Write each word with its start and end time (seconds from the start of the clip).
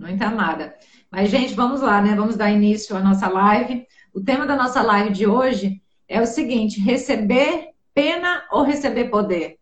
Muito 0.00 0.22
amada. 0.22 0.74
Mas, 1.10 1.28
gente, 1.28 1.52
vamos 1.52 1.82
lá, 1.82 2.00
né? 2.00 2.14
Vamos 2.14 2.34
dar 2.34 2.50
início 2.50 2.96
à 2.96 3.00
nossa 3.00 3.28
live. 3.28 3.86
O 4.14 4.20
tema 4.22 4.46
da 4.46 4.56
nossa 4.56 4.80
live 4.80 5.12
de 5.12 5.26
hoje 5.26 5.82
é 6.08 6.22
o 6.22 6.26
seguinte: 6.26 6.80
receber 6.80 7.68
pena 7.92 8.42
ou 8.50 8.62
receber 8.62 9.10
poder? 9.10 9.58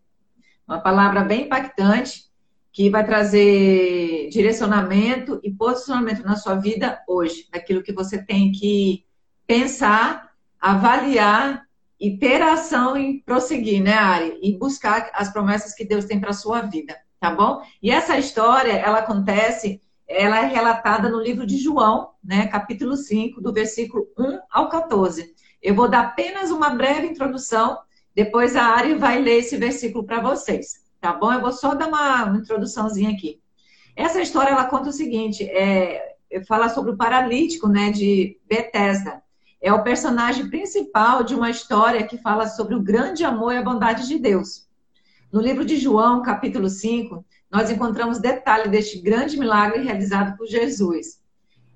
Uma 0.65 0.79
palavra 0.79 1.25
bem 1.25 1.41
impactante 1.43 2.29
que 2.71 2.89
vai 2.89 3.05
trazer 3.05 4.29
direcionamento 4.29 5.41
e 5.43 5.51
posicionamento 5.51 6.23
na 6.23 6.37
sua 6.37 6.55
vida 6.55 7.03
hoje, 7.05 7.45
daquilo 7.51 7.83
que 7.83 7.91
você 7.91 8.23
tem 8.23 8.53
que 8.53 9.03
pensar, 9.45 10.29
avaliar 10.57 11.63
e 11.99 12.17
ter 12.17 12.41
ação 12.41 12.95
em 12.95 13.19
prosseguir, 13.19 13.83
né, 13.83 13.95
Ari? 13.95 14.39
E 14.41 14.57
buscar 14.57 15.11
as 15.13 15.33
promessas 15.33 15.73
que 15.73 15.83
Deus 15.83 16.05
tem 16.05 16.17
para 16.17 16.31
sua 16.31 16.61
vida, 16.61 16.95
tá 17.19 17.29
bom? 17.29 17.61
E 17.83 17.91
essa 17.91 18.17
história, 18.17 18.71
ela 18.71 18.99
acontece, 18.99 19.81
ela 20.09 20.39
é 20.39 20.45
relatada 20.45 21.07
no 21.07 21.21
livro 21.21 21.45
de 21.45 21.57
João, 21.57 22.09
né, 22.23 22.47
capítulo 22.47 22.97
5, 22.97 23.39
do 23.39 23.53
versículo 23.53 24.07
1 24.17 24.39
ao 24.51 24.67
14. 24.67 25.33
Eu 25.61 25.75
vou 25.75 25.87
dar 25.87 26.01
apenas 26.01 26.51
uma 26.51 26.71
breve 26.71 27.07
introdução, 27.07 27.77
depois 28.15 28.55
a 28.55 28.63
Ari 28.63 28.95
vai 28.95 29.21
ler 29.21 29.37
esse 29.37 29.55
versículo 29.55 30.03
para 30.03 30.19
vocês, 30.19 30.83
tá 30.99 31.13
bom? 31.13 31.31
Eu 31.31 31.41
vou 31.41 31.51
só 31.51 31.75
dar 31.75 31.87
uma, 31.87 32.35
introduçãozinha 32.37 33.11
aqui. 33.11 33.39
Essa 33.95 34.21
história, 34.21 34.51
ela 34.51 34.65
conta 34.65 34.89
o 34.89 34.93
seguinte, 34.93 35.43
é, 35.43 36.15
fala 36.47 36.67
sobre 36.69 36.91
o 36.91 36.97
paralítico, 36.97 37.67
né, 37.67 37.91
de 37.91 38.37
Bethesda 38.47 39.21
é 39.61 39.73
o 39.73 39.83
personagem 39.83 40.49
principal 40.49 41.23
de 41.23 41.35
uma 41.35 41.49
história 41.49 42.05
que 42.07 42.17
fala 42.17 42.47
sobre 42.47 42.75
o 42.75 42.81
grande 42.81 43.25
amor 43.25 43.53
e 43.53 43.57
a 43.57 43.63
bondade 43.63 44.07
de 44.07 44.17
Deus. 44.17 44.67
No 45.31 45.41
livro 45.41 45.65
de 45.65 45.77
João, 45.77 46.21
capítulo 46.21 46.69
5, 46.69 47.25
nós 47.51 47.69
encontramos 47.71 48.19
detalhe 48.19 48.69
deste 48.69 48.99
grande 48.99 49.37
milagre 49.37 49.83
realizado 49.83 50.37
por 50.37 50.47
Jesus. 50.47 51.19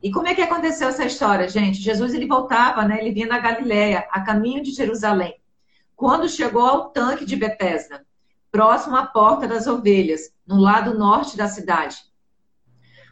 E 0.02 0.12
como 0.12 0.28
é 0.28 0.36
que 0.36 0.42
aconteceu 0.42 0.90
essa 0.90 1.06
história, 1.06 1.48
gente? 1.48 1.82
Jesus 1.82 2.14
ele 2.14 2.28
voltava, 2.28 2.84
né? 2.86 3.00
Ele 3.00 3.12
vinha 3.12 3.28
da 3.28 3.40
Galiléia, 3.40 4.08
a 4.12 4.22
caminho 4.22 4.62
de 4.62 4.72
Jerusalém. 4.72 5.36
Quando 5.96 6.28
chegou 6.28 6.66
ao 6.66 6.90
tanque 6.90 7.26
de 7.26 7.36
Betesda, 7.36 8.06
próximo 8.52 8.96
à 8.96 9.06
porta 9.06 9.48
das 9.48 9.66
ovelhas, 9.66 10.32
no 10.46 10.58
lado 10.60 10.98
norte 10.98 11.36
da 11.36 11.48
cidade. 11.48 11.98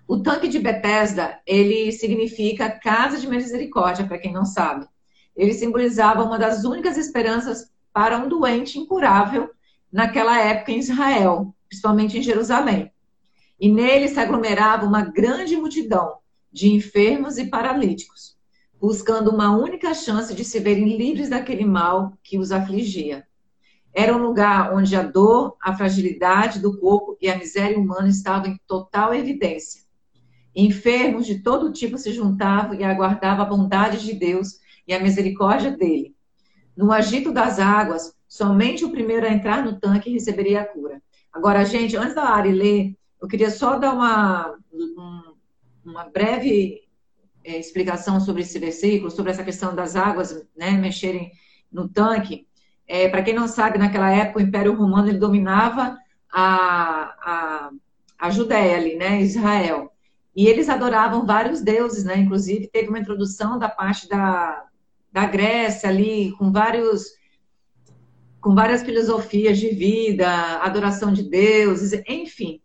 O 0.07 0.21
tanque 0.21 0.47
de 0.47 0.59
Bethesda, 0.59 1.39
ele 1.47 1.91
significa 1.91 2.69
casa 2.69 3.17
de 3.17 3.27
misericórdia, 3.27 4.05
para 4.05 4.17
quem 4.17 4.33
não 4.33 4.43
sabe. 4.43 4.85
Ele 5.35 5.53
simbolizava 5.53 6.23
uma 6.23 6.37
das 6.37 6.65
únicas 6.65 6.97
esperanças 6.97 7.71
para 7.93 8.17
um 8.17 8.27
doente 8.27 8.77
incurável 8.77 9.49
naquela 9.91 10.37
época 10.37 10.73
em 10.73 10.79
Israel, 10.79 11.55
principalmente 11.71 12.17
em 12.17 12.21
Jerusalém. 12.21 12.91
E 13.57 13.71
nele 13.71 14.09
se 14.09 14.19
aglomerava 14.19 14.85
uma 14.85 15.03
grande 15.03 15.55
multidão 15.55 16.17
de 16.51 16.69
enfermos 16.69 17.37
e 17.37 17.45
paralíticos, 17.45 18.35
buscando 18.79 19.31
uma 19.31 19.55
única 19.55 19.93
chance 19.93 20.35
de 20.35 20.43
se 20.43 20.59
verem 20.59 20.97
livres 20.97 21.29
daquele 21.29 21.63
mal 21.63 22.17
que 22.21 22.37
os 22.37 22.51
afligia. 22.51 23.25
Era 23.93 24.13
um 24.13 24.21
lugar 24.21 24.73
onde 24.73 24.93
a 24.97 25.01
dor, 25.01 25.55
a 25.61 25.73
fragilidade 25.73 26.59
do 26.59 26.77
corpo 26.77 27.17
e 27.21 27.29
a 27.29 27.37
miséria 27.37 27.79
humana 27.79 28.09
estavam 28.09 28.51
em 28.51 28.59
total 28.67 29.13
evidência. 29.13 29.81
Enfermos 30.53 31.25
de 31.25 31.39
todo 31.39 31.71
tipo 31.71 31.97
se 31.97 32.11
juntavam 32.11 32.73
e 32.73 32.83
aguardavam 32.83 33.45
a 33.45 33.47
bondade 33.47 34.03
de 34.03 34.13
Deus 34.13 34.59
e 34.85 34.93
a 34.93 34.99
misericórdia 34.99 35.71
dele. 35.71 36.13
No 36.75 36.91
agito 36.91 37.31
das 37.31 37.59
águas, 37.59 38.13
somente 38.27 38.83
o 38.83 38.91
primeiro 38.91 39.25
a 39.25 39.31
entrar 39.31 39.63
no 39.63 39.79
tanque 39.79 40.09
receberia 40.09 40.61
a 40.61 40.65
cura. 40.65 41.01
Agora, 41.33 41.63
gente, 41.63 41.95
antes 41.95 42.13
da 42.15 42.23
Ari 42.23 42.51
ler, 42.51 42.95
eu 43.21 43.27
queria 43.27 43.49
só 43.49 43.77
dar 43.77 43.93
uma, 43.93 44.57
uma 45.85 46.05
breve 46.09 46.81
é, 47.43 47.57
explicação 47.57 48.19
sobre 48.19 48.41
esse 48.41 48.57
versículo, 48.59 49.09
sobre 49.09 49.31
essa 49.31 49.43
questão 49.43 49.73
das 49.73 49.95
águas 49.95 50.45
né, 50.55 50.71
mexerem 50.71 51.31
no 51.71 51.87
tanque. 51.87 52.47
É, 52.87 53.07
Para 53.07 53.23
quem 53.23 53.33
não 53.33 53.47
sabe, 53.47 53.77
naquela 53.77 54.11
época 54.11 54.39
o 54.39 54.41
Império 54.41 54.75
Romano 54.75 55.07
ele 55.07 55.17
dominava 55.17 55.97
a, 56.31 57.15
a, 57.21 57.71
a 58.19 58.29
Judéia 58.29 58.77
ali, 58.77 58.95
né, 58.95 59.21
Israel. 59.21 59.91
E 60.35 60.47
eles 60.47 60.69
adoravam 60.69 61.25
vários 61.25 61.61
deuses, 61.61 62.05
né? 62.05 62.17
Inclusive, 62.17 62.67
teve 62.67 62.87
uma 62.87 62.99
introdução 62.99 63.59
da 63.59 63.67
parte 63.67 64.07
da, 64.07 64.65
da 65.11 65.25
Grécia 65.25 65.89
ali, 65.89 66.31
com 66.37 66.51
vários 66.51 67.05
com 68.41 68.55
várias 68.55 68.81
filosofias 68.81 69.59
de 69.59 69.69
vida, 69.69 70.27
adoração 70.61 71.13
de 71.13 71.23
deuses, 71.23 71.93
enfim. 72.07 72.59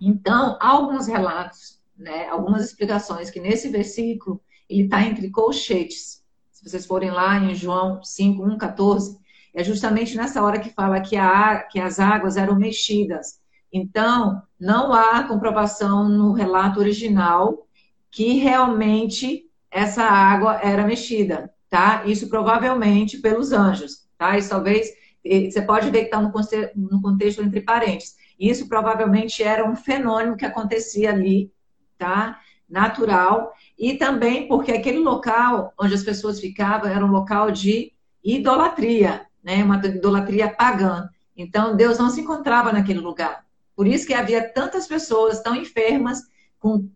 Então, 0.00 0.56
alguns 0.60 1.06
relatos, 1.06 1.80
né, 1.96 2.26
algumas 2.28 2.64
explicações 2.64 3.30
que 3.30 3.38
nesse 3.38 3.68
versículo 3.68 4.40
ele 4.68 4.84
está 4.84 5.02
entre 5.02 5.30
colchetes. 5.30 6.24
Se 6.50 6.68
vocês 6.68 6.86
forem 6.86 7.10
lá 7.10 7.38
em 7.38 7.54
João 7.54 8.02
5, 8.02 8.42
1, 8.42 8.58
14, 8.58 9.18
é 9.54 9.62
justamente 9.62 10.16
nessa 10.16 10.42
hora 10.42 10.58
que 10.58 10.70
fala 10.70 11.00
que, 11.00 11.16
a, 11.16 11.62
que 11.62 11.78
as 11.78 12.00
águas 12.00 12.36
eram 12.36 12.56
mexidas. 12.56 13.38
Então, 13.72 14.42
não 14.58 14.92
há 14.92 15.24
comprovação 15.24 16.08
no 16.08 16.32
relato 16.32 16.80
original 16.80 17.66
que 18.10 18.34
realmente 18.34 19.44
essa 19.70 20.02
água 20.02 20.58
era 20.62 20.86
mexida, 20.86 21.52
tá? 21.68 22.02
Isso 22.06 22.28
provavelmente 22.28 23.18
pelos 23.18 23.52
anjos, 23.52 24.05
tá? 24.16 24.32
Talvez, 24.48 24.88
você 25.24 25.62
pode 25.62 25.90
ver 25.90 26.00
que 26.00 26.14
está 26.14 26.20
no 26.20 27.02
contexto 27.02 27.42
entre 27.42 27.60
parênteses. 27.60 28.16
Isso 28.38 28.68
provavelmente 28.68 29.42
era 29.42 29.68
um 29.68 29.74
fenômeno 29.74 30.36
que 30.36 30.44
acontecia 30.44 31.10
ali, 31.10 31.50
tá? 31.96 32.38
Natural. 32.68 33.52
E 33.78 33.94
também 33.94 34.46
porque 34.46 34.72
aquele 34.72 34.98
local 34.98 35.72
onde 35.78 35.94
as 35.94 36.02
pessoas 36.02 36.40
ficavam 36.40 36.90
era 36.90 37.04
um 37.04 37.10
local 37.10 37.50
de 37.50 37.92
idolatria, 38.22 39.26
né? 39.42 39.64
Uma 39.64 39.76
idolatria 39.84 40.48
pagã. 40.48 41.08
Então, 41.36 41.76
Deus 41.76 41.98
não 41.98 42.10
se 42.10 42.20
encontrava 42.20 42.72
naquele 42.72 43.00
lugar. 43.00 43.44
Por 43.74 43.86
isso 43.86 44.06
que 44.06 44.14
havia 44.14 44.52
tantas 44.52 44.86
pessoas 44.86 45.42
tão 45.42 45.54
enfermas, 45.54 46.22
com 46.58 46.88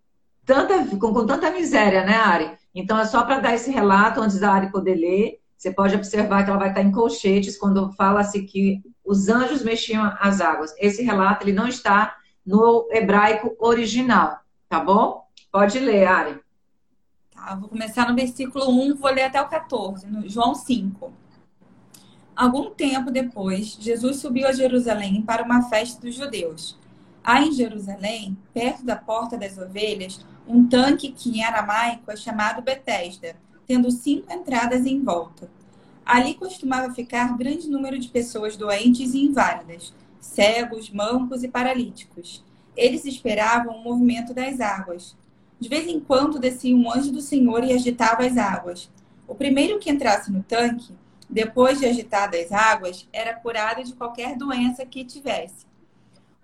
tanta, 0.46 0.84
com, 0.96 1.12
com 1.12 1.26
tanta 1.26 1.50
miséria, 1.50 2.04
né, 2.04 2.14
Ari? 2.14 2.50
Então, 2.74 2.98
é 2.98 3.04
só 3.04 3.22
para 3.22 3.38
dar 3.38 3.54
esse 3.54 3.70
relato 3.70 4.20
antes 4.20 4.40
da 4.40 4.52
Ari 4.52 4.70
poder 4.70 4.94
ler. 4.94 5.40
Você 5.60 5.70
pode 5.70 5.94
observar 5.94 6.42
que 6.42 6.48
ela 6.48 6.58
vai 6.58 6.70
estar 6.70 6.80
em 6.80 6.90
colchetes 6.90 7.58
quando 7.58 7.92
fala-se 7.92 8.44
que 8.44 8.82
os 9.04 9.28
anjos 9.28 9.62
mexiam 9.62 10.10
as 10.18 10.40
águas. 10.40 10.74
Esse 10.78 11.02
relato 11.02 11.44
ele 11.44 11.52
não 11.52 11.68
está 11.68 12.16
no 12.46 12.88
hebraico 12.90 13.54
original, 13.58 14.40
tá 14.70 14.80
bom? 14.80 15.22
Pode 15.52 15.78
ler, 15.78 16.06
Ari. 16.06 16.40
Tá, 17.34 17.54
vou 17.56 17.68
começar 17.68 18.08
no 18.08 18.16
versículo 18.16 18.70
1, 18.70 18.96
vou 18.96 19.10
ler 19.10 19.24
até 19.24 19.42
o 19.42 19.48
14, 19.50 20.06
no 20.06 20.26
João 20.26 20.54
5. 20.54 21.12
Algum 22.34 22.70
tempo 22.70 23.10
depois, 23.10 23.76
Jesus 23.78 24.16
subiu 24.16 24.48
a 24.48 24.52
Jerusalém 24.52 25.20
para 25.20 25.42
uma 25.44 25.68
festa 25.68 26.00
dos 26.00 26.14
judeus. 26.14 26.78
Há 27.22 27.42
em 27.42 27.52
Jerusalém, 27.52 28.34
perto 28.54 28.82
da 28.82 28.96
Porta 28.96 29.36
das 29.36 29.58
Ovelhas, 29.58 30.24
um 30.48 30.66
tanque 30.66 31.12
que 31.12 31.28
em 31.28 31.44
aramaico 31.44 32.10
é 32.10 32.16
chamado 32.16 32.62
Betesda, 32.62 33.36
tendo 33.70 33.88
cinco 33.92 34.32
entradas 34.32 34.84
em 34.84 35.00
volta. 35.00 35.48
Ali 36.04 36.34
costumava 36.34 36.92
ficar 36.92 37.38
grande 37.38 37.70
número 37.70 38.00
de 38.00 38.08
pessoas 38.08 38.56
doentes 38.56 39.14
e 39.14 39.24
inválidas, 39.24 39.94
cegos, 40.18 40.90
mancos 40.90 41.44
e 41.44 41.48
paralíticos. 41.48 42.44
Eles 42.76 43.04
esperavam 43.04 43.76
o 43.76 43.84
movimento 43.84 44.34
das 44.34 44.60
águas. 44.60 45.16
De 45.60 45.68
vez 45.68 45.86
em 45.86 46.00
quando 46.00 46.40
descia 46.40 46.74
um 46.74 46.92
anjo 46.92 47.12
do 47.12 47.20
Senhor 47.20 47.62
e 47.62 47.72
agitava 47.72 48.26
as 48.26 48.36
águas. 48.36 48.90
O 49.28 49.36
primeiro 49.36 49.78
que 49.78 49.88
entrasse 49.88 50.32
no 50.32 50.42
tanque 50.42 50.92
depois 51.28 51.78
de 51.78 51.86
agitadas 51.86 52.50
águas, 52.50 53.08
era 53.12 53.34
curado 53.34 53.84
de 53.84 53.92
qualquer 53.92 54.36
doença 54.36 54.84
que 54.84 55.04
tivesse. 55.04 55.64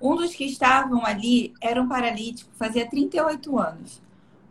Um 0.01 0.15
dos 0.15 0.33
que 0.33 0.45
estavam 0.45 1.05
ali 1.05 1.53
era 1.61 1.83
um 1.83 1.89
paralítico, 1.89 2.53
fazia 2.55 2.89
38 2.89 3.59
anos. 3.59 4.06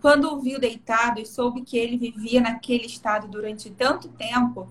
Quando 0.05 0.31
o 0.31 0.39
viu 0.39 0.59
deitado 0.59 1.19
e 1.19 1.25
soube 1.25 1.63
que 1.63 1.75
ele 1.75 1.97
vivia 1.97 2.39
naquele 2.39 2.85
estado 2.85 3.27
durante 3.27 3.71
tanto 3.71 4.07
tempo, 4.09 4.69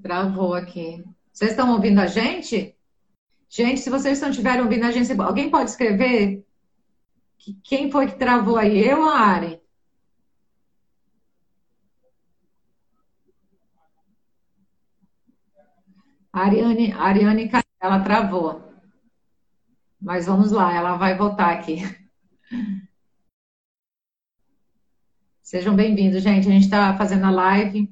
Travou 0.00 0.54
aqui. 0.54 1.02
Vocês 1.32 1.50
estão 1.50 1.72
ouvindo 1.72 1.98
a 1.98 2.06
gente? 2.06 2.76
Gente, 3.48 3.80
se 3.80 3.90
vocês 3.90 4.20
não 4.20 4.30
estiverem 4.30 4.62
ouvindo 4.62 4.84
a 4.84 4.92
gente, 4.92 5.10
alguém 5.20 5.50
pode 5.50 5.70
escrever? 5.70 6.46
Quem 7.64 7.90
foi 7.90 8.06
que 8.06 8.16
travou 8.16 8.56
aí? 8.56 8.78
Eu 8.78 9.02
a 9.02 9.18
Ari? 9.18 9.63
A 16.34 16.46
Ariane, 16.46 16.92
Ariane, 16.92 17.48
ela 17.80 18.00
travou. 18.00 18.60
Mas 20.02 20.26
vamos 20.26 20.50
lá, 20.50 20.74
ela 20.74 20.96
vai 20.96 21.16
voltar 21.16 21.52
aqui. 21.52 21.76
Sejam 25.40 25.76
bem-vindos, 25.76 26.24
gente. 26.24 26.48
A 26.48 26.50
gente 26.50 26.64
está 26.64 26.92
fazendo 26.96 27.26
a 27.26 27.30
live 27.30 27.88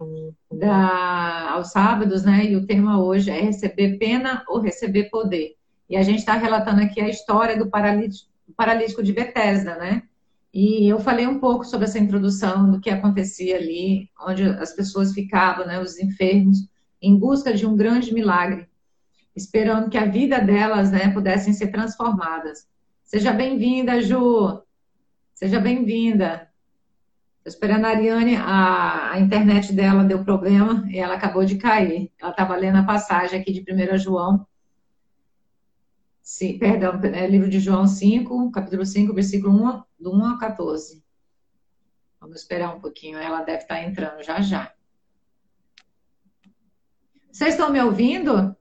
da, 0.51 1.53
aos 1.53 1.71
sábados, 1.71 2.25
né? 2.25 2.47
E 2.47 2.57
o 2.57 2.67
tema 2.67 3.01
hoje 3.01 3.31
é 3.31 3.41
receber 3.41 3.97
pena 3.99 4.43
ou 4.49 4.61
receber 4.61 5.05
poder. 5.05 5.55
E 5.89 5.97
a 5.97 6.03
gente 6.03 6.19
está 6.19 6.35
relatando 6.35 6.81
aqui 6.81 7.01
a 7.01 7.09
história 7.09 7.57
do 7.57 7.71
paralítico, 7.71 8.29
paralítico 8.57 9.05
de 9.05 9.13
Bethesda, 9.13 9.77
né? 9.77 10.03
E 10.53 10.89
eu 10.89 10.99
falei 10.99 11.29
um 11.29 11.39
pouco 11.39 11.65
sobre 11.65 11.87
essa 11.87 12.01
introdução 12.01 12.73
do 12.73 12.81
que 12.81 12.91
acontecia 12.91 13.55
ali, 13.55 14.11
onde 14.21 14.43
as 14.43 14.75
pessoas 14.75 15.13
ficavam, 15.13 15.65
né, 15.65 15.81
os 15.81 15.97
enfermos, 16.01 16.72
em 17.03 17.19
busca 17.19 17.53
de 17.53 17.67
um 17.67 17.77
grande 17.77 18.15
milagre, 18.15 18.69
esperando 19.35 19.91
que 19.91 19.99
a 19.99 20.05
vida 20.05 20.39
delas, 20.41 20.93
né, 20.93 21.13
pudessem 21.13 21.53
ser 21.53 21.73
transformadas. 21.73 22.69
Seja 23.03 23.33
bem-vinda, 23.33 24.01
Ju. 24.01 24.63
Seja 25.35 25.59
bem-vinda. 25.59 26.49
Estou 27.39 27.51
esperando 27.51 27.87
a 27.87 27.89
Ariane, 27.89 28.37
a, 28.37 29.15
a, 29.15 29.21
internet 29.21 29.73
dela 29.73 30.05
deu 30.05 30.25
problema 30.25 30.89
e 30.89 30.99
ela 30.99 31.15
acabou 31.15 31.45
de 31.45 31.57
cair. 31.57 32.13
Ela 32.21 32.31
estava 32.31 32.55
lendo 32.55 32.79
a 32.79 32.85
passagem 32.85 33.41
aqui 33.41 33.53
de 33.53 33.61
1 33.61 33.99
João. 33.99 34.47
Sim, 36.23 36.57
perdão, 36.57 37.01
é 37.03 37.27
livro 37.27 37.51
de 37.51 37.59
João 37.59 37.85
5, 37.85 38.53
capítulo 38.53 38.87
5, 38.87 39.13
versículo 39.13 39.53
1, 39.53 39.83
do 39.99 40.15
1 40.15 40.25
a 40.27 40.39
14. 40.39 41.03
Vamos 42.21 42.37
esperar 42.37 42.77
um 42.77 42.81
pouquinho, 42.81 43.19
ela 43.19 43.43
deve 43.43 43.63
estar 43.63 43.83
entrando 43.83 44.23
já 44.23 44.41
já. 44.41 44.73
Vocês 47.33 47.55
estão 47.55 47.73
me 47.73 47.81
ouvindo? 47.81 48.55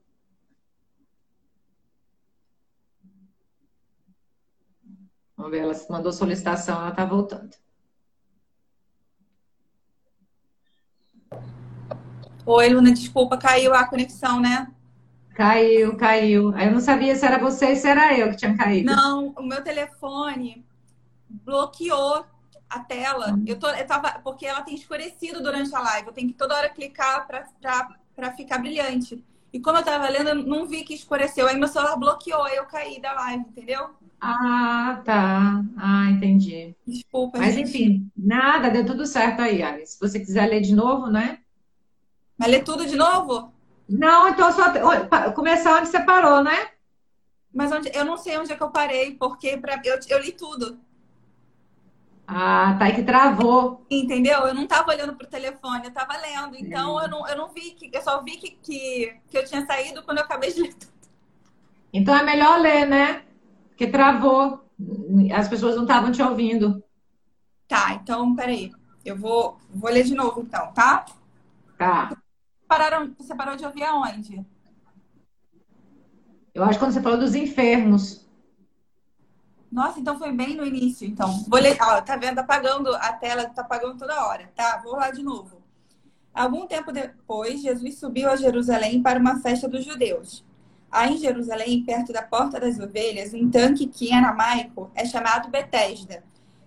Vamos 5.36 5.52
ver, 5.52 5.60
ela 5.60 5.74
mandou 5.90 6.14
solicitação, 6.14 6.80
ela 6.80 6.90
está 6.90 7.04
voltando. 7.04 7.54
Oi, 12.46 12.70
Luna, 12.70 12.94
desculpa, 12.94 13.38
caiu 13.38 13.74
a 13.74 13.86
conexão, 13.86 14.40
né? 14.40 14.72
Caiu, 15.36 15.98
caiu. 15.98 16.54
Aí 16.56 16.68
eu 16.68 16.72
não 16.72 16.80
sabia 16.80 17.16
se 17.16 17.26
era 17.26 17.38
você 17.38 17.72
ou 17.72 17.76
se 17.76 17.88
era 17.88 18.18
eu 18.18 18.30
que 18.30 18.38
tinha 18.38 18.56
caído. 18.56 18.90
Não, 18.90 19.34
o 19.38 19.44
meu 19.44 19.62
telefone 19.62 20.66
bloqueou 21.30 22.26
a 22.70 22.80
tela. 22.80 23.38
Eu, 23.46 23.60
tô, 23.60 23.70
eu 23.70 23.86
tava, 23.86 24.20
porque 24.20 24.46
ela 24.46 24.62
tem 24.62 24.76
escurecido 24.76 25.44
durante 25.44 25.76
a 25.76 25.80
live. 25.80 26.08
Eu 26.08 26.14
tenho 26.14 26.30
que 26.30 26.36
toda 26.36 26.56
hora 26.56 26.70
clicar 26.70 27.28
para 27.28 27.46
ficar 28.30 28.60
brilhante. 28.60 29.24
E 29.52 29.60
como 29.60 29.80
eu 29.80 29.84
tava 29.84 30.08
lendo, 30.10 30.30
eu 30.30 30.36
não 30.36 30.66
vi 30.66 30.84
que 30.84 30.94
escureceu. 30.94 31.48
Aí 31.48 31.58
meu 31.58 31.68
celular 31.68 31.96
bloqueou, 31.96 32.44
aí 32.44 32.58
eu 32.58 32.66
caí 32.66 33.02
da 33.02 33.14
live, 33.14 33.46
entendeu? 33.50 33.90
Ah, 34.20 35.02
tá. 35.04 35.64
Ah, 35.78 36.10
entendi. 36.12 36.76
Desculpa, 36.86 37.40
Mas 37.40 37.56
gente. 37.56 37.70
enfim, 37.70 38.12
nada, 38.16 38.70
deu 38.70 38.86
tudo 38.86 39.06
certo 39.06 39.42
aí, 39.42 39.64
Alice. 39.64 39.94
Se 39.94 40.00
você 40.00 40.20
quiser 40.20 40.48
ler 40.48 40.62
de 40.62 40.76
novo, 40.76 41.08
né? 41.08 41.40
Mas 42.38 42.50
ler 42.50 42.64
tudo 42.64 42.86
de 42.86 42.96
novo? 42.96 43.52
Não, 43.90 44.30
então 44.30 44.52
só 44.52 44.72
começar 45.34 45.80
onde 45.80 45.90
você 45.90 46.00
parou, 46.02 46.44
né? 46.44 46.70
Mas 47.54 47.72
onde, 47.72 47.92
eu 47.94 48.06
não 48.06 48.16
sei 48.16 48.38
onde 48.38 48.54
é 48.54 48.56
que 48.56 48.64
eu 48.64 48.70
parei, 48.70 49.16
porque 49.16 49.58
pra, 49.58 49.82
eu, 49.84 50.00
eu 50.08 50.20
li 50.20 50.32
tudo. 50.32 50.80
Ah, 52.28 52.76
tá 52.80 52.86
aí 52.86 52.96
que 52.96 53.04
travou. 53.04 53.86
Entendeu? 53.90 54.40
Eu 54.42 54.54
não 54.54 54.68
tava 54.68 54.92
olhando 54.92 55.16
pro 55.16 55.28
telefone, 55.28 55.86
eu 55.86 55.92
tava 55.92 56.18
lendo. 56.18 56.56
Então 56.56 57.00
é. 57.00 57.06
eu, 57.06 57.10
não, 57.10 57.28
eu 57.28 57.38
não 57.38 57.50
vi 57.50 57.72
que. 57.72 57.90
Eu 57.94 58.02
só 58.02 58.22
vi 58.24 58.38
que, 58.38 58.52
que, 58.52 59.18
que 59.30 59.38
eu 59.38 59.46
tinha 59.46 59.66
saído 59.66 60.04
quando 60.04 60.20
eu 60.20 60.24
acabei 60.24 60.54
de 60.54 60.62
ler 60.62 60.74
tudo. 60.74 60.92
Então 61.94 62.16
é 62.16 62.24
melhor 62.24 62.60
ler, 62.60 62.86
né? 62.86 63.24
Porque 63.70 63.88
travou. 63.88 64.66
As 65.36 65.48
pessoas 65.48 65.76
não 65.76 65.84
estavam 65.84 66.12
te 66.12 66.22
ouvindo. 66.22 66.84
Tá, 67.68 67.94
então 67.94 68.36
peraí. 68.36 68.72
Eu 69.04 69.18
vou, 69.18 69.58
vou 69.70 69.92
ler 69.92 70.04
de 70.04 70.14
novo, 70.14 70.42
então, 70.42 70.72
tá? 70.74 71.06
Tá 71.78 72.12
pararam, 72.72 73.14
você 73.18 73.36
parou 73.36 73.58
de 73.58 73.66
ouvir 73.66 73.84
aonde? 73.84 74.46
Eu 76.54 76.64
acho 76.64 76.74
que 76.74 76.80
quando 76.80 76.94
você 76.94 77.02
falou 77.02 77.20
dos 77.20 77.36
enfermos. 77.36 78.21
Nossa, 79.72 80.00
então 80.00 80.20
foi 80.20 80.34
bem 80.34 80.56
no 80.56 80.66
início, 80.66 81.08
então. 81.08 81.46
Vou 81.48 81.60
ler, 81.60 81.78
ó, 81.82 82.02
tá 82.02 82.18
vendo? 82.18 82.40
Apagando 82.40 82.94
a 82.94 83.14
tela, 83.14 83.46
tá 83.46 83.62
apagando 83.62 83.98
toda 83.98 84.26
hora, 84.26 84.52
tá? 84.54 84.82
Vou 84.84 84.96
lá 84.96 85.10
de 85.12 85.24
novo. 85.24 85.62
Algum 86.34 86.68
tempo 86.68 86.92
depois, 86.92 87.62
Jesus 87.62 87.98
subiu 87.98 88.30
a 88.30 88.36
Jerusalém 88.36 89.02
para 89.02 89.20
uma 89.20 89.40
festa 89.40 89.68
dos 89.70 89.86
judeus. 89.86 90.44
Há 90.92 91.08
em 91.08 91.18
Jerusalém, 91.18 91.84
perto 91.86 92.12
da 92.12 92.22
Porta 92.22 92.60
das 92.60 92.78
Ovelhas, 92.80 93.34
um 93.34 93.50
tanque 93.50 93.88
que 93.88 94.10
em 94.10 94.14
aramaico 94.14 94.92
é 94.94 95.06
chamado 95.06 95.50
Betesda, 95.50 96.22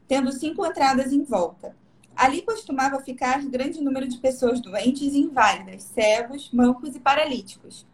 tendo 0.08 0.32
cinco 0.32 0.64
entradas 0.64 1.12
em 1.12 1.22
volta. 1.22 1.76
Ali 2.16 2.40
costumava 2.40 3.02
ficar 3.02 3.44
grande 3.44 3.82
número 3.82 4.08
de 4.08 4.18
pessoas 4.18 4.60
doentes 4.60 5.12
e 5.12 5.18
inválidas, 5.18 5.82
cegos, 5.82 6.50
mancos 6.52 6.94
e 6.94 7.00
paralíticos. 7.00 7.86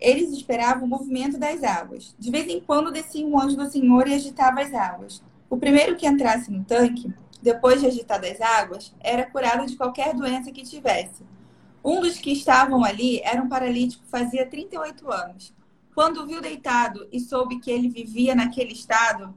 Eles 0.00 0.30
esperavam 0.30 0.84
o 0.84 0.88
movimento 0.88 1.38
das 1.38 1.62
águas. 1.62 2.14
De 2.18 2.30
vez 2.30 2.48
em 2.48 2.60
quando 2.60 2.92
descia 2.92 3.26
um 3.26 3.40
anjo 3.40 3.56
do 3.56 3.70
Senhor 3.70 4.06
e 4.06 4.14
agitava 4.14 4.60
as 4.60 4.72
águas. 4.72 5.22
O 5.50 5.56
primeiro 5.56 5.96
que 5.96 6.06
entrasse 6.06 6.50
no 6.50 6.64
tanque, 6.64 7.12
depois 7.42 7.80
de 7.80 7.86
agitadas 7.86 8.32
as 8.32 8.40
águas, 8.40 8.94
era 9.00 9.28
curado 9.28 9.66
de 9.66 9.76
qualquer 9.76 10.14
doença 10.14 10.52
que 10.52 10.62
tivesse. 10.62 11.22
Um 11.84 12.00
dos 12.00 12.18
que 12.18 12.32
estavam 12.32 12.84
ali 12.84 13.20
era 13.20 13.42
um 13.42 13.48
paralítico, 13.48 14.04
fazia 14.06 14.46
38 14.46 15.10
anos. 15.10 15.54
Quando 15.94 16.22
o 16.22 16.26
viu 16.26 16.40
deitado 16.40 17.08
e 17.10 17.18
soube 17.18 17.58
que 17.58 17.70
ele 17.70 17.88
vivia 17.88 18.34
naquele 18.34 18.72
estado, 18.72 19.34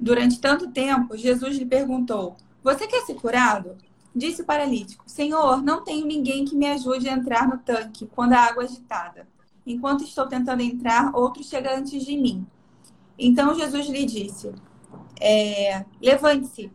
Durante 0.00 0.40
tanto 0.40 0.70
tempo, 0.70 1.14
Jesus 1.14 1.58
lhe 1.58 1.66
perguntou: 1.66 2.34
Você 2.64 2.86
quer 2.86 3.02
ser 3.02 3.14
curado? 3.16 3.76
Disse 4.14 4.42
o 4.42 4.44
paralítico: 4.44 5.04
Senhor, 5.06 5.62
não 5.62 5.84
tenho 5.84 6.06
ninguém 6.06 6.44
que 6.44 6.56
me 6.56 6.66
ajude 6.66 7.08
a 7.08 7.12
entrar 7.12 7.48
no 7.48 7.58
tanque 7.58 8.06
quando 8.06 8.32
a 8.32 8.40
água 8.40 8.62
é 8.62 8.66
agitada. 8.66 9.28
Enquanto 9.66 10.02
estou 10.02 10.26
tentando 10.26 10.62
entrar, 10.62 11.14
outro 11.14 11.44
chega 11.44 11.76
antes 11.76 12.04
de 12.04 12.16
mim. 12.16 12.46
Então 13.18 13.54
Jesus 13.54 13.86
lhe 13.86 14.04
disse: 14.04 14.52
é, 15.20 15.84
Levante-se, 16.02 16.72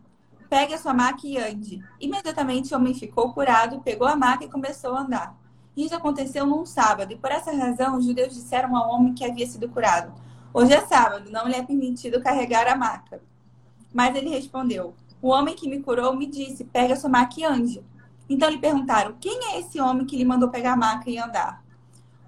pegue 0.48 0.74
a 0.74 0.78
sua 0.78 0.94
maca 0.94 1.26
e 1.26 1.36
ande. 1.36 1.82
Imediatamente 2.00 2.72
o 2.72 2.76
homem 2.76 2.94
ficou 2.94 3.32
curado, 3.32 3.80
pegou 3.80 4.06
a 4.06 4.16
maca 4.16 4.44
e 4.44 4.50
começou 4.50 4.94
a 4.94 5.00
andar. 5.00 5.36
Isso 5.76 5.94
aconteceu 5.94 6.46
num 6.46 6.64
sábado, 6.64 7.12
e 7.12 7.16
por 7.16 7.30
essa 7.30 7.54
razão 7.54 7.98
os 7.98 8.04
judeus 8.06 8.34
disseram 8.34 8.74
ao 8.74 8.90
homem 8.90 9.12
que 9.12 9.24
havia 9.24 9.46
sido 9.46 9.68
curado: 9.68 10.14
Hoje 10.54 10.72
é 10.72 10.80
sábado, 10.86 11.30
não 11.30 11.46
lhe 11.46 11.54
é 11.54 11.62
permitido 11.62 12.22
carregar 12.22 12.66
a 12.66 12.76
maca. 12.76 13.20
Mas 13.92 14.14
ele 14.16 14.30
respondeu: 14.30 14.94
O 15.26 15.30
homem 15.30 15.56
que 15.56 15.68
me 15.68 15.80
curou 15.80 16.14
me 16.14 16.24
disse: 16.24 16.62
Pega 16.62 16.94
sua 16.94 17.10
maca 17.10 17.40
e 17.40 17.42
ande. 17.42 17.82
Então 18.30 18.48
lhe 18.48 18.58
perguntaram: 18.58 19.16
Quem 19.20 19.46
é 19.46 19.58
esse 19.58 19.80
homem 19.80 20.06
que 20.06 20.16
lhe 20.16 20.24
mandou 20.24 20.50
pegar 20.50 20.74
a 20.74 20.76
maca 20.76 21.10
e 21.10 21.18
andar? 21.18 21.64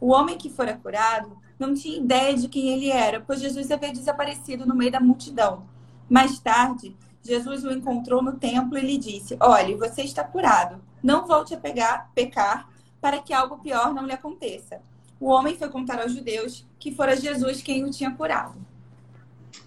O 0.00 0.08
homem 0.08 0.36
que 0.36 0.50
fora 0.50 0.76
curado 0.76 1.38
não 1.56 1.74
tinha 1.74 1.96
ideia 1.96 2.34
de 2.34 2.48
quem 2.48 2.70
ele 2.70 2.90
era, 2.90 3.20
pois 3.20 3.40
Jesus 3.40 3.70
havia 3.70 3.92
desaparecido 3.92 4.66
no 4.66 4.74
meio 4.74 4.90
da 4.90 4.98
multidão. 4.98 5.64
Mais 6.10 6.40
tarde, 6.40 6.96
Jesus 7.22 7.62
o 7.62 7.70
encontrou 7.70 8.20
no 8.20 8.32
templo 8.32 8.76
e 8.76 8.80
lhe 8.80 8.98
disse: 8.98 9.36
Olhe, 9.38 9.76
você 9.76 10.02
está 10.02 10.24
curado. 10.24 10.82
Não 11.00 11.24
volte 11.24 11.54
a 11.54 11.56
pegar, 11.56 12.10
pecar, 12.16 12.68
para 13.00 13.22
que 13.22 13.32
algo 13.32 13.58
pior 13.58 13.94
não 13.94 14.06
lhe 14.06 14.12
aconteça 14.12 14.82
o 15.20 15.30
homem 15.30 15.56
foi 15.56 15.68
contar 15.68 16.00
aos 16.00 16.12
judeus 16.12 16.64
que 16.78 16.94
fora 16.94 17.16
Jesus 17.16 17.60
quem 17.60 17.84
o 17.84 17.90
tinha 17.90 18.10
curado. 18.14 18.54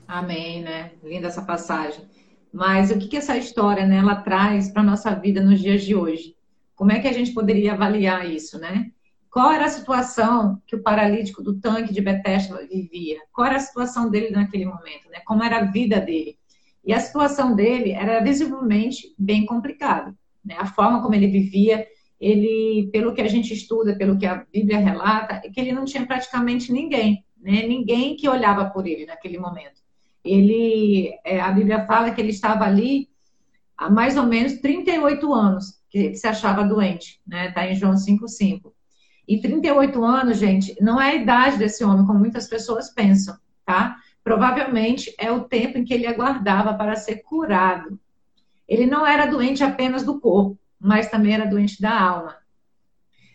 Amém, 0.07 0.61
né? 0.61 0.91
Linda 1.03 1.27
essa 1.27 1.41
passagem. 1.41 2.05
Mas 2.51 2.91
o 2.91 2.97
que, 2.97 3.07
que 3.07 3.17
essa 3.17 3.37
história 3.37 3.85
né, 3.85 3.97
ela 3.97 4.15
traz 4.15 4.69
para 4.69 4.81
a 4.81 4.85
nossa 4.85 5.15
vida 5.15 5.41
nos 5.41 5.59
dias 5.59 5.83
de 5.83 5.95
hoje? 5.95 6.35
Como 6.75 6.91
é 6.91 6.99
que 6.99 7.07
a 7.07 7.13
gente 7.13 7.31
poderia 7.31 7.73
avaliar 7.73 8.29
isso, 8.29 8.59
né? 8.59 8.91
Qual 9.31 9.49
era 9.49 9.65
a 9.65 9.69
situação 9.69 10.61
que 10.67 10.75
o 10.75 10.83
paralítico 10.83 11.41
do 11.41 11.57
tanque 11.57 11.93
de 11.93 12.01
Betesda 12.01 12.67
vivia? 12.67 13.19
Qual 13.31 13.47
era 13.47 13.55
a 13.55 13.61
situação 13.61 14.09
dele 14.09 14.29
naquele 14.29 14.65
momento, 14.65 15.09
né? 15.09 15.21
Como 15.25 15.41
era 15.41 15.59
a 15.59 15.71
vida 15.71 16.01
dele? 16.01 16.37
E 16.83 16.93
a 16.93 16.99
situação 16.99 17.55
dele 17.55 17.91
era 17.91 18.19
visivelmente 18.21 19.13
bem 19.17 19.45
complicada, 19.45 20.13
né? 20.43 20.55
A 20.59 20.65
forma 20.65 21.01
como 21.01 21.15
ele 21.15 21.27
vivia, 21.27 21.87
ele, 22.19 22.89
pelo 22.91 23.13
que 23.13 23.21
a 23.21 23.27
gente 23.27 23.53
estuda, 23.53 23.95
pelo 23.95 24.17
que 24.17 24.25
a 24.25 24.45
Bíblia 24.51 24.79
relata, 24.79 25.41
é 25.45 25.49
que 25.49 25.59
ele 25.59 25.71
não 25.71 25.85
tinha 25.85 26.05
praticamente 26.05 26.73
ninguém, 26.73 27.23
né? 27.37 27.65
Ninguém 27.65 28.17
que 28.17 28.27
olhava 28.27 28.69
por 28.69 28.85
ele 28.85 29.05
naquele 29.05 29.37
momento. 29.37 29.80
Ele, 30.23 31.11
é, 31.25 31.39
a 31.39 31.51
Bíblia 31.51 31.85
fala 31.85 32.11
que 32.11 32.21
ele 32.21 32.29
estava 32.29 32.65
ali 32.65 33.09
há 33.77 33.89
mais 33.89 34.17
ou 34.17 34.25
menos 34.25 34.59
38 34.59 35.33
anos 35.33 35.81
que 35.91 35.97
ele 35.97 36.15
se 36.15 36.25
achava 36.25 36.63
doente, 36.63 37.19
né? 37.27 37.51
Tá 37.51 37.67
em 37.67 37.75
João 37.75 37.97
5:5. 37.97 38.73
E 39.27 39.39
38 39.39 40.03
anos, 40.03 40.37
gente, 40.37 40.75
não 40.81 40.99
é 40.99 41.11
a 41.11 41.15
idade 41.15 41.57
desse 41.57 41.83
homem 41.83 42.05
como 42.05 42.19
muitas 42.19 42.47
pessoas 42.47 42.89
pensam, 42.93 43.37
tá? 43.65 43.97
Provavelmente 44.23 45.13
é 45.17 45.31
o 45.31 45.43
tempo 45.43 45.77
em 45.77 45.83
que 45.83 45.93
ele 45.93 46.07
aguardava 46.07 46.73
para 46.73 46.95
ser 46.95 47.17
curado. 47.17 47.99
Ele 48.67 48.85
não 48.85 49.05
era 49.05 49.25
doente 49.25 49.63
apenas 49.63 50.03
do 50.03 50.19
corpo, 50.19 50.57
mas 50.79 51.09
também 51.09 51.33
era 51.33 51.45
doente 51.45 51.81
da 51.81 51.99
alma. 51.99 52.37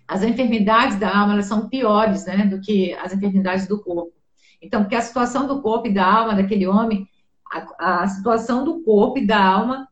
As 0.09 0.23
enfermidades 0.23 0.99
da 0.99 1.15
alma 1.15 1.43
são 1.43 1.69
piores 1.69 2.25
né, 2.25 2.47
do 2.47 2.61
que 2.61 2.95
as 2.95 3.13
enfermidades 3.13 3.67
do 3.67 3.83
corpo. 3.83 4.16
Então, 4.61 4.83
porque 4.83 4.97
a 4.97 5.01
situação 5.01 5.47
do 5.47 5.61
corpo 5.63 5.89
e 5.89 5.95
da 5.95 6.05
alma 6.05 6.35
daquele 6.35 6.67
homem, 6.67 7.09
a, 7.51 8.03
a 8.03 8.09
situação 8.09 8.65
do 8.65 8.83
corpo 8.83 9.19
e 9.19 9.27
da 9.27 9.43
alma 9.43 9.89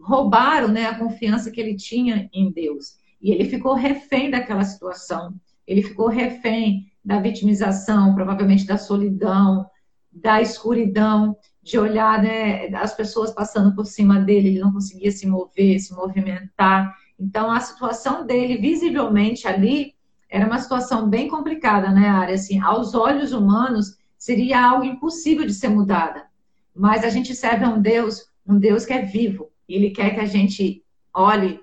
roubaram 0.00 0.68
né, 0.68 0.86
a 0.86 0.98
confiança 0.98 1.50
que 1.50 1.60
ele 1.60 1.76
tinha 1.76 2.28
em 2.32 2.50
Deus. 2.50 2.96
E 3.20 3.30
ele 3.30 3.48
ficou 3.48 3.74
refém 3.74 4.30
daquela 4.30 4.64
situação. 4.64 5.34
Ele 5.66 5.82
ficou 5.82 6.08
refém 6.08 6.90
da 7.04 7.20
vitimização, 7.20 8.14
provavelmente 8.14 8.66
da 8.66 8.78
solidão, 8.78 9.66
da 10.12 10.40
escuridão, 10.40 11.36
de 11.62 11.78
olhar 11.78 12.22
né, 12.22 12.68
as 12.76 12.94
pessoas 12.94 13.32
passando 13.32 13.74
por 13.74 13.84
cima 13.86 14.20
dele, 14.20 14.48
ele 14.48 14.60
não 14.60 14.72
conseguia 14.72 15.10
se 15.10 15.26
mover, 15.26 15.80
se 15.80 15.92
movimentar. 15.92 16.94
Então, 17.18 17.50
a 17.50 17.58
situação 17.60 18.24
dele, 18.24 18.56
visivelmente 18.56 19.48
ali, 19.48 19.95
era 20.36 20.46
uma 20.46 20.58
situação 20.58 21.08
bem 21.08 21.28
complicada, 21.28 21.90
né, 21.90 22.08
Área? 22.08 22.34
Assim, 22.34 22.60
aos 22.60 22.94
olhos 22.94 23.32
humanos, 23.32 23.96
seria 24.18 24.62
algo 24.62 24.84
impossível 24.84 25.46
de 25.46 25.54
ser 25.54 25.70
mudada. 25.70 26.26
Mas 26.74 27.04
a 27.04 27.08
gente 27.08 27.34
serve 27.34 27.64
a 27.64 27.70
um 27.70 27.80
Deus, 27.80 28.28
um 28.46 28.58
Deus 28.58 28.84
que 28.84 28.92
é 28.92 29.00
vivo. 29.00 29.50
Ele 29.66 29.88
quer 29.88 30.14
que 30.14 30.20
a 30.20 30.26
gente 30.26 30.84
olhe 31.14 31.58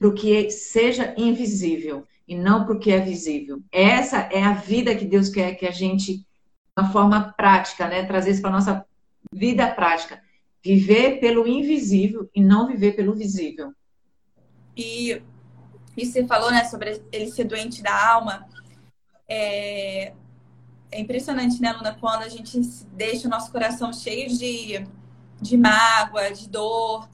para 0.00 0.08
o 0.08 0.14
que 0.14 0.50
seja 0.50 1.14
invisível 1.16 2.04
e 2.26 2.34
não 2.34 2.64
para 2.64 2.74
o 2.74 2.78
que 2.80 2.90
é 2.90 2.98
visível. 2.98 3.62
Essa 3.70 4.28
é 4.32 4.42
a 4.42 4.52
vida 4.52 4.96
que 4.96 5.04
Deus 5.04 5.28
quer 5.28 5.54
que 5.54 5.64
a 5.64 5.70
gente, 5.70 6.16
de 6.16 6.24
uma 6.76 6.90
forma 6.90 7.32
prática, 7.36 7.86
né, 7.86 8.02
trazer 8.02 8.32
isso 8.32 8.40
para 8.40 8.50
a 8.50 8.54
nossa 8.54 8.84
vida 9.32 9.68
prática. 9.68 10.20
Viver 10.60 11.20
pelo 11.20 11.46
invisível 11.46 12.28
e 12.34 12.42
não 12.42 12.66
viver 12.66 12.96
pelo 12.96 13.14
visível. 13.14 13.72
E, 14.76 15.22
e 15.96 16.06
você 16.06 16.26
falou, 16.26 16.50
né, 16.50 16.64
sobre 16.64 17.02
ele 17.12 17.30
ser 17.30 17.44
doente 17.44 17.82
da 17.82 18.12
alma. 18.12 18.46
É, 19.28 20.12
é 20.90 21.00
impressionante, 21.00 21.60
né, 21.60 21.72
Luna, 21.72 21.96
quando 21.98 22.22
a 22.22 22.28
gente 22.28 22.58
deixa 22.92 23.26
o 23.26 23.30
nosso 23.30 23.50
coração 23.50 23.92
cheio 23.92 24.28
de, 24.28 24.86
de 25.40 25.56
mágoa, 25.56 26.32
de 26.32 26.48
dor, 26.48 27.08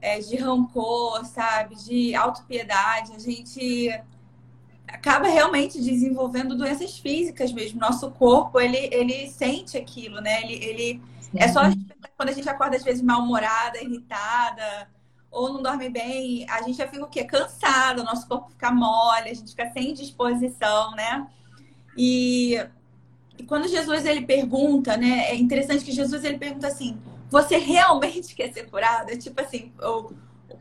é, 0.00 0.18
de 0.18 0.36
rancor, 0.36 1.24
sabe, 1.24 1.76
de 1.76 2.14
autopiedade, 2.14 3.12
a 3.14 3.18
gente 3.18 3.88
acaba 4.86 5.28
realmente 5.28 5.80
desenvolvendo 5.80 6.56
doenças 6.56 6.98
físicas 6.98 7.52
mesmo. 7.52 7.80
Nosso 7.80 8.10
corpo, 8.10 8.60
ele, 8.60 8.88
ele 8.92 9.28
sente 9.28 9.78
aquilo, 9.78 10.20
né? 10.20 10.42
Ele, 10.42 10.64
ele 10.64 11.02
é 11.34 11.48
só 11.48 11.60
quando 12.16 12.28
a 12.28 12.32
gente 12.32 12.48
acorda 12.48 12.76
às 12.76 12.84
vezes 12.84 13.02
mal-humorada, 13.02 13.82
irritada, 13.82 14.88
ou 15.32 15.50
não 15.50 15.62
dorme 15.62 15.88
bem, 15.88 16.46
a 16.48 16.60
gente 16.60 16.76
já 16.76 16.86
fica 16.86 17.02
o 17.02 17.08
quê? 17.08 17.24
Cansado, 17.24 18.04
nosso 18.04 18.28
corpo 18.28 18.50
fica 18.50 18.70
mole, 18.70 19.30
a 19.30 19.34
gente 19.34 19.50
fica 19.50 19.70
sem 19.72 19.94
disposição, 19.94 20.90
né? 20.92 21.26
E, 21.96 22.62
e 23.38 23.42
quando 23.44 23.66
Jesus 23.66 24.04
ele 24.04 24.26
pergunta, 24.26 24.94
né? 24.96 25.30
É 25.30 25.34
interessante 25.34 25.84
que 25.84 25.90
Jesus 25.90 26.22
ele 26.22 26.38
pergunta 26.38 26.66
assim: 26.66 27.00
você 27.30 27.56
realmente 27.56 28.34
quer 28.36 28.52
ser 28.52 28.68
curado? 28.70 29.10
É 29.10 29.16
tipo 29.16 29.40
assim, 29.40 29.72
ou, 29.80 30.12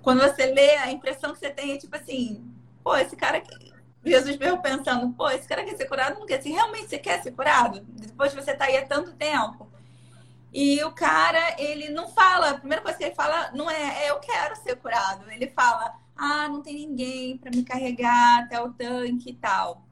quando 0.01 0.21
você 0.21 0.45
lê, 0.45 0.77
a 0.77 0.89
impressão 0.89 1.33
que 1.33 1.39
você 1.39 1.49
tem 1.49 1.73
é 1.73 1.77
tipo 1.77 1.95
assim, 1.95 2.41
pô, 2.81 2.95
esse 2.95 3.15
cara. 3.15 3.43
Jesus 4.03 4.35
veio 4.35 4.57
pensando, 4.57 5.13
pô, 5.13 5.29
esse 5.29 5.47
cara 5.47 5.63
quer 5.63 5.75
ser 5.77 5.85
curado? 5.85 6.19
Não 6.19 6.25
quer. 6.25 6.41
Se 6.41 6.49
realmente 6.49 6.87
você 6.87 6.97
quer 6.97 7.21
ser 7.21 7.31
curado? 7.31 7.81
Depois 7.87 8.31
de 8.31 8.41
você 8.41 8.51
estar 8.51 8.65
tá 8.65 8.71
aí 8.71 8.77
há 8.77 8.85
tanto 8.85 9.11
tempo. 9.13 9.70
E 10.53 10.83
o 10.83 10.91
cara, 10.91 11.55
ele 11.57 11.89
não 11.89 12.09
fala, 12.09 12.49
a 12.49 12.57
primeira 12.57 12.83
coisa 12.83 12.97
que 12.97 13.05
ele 13.05 13.15
fala 13.15 13.51
não 13.53 13.69
é, 13.69 14.05
é 14.05 14.11
eu 14.11 14.19
quero 14.19 14.55
ser 14.57 14.75
curado. 14.75 15.29
Ele 15.31 15.47
fala, 15.47 15.95
ah, 16.15 16.49
não 16.49 16.61
tem 16.61 16.75
ninguém 16.75 17.37
para 17.37 17.51
me 17.51 17.63
carregar 17.63 18.43
até 18.43 18.61
o 18.61 18.71
tanque 18.73 19.29
e 19.29 19.33
tal. 19.33 19.85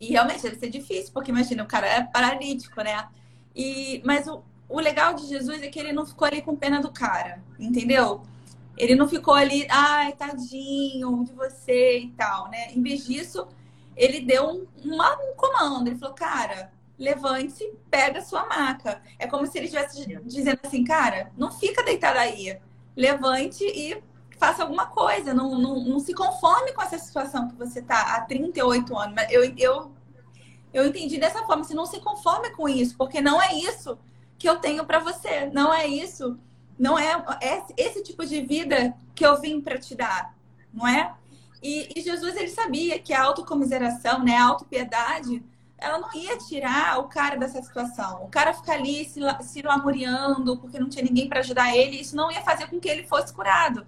E 0.00 0.08
realmente 0.08 0.42
deve 0.42 0.56
ser 0.56 0.70
difícil, 0.70 1.12
porque 1.12 1.30
imagina, 1.30 1.62
o 1.62 1.66
cara 1.66 1.86
é 1.86 2.02
paralítico, 2.02 2.82
né? 2.82 3.08
E, 3.54 4.02
mas 4.04 4.26
o, 4.26 4.42
o 4.68 4.80
legal 4.80 5.14
de 5.14 5.26
Jesus 5.26 5.62
é 5.62 5.68
que 5.68 5.78
ele 5.78 5.92
não 5.92 6.06
ficou 6.06 6.26
ali 6.26 6.42
com 6.42 6.56
pena 6.56 6.80
do 6.80 6.90
cara, 6.90 7.42
entendeu? 7.58 8.22
Ele 8.76 8.94
não 8.94 9.08
ficou 9.08 9.34
ali, 9.34 9.66
ai, 9.70 10.12
tadinho 10.12 11.24
de 11.24 11.32
você 11.32 11.98
e 12.00 12.10
tal, 12.10 12.50
né? 12.50 12.72
Em 12.72 12.82
vez 12.82 13.06
disso, 13.06 13.46
ele 13.96 14.20
deu 14.20 14.46
um, 14.48 14.66
um 14.84 15.34
comando. 15.36 15.88
Ele 15.88 15.98
falou, 15.98 16.14
cara, 16.14 16.70
levante-se, 16.98 17.72
pega 17.90 18.18
a 18.18 18.24
sua 18.24 18.46
maca. 18.46 19.02
É 19.18 19.26
como 19.26 19.46
se 19.46 19.58
ele 19.58 19.66
estivesse 19.66 20.20
dizendo 20.24 20.60
assim, 20.64 20.84
cara, 20.84 21.32
não 21.36 21.50
fica 21.52 21.82
deitado 21.82 22.18
aí. 22.18 22.58
Levante 22.96 23.64
e 23.64 24.02
faça 24.38 24.62
alguma 24.62 24.86
coisa. 24.86 25.34
Não, 25.34 25.58
não, 25.58 25.84
não 25.84 26.00
se 26.00 26.14
conforme 26.14 26.72
com 26.72 26.82
essa 26.82 26.98
situação 26.98 27.48
que 27.48 27.56
você 27.56 27.80
está 27.80 28.16
há 28.16 28.22
38 28.22 28.96
anos. 28.96 29.14
Eu, 29.30 29.44
eu, 29.56 29.92
eu 30.72 30.86
entendi 30.86 31.18
dessa 31.18 31.44
forma. 31.44 31.64
Você 31.64 31.74
não 31.74 31.86
se 31.86 32.00
conforme 32.00 32.50
com 32.50 32.68
isso, 32.68 32.96
porque 32.96 33.20
não 33.20 33.40
é 33.40 33.54
isso 33.54 33.98
que 34.38 34.48
eu 34.48 34.56
tenho 34.56 34.84
para 34.84 34.98
você. 34.98 35.50
Não 35.52 35.72
é 35.72 35.86
isso. 35.86 36.38
Não 36.78 36.98
é, 36.98 37.24
é 37.40 37.62
esse 37.76 38.02
tipo 38.02 38.24
de 38.24 38.42
vida 38.42 38.94
que 39.14 39.24
eu 39.24 39.40
vim 39.40 39.60
para 39.60 39.78
te 39.78 39.94
dar, 39.94 40.34
não 40.72 40.86
é? 40.86 41.14
E, 41.62 41.88
e, 41.96 42.02
Jesus 42.02 42.36
ele 42.36 42.50
sabia 42.50 42.98
que 42.98 43.14
a 43.14 43.24
autocomiseração, 43.24 44.22
né, 44.22 44.36
a 44.36 44.44
autopiedade, 44.44 45.42
ela 45.78 45.98
não 45.98 46.14
ia 46.14 46.38
tirar 46.38 46.98
o 46.98 47.04
cara 47.04 47.36
dessa 47.36 47.60
situação. 47.62 48.24
O 48.24 48.28
cara 48.28 48.54
ficar 48.54 48.74
ali 48.74 49.04
se, 49.04 49.20
se 49.42 49.62
lamuriando 49.62 50.56
porque 50.56 50.78
não 50.78 50.88
tinha 50.88 51.04
ninguém 51.04 51.28
para 51.28 51.40
ajudar 51.40 51.76
ele, 51.76 52.00
isso 52.00 52.16
não 52.16 52.30
ia 52.30 52.42
fazer 52.42 52.66
com 52.68 52.80
que 52.80 52.88
ele 52.88 53.06
fosse 53.06 53.32
curado. 53.32 53.86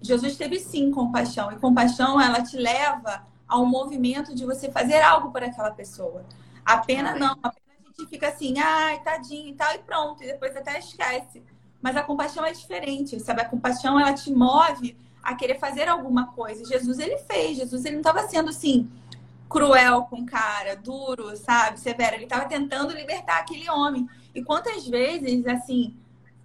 Jesus 0.00 0.36
teve 0.36 0.58
sim 0.58 0.90
compaixão, 0.90 1.52
e 1.52 1.56
compaixão 1.56 2.20
ela 2.20 2.42
te 2.42 2.56
leva 2.56 3.22
ao 3.46 3.66
movimento 3.66 4.34
de 4.34 4.46
você 4.46 4.70
fazer 4.70 5.02
algo 5.02 5.30
por 5.30 5.42
aquela 5.42 5.70
pessoa. 5.70 6.24
A 6.64 6.78
pena 6.78 7.14
não, 7.14 7.32
a 7.42 7.50
pena 7.50 7.66
a 7.84 7.88
gente 7.88 8.08
fica 8.08 8.28
assim, 8.28 8.58
ai, 8.58 9.02
tadinho 9.02 9.48
e 9.48 9.54
tal, 9.54 9.74
e 9.74 9.78
pronto, 9.78 10.22
e 10.22 10.26
depois 10.26 10.56
até 10.56 10.78
esquece. 10.78 11.42
Mas 11.82 11.96
a 11.96 12.02
compaixão 12.02 12.44
é 12.46 12.52
diferente, 12.52 13.18
sabe? 13.20 13.42
A 13.42 13.48
compaixão 13.48 13.98
ela 13.98 14.14
te 14.14 14.32
move 14.32 14.96
a 15.22 15.34
querer 15.34 15.58
fazer 15.58 15.88
alguma 15.88 16.28
coisa. 16.28 16.64
Jesus 16.64 16.98
ele 16.98 17.18
fez, 17.18 17.58
Jesus 17.58 17.84
ele 17.84 17.96
não 17.96 18.00
estava 18.00 18.26
sendo 18.26 18.50
assim, 18.50 18.88
cruel 19.50 20.04
com 20.04 20.20
o 20.20 20.26
cara, 20.26 20.76
duro, 20.76 21.36
sabe, 21.36 21.80
severo. 21.80 22.14
Ele 22.14 22.24
estava 22.24 22.44
tentando 22.44 22.94
libertar 22.94 23.40
aquele 23.40 23.68
homem. 23.68 24.08
E 24.32 24.42
quantas 24.42 24.86
vezes, 24.86 25.44
assim, 25.48 25.96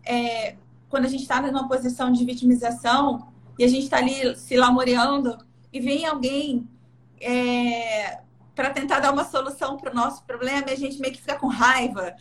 é, 0.03 0.55
quando 0.89 1.05
a 1.05 1.07
gente 1.07 1.21
está 1.21 1.39
numa 1.39 1.67
posição 1.67 2.11
de 2.11 2.25
vitimização 2.25 3.31
e 3.59 3.63
a 3.63 3.67
gente 3.67 3.83
está 3.83 3.97
ali 3.97 4.35
se 4.35 4.57
lamoreando 4.57 5.37
e 5.71 5.79
vem 5.79 6.05
alguém 6.05 6.67
é, 7.21 8.21
para 8.55 8.71
tentar 8.71 8.99
dar 8.99 9.13
uma 9.13 9.23
solução 9.23 9.77
para 9.77 9.91
o 9.91 9.95
nosso 9.95 10.23
problema 10.23 10.69
e 10.69 10.73
a 10.73 10.77
gente 10.77 10.99
meio 10.99 11.13
que 11.13 11.21
fica 11.21 11.35
com 11.35 11.47
raiva. 11.47 12.15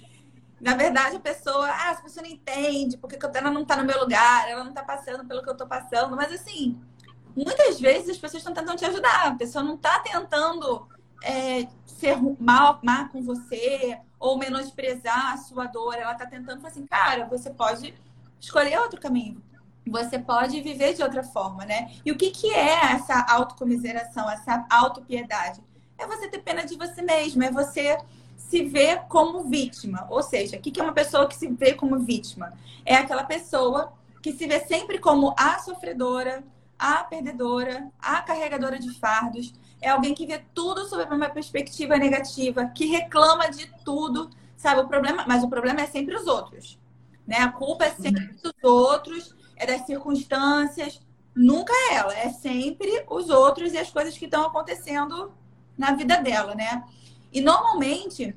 Na 0.60 0.74
verdade, 0.74 1.16
a 1.16 1.20
pessoa, 1.20 1.66
ah, 1.66 1.92
essa 1.92 2.02
pessoa 2.02 2.26
não 2.26 2.32
entende 2.32 2.98
porque 2.98 3.18
ela 3.34 3.50
não 3.50 3.62
está 3.62 3.76
no 3.76 3.84
meu 3.84 4.00
lugar, 4.00 4.48
ela 4.48 4.62
não 4.62 4.70
está 4.70 4.82
passando 4.82 5.24
pelo 5.24 5.42
que 5.42 5.48
eu 5.48 5.52
estou 5.52 5.66
passando. 5.66 6.14
Mas 6.14 6.30
assim, 6.30 6.78
muitas 7.36 7.80
vezes 7.80 8.10
as 8.10 8.18
pessoas 8.18 8.42
estão 8.42 8.54
tentando 8.54 8.78
te 8.78 8.84
ajudar. 8.84 9.28
A 9.28 9.34
pessoa 9.34 9.64
não 9.64 9.74
está 9.74 9.98
tentando 10.00 10.86
é, 11.22 11.66
ser 11.86 12.16
mal, 12.38 12.78
mal 12.82 13.08
com 13.08 13.22
você 13.22 13.98
ou 14.18 14.38
menosprezar 14.38 15.32
a 15.32 15.36
sua 15.36 15.66
dor. 15.66 15.94
Ela 15.94 16.12
está 16.12 16.26
tentando 16.26 16.60
falar 16.60 16.70
assim, 16.70 16.86
cara, 16.86 17.26
você 17.26 17.50
pode 17.50 17.94
escolher 18.40 18.78
outro 18.78 19.00
caminho. 19.00 19.42
Você 19.86 20.18
pode 20.18 20.60
viver 20.62 20.94
de 20.94 21.02
outra 21.02 21.22
forma, 21.22 21.64
né? 21.64 21.92
E 22.04 22.10
o 22.10 22.16
que, 22.16 22.30
que 22.30 22.52
é 22.52 22.92
essa 22.92 23.20
autocomiseração, 23.28 24.30
essa 24.30 24.66
autopiedade? 24.70 25.60
É 25.98 26.06
você 26.06 26.28
ter 26.28 26.38
pena 26.38 26.64
de 26.64 26.76
você 26.76 27.02
mesmo, 27.02 27.42
é 27.42 27.50
você 27.50 27.98
se 28.36 28.64
ver 28.64 29.02
como 29.08 29.44
vítima. 29.44 30.06
Ou 30.08 30.22
seja, 30.22 30.56
o 30.56 30.60
que, 30.60 30.70
que 30.70 30.80
é 30.80 30.82
uma 30.82 30.92
pessoa 30.92 31.28
que 31.28 31.36
se 31.36 31.48
vê 31.48 31.74
como 31.74 31.98
vítima? 31.98 32.52
É 32.84 32.94
aquela 32.94 33.24
pessoa 33.24 33.92
que 34.22 34.32
se 34.32 34.46
vê 34.46 34.60
sempre 34.60 34.98
como 34.98 35.34
a 35.36 35.58
sofredora, 35.58 36.42
a 36.78 37.04
perdedora, 37.04 37.90
a 37.98 38.20
carregadora 38.22 38.78
de 38.78 38.92
fardos, 38.98 39.52
é 39.80 39.88
alguém 39.90 40.14
que 40.14 40.26
vê 40.26 40.42
tudo 40.54 40.86
sob 40.86 41.02
uma 41.14 41.28
perspectiva 41.28 41.96
negativa, 41.96 42.66
que 42.66 42.86
reclama 42.86 43.48
de 43.50 43.70
tudo, 43.84 44.30
sabe? 44.56 44.80
O 44.80 44.88
problema, 44.88 45.24
mas 45.26 45.42
o 45.42 45.48
problema 45.48 45.82
é 45.82 45.86
sempre 45.86 46.16
os 46.16 46.26
outros, 46.26 46.78
né? 47.26 47.38
A 47.38 47.52
culpa 47.52 47.84
é 47.84 47.90
sempre 47.90 48.26
dos 48.42 48.54
outros, 48.62 49.34
é 49.56 49.66
das 49.66 49.86
circunstâncias, 49.86 51.00
nunca 51.34 51.72
é 51.72 51.94
ela, 51.94 52.14
é 52.14 52.30
sempre 52.30 53.04
os 53.08 53.28
outros 53.28 53.72
e 53.72 53.78
as 53.78 53.90
coisas 53.90 54.16
que 54.16 54.24
estão 54.24 54.46
acontecendo 54.46 55.32
na 55.76 55.92
vida 55.92 56.16
dela, 56.16 56.54
né? 56.54 56.84
E 57.32 57.40
normalmente 57.40 58.34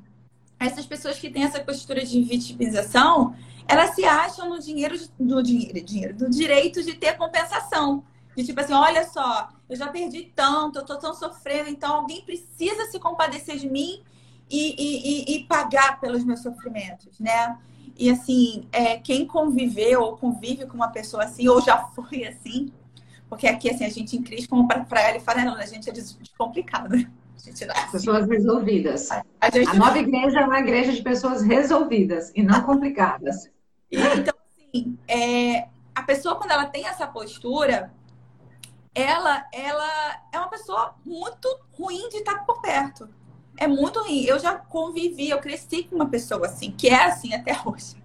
essas 0.58 0.84
pessoas 0.84 1.18
que 1.18 1.30
têm 1.30 1.44
essa 1.44 1.60
postura 1.60 2.04
de 2.04 2.20
vitimização, 2.22 3.34
elas 3.66 3.94
se 3.94 4.04
acham 4.04 4.48
no 4.48 4.58
dinheiro, 4.58 4.96
no 5.18 5.42
dinheiro, 5.42 5.84
dinheiro, 5.84 6.14
do 6.16 6.28
direito 6.28 6.82
de 6.82 6.94
ter 6.94 7.16
compensação. 7.16 8.02
De 8.38 8.44
tipo 8.44 8.60
assim, 8.60 8.72
olha 8.72 9.04
só, 9.04 9.48
eu 9.68 9.74
já 9.74 9.88
perdi 9.88 10.32
tanto, 10.32 10.78
eu 10.78 10.84
tô 10.84 10.96
tão 10.96 11.12
sofrendo, 11.12 11.68
então 11.68 11.92
alguém 11.92 12.22
precisa 12.22 12.84
se 12.88 12.96
compadecer 13.00 13.56
de 13.56 13.68
mim 13.68 14.00
e, 14.48 14.76
e, 14.78 15.34
e, 15.34 15.36
e 15.36 15.44
pagar 15.44 15.98
pelos 15.98 16.22
meus 16.22 16.40
sofrimentos, 16.40 17.18
né? 17.18 17.58
E 17.98 18.08
assim, 18.08 18.68
é, 18.70 18.96
quem 18.96 19.26
conviveu 19.26 20.02
ou 20.02 20.16
convive 20.16 20.66
com 20.66 20.76
uma 20.76 20.86
pessoa 20.86 21.24
assim, 21.24 21.48
ou 21.48 21.60
já 21.60 21.78
foi 21.96 22.28
assim, 22.28 22.72
porque 23.28 23.48
aqui 23.48 23.70
assim, 23.70 23.84
a 23.84 23.88
gente 23.88 24.16
em 24.16 24.22
Cristo, 24.22 24.48
como 24.48 24.68
para 24.68 25.10
ele 25.10 25.18
fala, 25.18 25.44
não, 25.44 25.56
a 25.56 25.66
gente 25.66 25.90
é 25.90 25.92
descomplicado. 25.92 26.94
Gente, 27.40 27.62
é 27.62 27.70
assim. 27.70 27.92
Pessoas 27.92 28.28
resolvidas. 28.28 29.10
A, 29.12 29.48
gente... 29.48 29.68
a 29.68 29.74
nova 29.74 29.96
igreja 29.96 30.40
é 30.40 30.44
uma 30.44 30.58
igreja 30.58 30.92
de 30.92 31.00
pessoas 31.00 31.40
resolvidas 31.40 32.32
e 32.34 32.42
não 32.42 32.62
complicadas. 32.62 33.48
Então, 33.92 34.34
assim, 34.50 34.98
é, 35.06 35.68
a 35.94 36.02
pessoa, 36.02 36.34
quando 36.34 36.50
ela 36.50 36.66
tem 36.66 36.84
essa 36.84 37.06
postura, 37.06 37.92
ela, 38.94 39.46
ela 39.52 40.22
é 40.32 40.38
uma 40.38 40.48
pessoa 40.48 40.94
muito 41.04 41.48
ruim 41.72 42.08
de 42.08 42.18
estar 42.18 42.44
por 42.44 42.60
perto. 42.60 43.08
É 43.56 43.66
muito 43.66 44.00
ruim. 44.00 44.24
Eu 44.24 44.38
já 44.38 44.54
convivi, 44.54 45.28
eu 45.28 45.40
cresci 45.40 45.84
com 45.84 45.96
uma 45.96 46.08
pessoa 46.08 46.46
assim, 46.46 46.70
que 46.70 46.88
é 46.88 47.04
assim 47.04 47.34
até 47.34 47.52
hoje. 47.64 47.96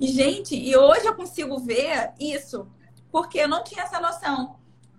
E, 0.00 0.06
gente, 0.08 0.54
e 0.54 0.76
hoje 0.76 1.06
eu 1.06 1.14
consigo 1.14 1.58
ver 1.58 2.12
isso, 2.20 2.68
porque 3.10 3.38
eu 3.40 3.48
não 3.48 3.64
tinha 3.64 3.82
essa 3.82 4.00
noção, 4.00 4.56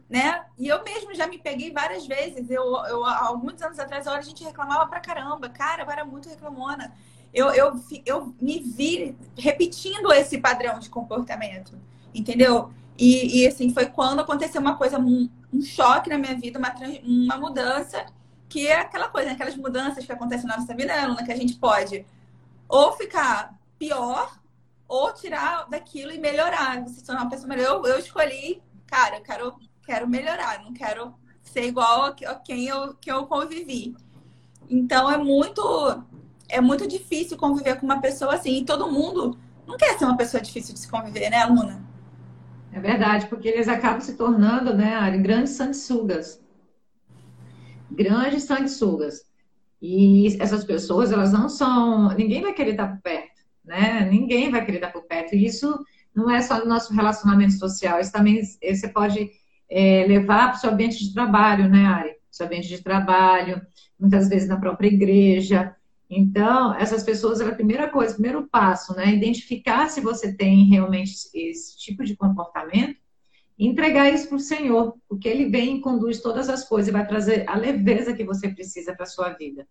né? 0.10 0.46
E 0.58 0.68
eu 0.68 0.84
mesmo 0.84 1.16
já 1.16 1.26
me 1.26 1.38
peguei 1.38 1.72
várias 1.72 2.06
vezes. 2.06 2.50
Eu, 2.50 2.64
eu 2.86 3.06
alguns 3.06 3.62
anos 3.62 3.80
atrás, 3.80 4.08
a 4.08 4.22
gente 4.22 4.44
reclamava 4.44 4.88
pra 4.88 5.00
caramba. 5.00 5.50
Cara, 5.50 5.84
eu 5.84 5.90
era 5.90 6.04
muito 6.04 6.28
reclamona. 6.28 6.94
Eu, 7.34 7.52
eu, 7.52 7.80
eu 8.06 8.36
me 8.42 8.60
vi 8.60 9.16
repetindo 9.38 10.12
esse 10.12 10.40
padrão 10.40 10.80
de 10.80 10.90
comportamento, 10.90 11.80
entendeu? 12.14 12.74
E, 13.00 13.40
e 13.40 13.48
assim, 13.48 13.74
foi 13.74 13.86
quando 13.86 14.20
aconteceu 14.20 14.60
uma 14.60 14.76
coisa, 14.76 15.00
um, 15.00 15.30
um 15.54 15.62
choque 15.62 16.10
na 16.10 16.18
minha 16.18 16.36
vida, 16.36 16.60
uma, 16.60 16.76
uma 17.02 17.38
mudança, 17.38 18.06
que 18.50 18.68
é 18.68 18.76
aquela 18.76 19.08
coisa, 19.08 19.28
né? 19.28 19.36
aquelas 19.36 19.56
mudanças 19.56 20.06
que 20.06 20.12
acontecem 20.12 20.46
na 20.46 20.58
nossa 20.58 20.76
vida, 20.76 20.94
né, 20.94 21.24
que 21.24 21.32
a 21.32 21.38
gente 21.38 21.56
pode 21.56 22.06
ou 22.68 22.92
ficar 22.92 23.58
pior 23.78 24.38
ou 24.86 25.14
tirar 25.14 25.70
daquilo 25.70 26.12
e 26.12 26.20
melhorar, 26.20 26.86
se 26.90 27.02
tornar 27.06 27.22
uma 27.22 27.30
pessoa 27.30 27.48
melhor. 27.48 27.86
Eu, 27.86 27.94
eu 27.94 28.00
escolhi, 28.00 28.62
cara, 28.86 29.18
eu 29.18 29.22
quero, 29.22 29.56
quero 29.86 30.08
melhorar, 30.08 30.62
não 30.62 30.74
quero 30.74 31.16
ser 31.42 31.64
igual 31.68 32.04
a 32.04 32.36
quem 32.36 32.68
eu, 32.68 32.96
que 32.96 33.10
eu 33.10 33.26
convivi. 33.28 33.96
Então 34.70 35.10
é 35.10 35.18
muito 35.18 36.04
é 36.50 36.60
muito 36.60 36.86
difícil 36.86 37.38
conviver 37.38 37.80
com 37.80 37.86
uma 37.86 38.02
pessoa 38.02 38.34
assim. 38.34 38.58
E 38.58 38.66
todo 38.66 38.92
mundo 38.92 39.40
não 39.66 39.78
quer 39.78 39.98
ser 39.98 40.04
uma 40.04 40.18
pessoa 40.18 40.42
difícil 40.42 40.74
de 40.74 40.82
se 40.82 40.90
conviver, 40.90 41.30
né, 41.30 41.46
Luna? 41.46 41.89
É 42.72 42.80
verdade, 42.80 43.26
porque 43.28 43.48
eles 43.48 43.68
acabam 43.68 44.00
se 44.00 44.16
tornando, 44.16 44.74
né, 44.76 45.18
grandes 45.18 45.54
sanguessugas. 45.54 46.42
Grandes 47.92 48.44
sanguessugas. 48.44 49.30
E 49.82 50.38
essas 50.42 50.64
pessoas, 50.64 51.12
elas 51.12 51.32
não 51.32 51.50
são. 51.50 52.10
Ninguém 52.16 52.42
vai 52.42 52.54
querer 52.54 52.72
estar 52.72 52.88
por 52.88 53.02
perto, 53.02 53.42
né? 53.64 54.08
Ninguém 54.10 54.52
vai 54.52 54.64
querer 54.64 54.78
estar 54.78 54.92
por 54.92 55.04
perto. 55.04 55.36
E 55.36 55.46
isso 55.46 55.80
não 56.14 56.30
é 56.30 56.42
só 56.42 56.60
no 56.60 56.66
nosso 56.66 56.94
relacionamento 56.94 57.54
social, 57.54 58.00
isso 58.00 58.12
também 58.12 58.42
você 58.44 58.90
pode 58.90 59.30
é, 59.70 60.06
levar 60.08 60.50
para 60.50 60.58
o 60.58 60.60
seu 60.60 60.72
ambiente 60.72 61.00
de 61.00 61.14
trabalho, 61.14 61.70
né, 61.70 61.86
Ari? 61.86 62.16
Seu 62.30 62.46
ambiente 62.46 62.68
de 62.68 62.84
trabalho, 62.84 63.62
muitas 64.00 64.28
vezes 64.28 64.48
na 64.48 64.60
própria 64.60 64.88
igreja. 64.88 65.76
Então, 66.10 66.74
essas 66.74 67.04
pessoas, 67.04 67.40
a 67.40 67.54
primeira 67.54 67.88
coisa, 67.88 68.14
o 68.14 68.16
primeiro 68.16 68.48
passo, 68.48 68.96
né? 68.96 69.14
Identificar 69.14 69.90
se 69.90 70.02
você 70.02 70.34
tem 70.34 70.66
realmente 70.66 71.14
esse 71.34 71.78
tipo 71.78 72.04
de 72.04 72.16
comportamento 72.16 72.98
e 73.58 73.68
entregar 73.68 74.10
isso 74.10 74.28
para 74.28 74.38
o 74.38 74.40
Senhor, 74.40 74.96
porque 75.08 75.30
Ele 75.30 75.46
vem 75.46 75.78
e 75.78 75.82
conduz 75.82 76.20
todas 76.20 76.50
as 76.50 76.68
coisas 76.68 76.88
e 76.88 76.92
vai 76.92 77.06
trazer 77.06 77.48
a 77.48 77.56
leveza 77.56 78.14
que 78.14 78.24
você 78.24 78.50
precisa 78.50 78.96
para 78.96 79.04
a 79.04 79.10
sua 79.10 79.30
vida. 79.30 79.68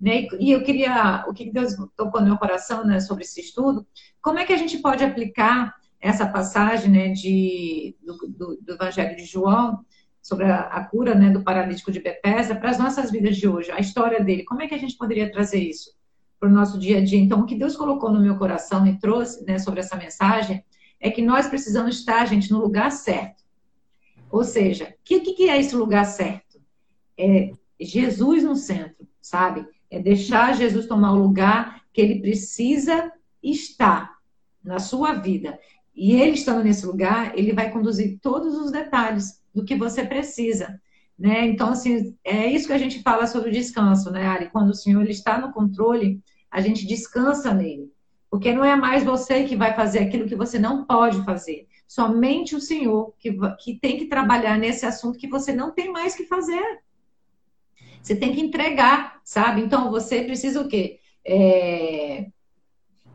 Né? 0.00 0.26
E 0.40 0.50
eu 0.50 0.64
queria, 0.64 1.24
o 1.28 1.32
que 1.32 1.50
Deus 1.50 1.74
tocou 1.96 2.20
no 2.20 2.28
meu 2.28 2.36
coração 2.36 2.84
né, 2.84 2.98
sobre 2.98 3.22
esse 3.22 3.40
estudo, 3.40 3.86
como 4.20 4.38
é 4.40 4.44
que 4.44 4.52
a 4.52 4.58
gente 4.58 4.78
pode 4.78 5.04
aplicar 5.04 5.74
essa 6.00 6.26
passagem 6.26 6.90
né, 6.90 7.08
de, 7.10 7.96
do, 8.02 8.16
do, 8.28 8.56
do 8.60 8.72
Evangelho 8.72 9.16
de 9.16 9.24
João 9.24 9.84
sobre 10.26 10.46
a, 10.46 10.62
a 10.62 10.84
cura 10.84 11.14
né, 11.14 11.30
do 11.30 11.40
paralítico 11.40 11.92
de 11.92 12.00
Bethesda 12.00 12.56
para 12.56 12.70
as 12.70 12.78
nossas 12.78 13.12
vidas 13.12 13.36
de 13.36 13.46
hoje, 13.46 13.70
a 13.70 13.78
história 13.78 14.20
dele. 14.22 14.42
Como 14.42 14.60
é 14.60 14.66
que 14.66 14.74
a 14.74 14.78
gente 14.78 14.96
poderia 14.96 15.30
trazer 15.30 15.60
isso 15.60 15.94
para 16.40 16.48
o 16.48 16.52
nosso 16.52 16.80
dia 16.80 16.98
a 16.98 17.04
dia? 17.04 17.20
Então, 17.20 17.42
o 17.42 17.46
que 17.46 17.54
Deus 17.54 17.76
colocou 17.76 18.10
no 18.10 18.20
meu 18.20 18.36
coração 18.36 18.84
e 18.88 18.98
trouxe 18.98 19.44
né, 19.46 19.56
sobre 19.60 19.78
essa 19.78 19.94
mensagem 19.94 20.64
é 20.98 21.12
que 21.12 21.22
nós 21.22 21.46
precisamos 21.46 22.00
estar, 22.00 22.26
gente, 22.26 22.50
no 22.50 22.58
lugar 22.58 22.90
certo. 22.90 23.44
Ou 24.28 24.42
seja, 24.42 24.86
o 24.86 25.04
que, 25.04 25.20
que 25.20 25.48
é 25.48 25.60
esse 25.60 25.76
lugar 25.76 26.04
certo? 26.04 26.60
É 27.16 27.52
Jesus 27.80 28.42
no 28.42 28.56
centro, 28.56 29.06
sabe? 29.20 29.64
É 29.88 30.00
deixar 30.00 30.56
Jesus 30.56 30.86
tomar 30.86 31.12
o 31.12 31.22
lugar 31.22 31.82
que 31.92 32.00
ele 32.00 32.20
precisa 32.20 33.12
estar 33.40 34.16
na 34.64 34.80
sua 34.80 35.12
vida. 35.12 35.56
E 35.96 36.12
ele 36.14 36.32
estando 36.32 36.62
nesse 36.62 36.84
lugar, 36.84 37.36
ele 37.38 37.52
vai 37.52 37.70
conduzir 37.70 38.18
todos 38.20 38.54
os 38.54 38.70
detalhes 38.70 39.42
do 39.54 39.64
que 39.64 39.74
você 39.74 40.04
precisa. 40.04 40.78
Né? 41.18 41.46
Então, 41.46 41.70
assim, 41.70 42.14
é 42.22 42.46
isso 42.46 42.66
que 42.66 42.72
a 42.74 42.78
gente 42.78 43.02
fala 43.02 43.26
sobre 43.26 43.48
o 43.48 43.52
descanso, 43.52 44.10
né, 44.10 44.26
Ari? 44.26 44.50
Quando 44.50 44.70
o 44.70 44.74
Senhor 44.74 45.00
ele 45.00 45.12
está 45.12 45.38
no 45.38 45.52
controle, 45.52 46.22
a 46.50 46.60
gente 46.60 46.86
descansa 46.86 47.54
nele. 47.54 47.90
Porque 48.30 48.52
não 48.52 48.62
é 48.64 48.76
mais 48.76 49.02
você 49.02 49.44
que 49.44 49.56
vai 49.56 49.74
fazer 49.74 50.00
aquilo 50.00 50.28
que 50.28 50.36
você 50.36 50.58
não 50.58 50.84
pode 50.84 51.24
fazer. 51.24 51.66
Somente 51.88 52.54
o 52.54 52.60
Senhor 52.60 53.14
que, 53.18 53.34
que 53.58 53.78
tem 53.80 53.96
que 53.96 54.06
trabalhar 54.06 54.58
nesse 54.58 54.84
assunto 54.84 55.18
que 55.18 55.28
você 55.28 55.54
não 55.54 55.70
tem 55.70 55.90
mais 55.90 56.14
que 56.14 56.26
fazer. 56.26 56.80
Você 58.02 58.14
tem 58.14 58.34
que 58.34 58.40
entregar, 58.40 59.20
sabe? 59.24 59.62
Então, 59.62 59.90
você 59.90 60.22
precisa 60.24 60.60
o 60.60 60.68
quê? 60.68 61.00
É... 61.24 62.26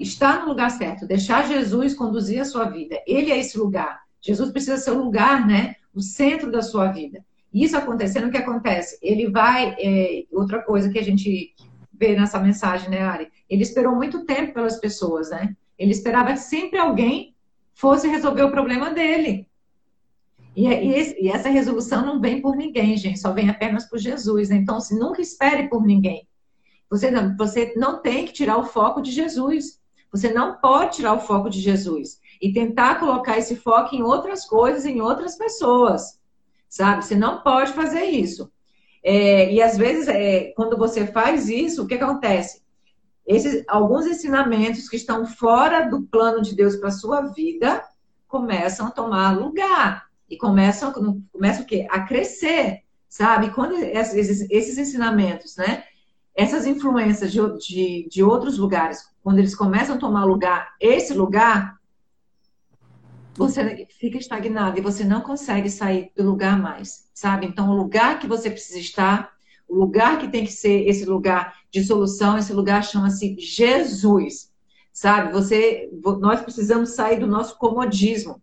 Estar 0.02 0.42
no 0.42 0.50
lugar 0.50 0.72
certo, 0.72 1.06
deixar 1.06 1.48
Jesus 1.48 1.94
conduzir 1.94 2.42
a 2.42 2.46
sua 2.46 2.66
vida. 2.66 3.00
Ele 3.06 3.32
é 3.32 3.38
esse 3.38 3.58
lugar. 3.58 4.02
Jesus 4.22 4.52
precisa 4.52 4.78
ser 4.78 4.92
o 4.92 5.04
lugar, 5.04 5.46
né? 5.48 5.76
o 5.94 6.02
centro 6.02 6.52
da 6.52 6.62
sua 6.62 6.88
vida. 6.88 7.24
Isso 7.54 7.78
acontecendo, 7.78 8.28
o 8.28 8.32
que 8.32 8.38
acontece? 8.38 8.98
Ele 9.02 9.30
vai. 9.30 9.76
É, 9.78 10.24
outra 10.32 10.62
coisa 10.62 10.90
que 10.90 11.00
a 11.00 11.04
gente 11.04 11.54
vê 11.94 12.16
nessa 12.16 12.40
mensagem, 12.40 12.90
né, 12.90 13.02
Ari? 13.02 13.30
Ele 13.50 13.64
esperou 13.64 13.96
muito 13.96 14.26
tempo 14.26 14.54
pelas 14.54 14.80
pessoas, 14.80 15.30
né? 15.30 15.56
Ele 15.78 15.92
esperava 15.92 16.32
que 16.34 16.40
sempre 16.40 16.80
alguém 16.80 17.36
fosse 17.74 18.08
resolver 18.08 18.44
o 18.44 18.52
problema 18.52 18.92
dele. 18.92 19.48
E, 20.56 20.68
e, 20.68 21.26
e 21.26 21.30
essa 21.30 21.50
resolução 21.50 22.06
não 22.06 22.20
vem 22.20 22.42
por 22.42 22.56
ninguém, 22.56 22.98
gente, 22.98 23.20
só 23.20 23.34
vem 23.34 23.50
apenas 23.50 23.90
por 23.90 23.98
Jesus. 23.98 24.50
Né? 24.50 24.58
Então, 24.58 24.80
se 24.80 24.98
nunca 24.98 25.22
espere 25.22 25.68
por 25.68 25.86
ninguém. 25.86 26.28
Você 26.90 27.10
não, 27.10 27.36
você 27.36 27.74
não 27.76 28.02
tem 28.02 28.26
que 28.26 28.34
tirar 28.34 28.58
o 28.58 28.66
foco 28.66 29.02
de 29.02 29.12
Jesus. 29.12 29.81
Você 30.12 30.32
não 30.34 30.58
pode 30.58 30.98
tirar 30.98 31.14
o 31.14 31.20
foco 31.20 31.50
de 31.50 31.60
Jesus 31.60 32.20
e 32.42 32.52
tentar 32.52 33.00
colocar 33.00 33.38
esse 33.38 33.56
foco 33.56 33.96
em 33.96 34.04
outras 34.04 34.46
coisas, 34.46 34.86
em 34.86 35.00
outras 35.00 35.38
pessoas, 35.38 36.20
sabe? 36.68 37.06
Você 37.06 37.16
não 37.16 37.42
pode 37.42 37.72
fazer 37.72 38.04
isso. 38.06 38.52
É, 39.04 39.52
e 39.52 39.62
às 39.62 39.78
vezes, 39.78 40.08
é, 40.08 40.52
quando 40.56 40.78
você 40.78 41.08
faz 41.08 41.50
isso, 41.50 41.84
o 41.84 41.88
que 41.88 41.96
acontece? 41.96 42.62
Esses, 43.26 43.64
alguns 43.68 44.06
ensinamentos 44.06 44.90
que 44.90 44.98
estão 44.98 45.26
fora 45.26 45.90
do 45.90 46.04
plano 46.04 46.42
de 46.42 46.56
Deus 46.56 46.76
para 46.76 46.90
a 46.90 46.94
sua 46.94 47.22
vida 47.22 47.84
começam 48.28 48.88
a 48.88 48.92
tomar 48.92 49.38
lugar 49.38 50.08
e 50.30 50.38
começam, 50.38 50.92
começam 51.32 51.64
o 51.64 51.66
quê? 51.66 51.88
A 51.90 52.02
crescer, 52.02 52.84
sabe? 53.08 53.52
Quando 53.52 53.76
esses, 53.76 54.50
esses 54.50 54.78
ensinamentos, 54.78 55.56
né? 55.58 55.84
Essas 56.36 56.66
influências 56.66 57.32
de, 57.32 57.40
de, 57.58 58.08
de 58.10 58.24
outros 58.24 58.58
lugares, 58.58 59.04
quando 59.24 59.40
eles 59.40 59.56
começam 59.56 59.96
a 59.96 60.00
tomar 60.00 60.24
lugar, 60.24 60.74
esse 60.80 61.14
lugar, 61.14 61.80
você 63.36 63.88
fica 64.00 64.18
estagnado 64.18 64.78
e 64.78 64.82
você 64.82 65.04
não 65.04 65.22
consegue 65.22 65.70
sair 65.70 66.12
do 66.16 66.24
lugar 66.24 66.60
mais, 66.60 67.10
sabe? 67.14 67.46
Então, 67.46 67.70
o 67.70 67.76
lugar 67.76 68.20
que 68.20 68.28
você 68.28 68.50
precisa 68.50 68.80
estar, 68.80 69.32
o 69.68 69.76
lugar 69.76 70.20
que 70.20 70.28
tem 70.28 70.46
que 70.46 70.52
ser 70.52 70.88
esse 70.88 71.06
lugar 71.06 71.56
de 71.72 71.84
solução, 71.84 72.38
esse 72.38 72.54
lugar 72.54 72.84
chama-se 72.84 73.36
Jesus, 73.40 74.52
sabe? 74.92 75.32
Você, 75.32 75.90
nós 76.20 76.42
precisamos 76.42 76.90
sair 76.90 77.20
do 77.20 77.28
nosso 77.28 77.58
comodismo, 77.58 78.42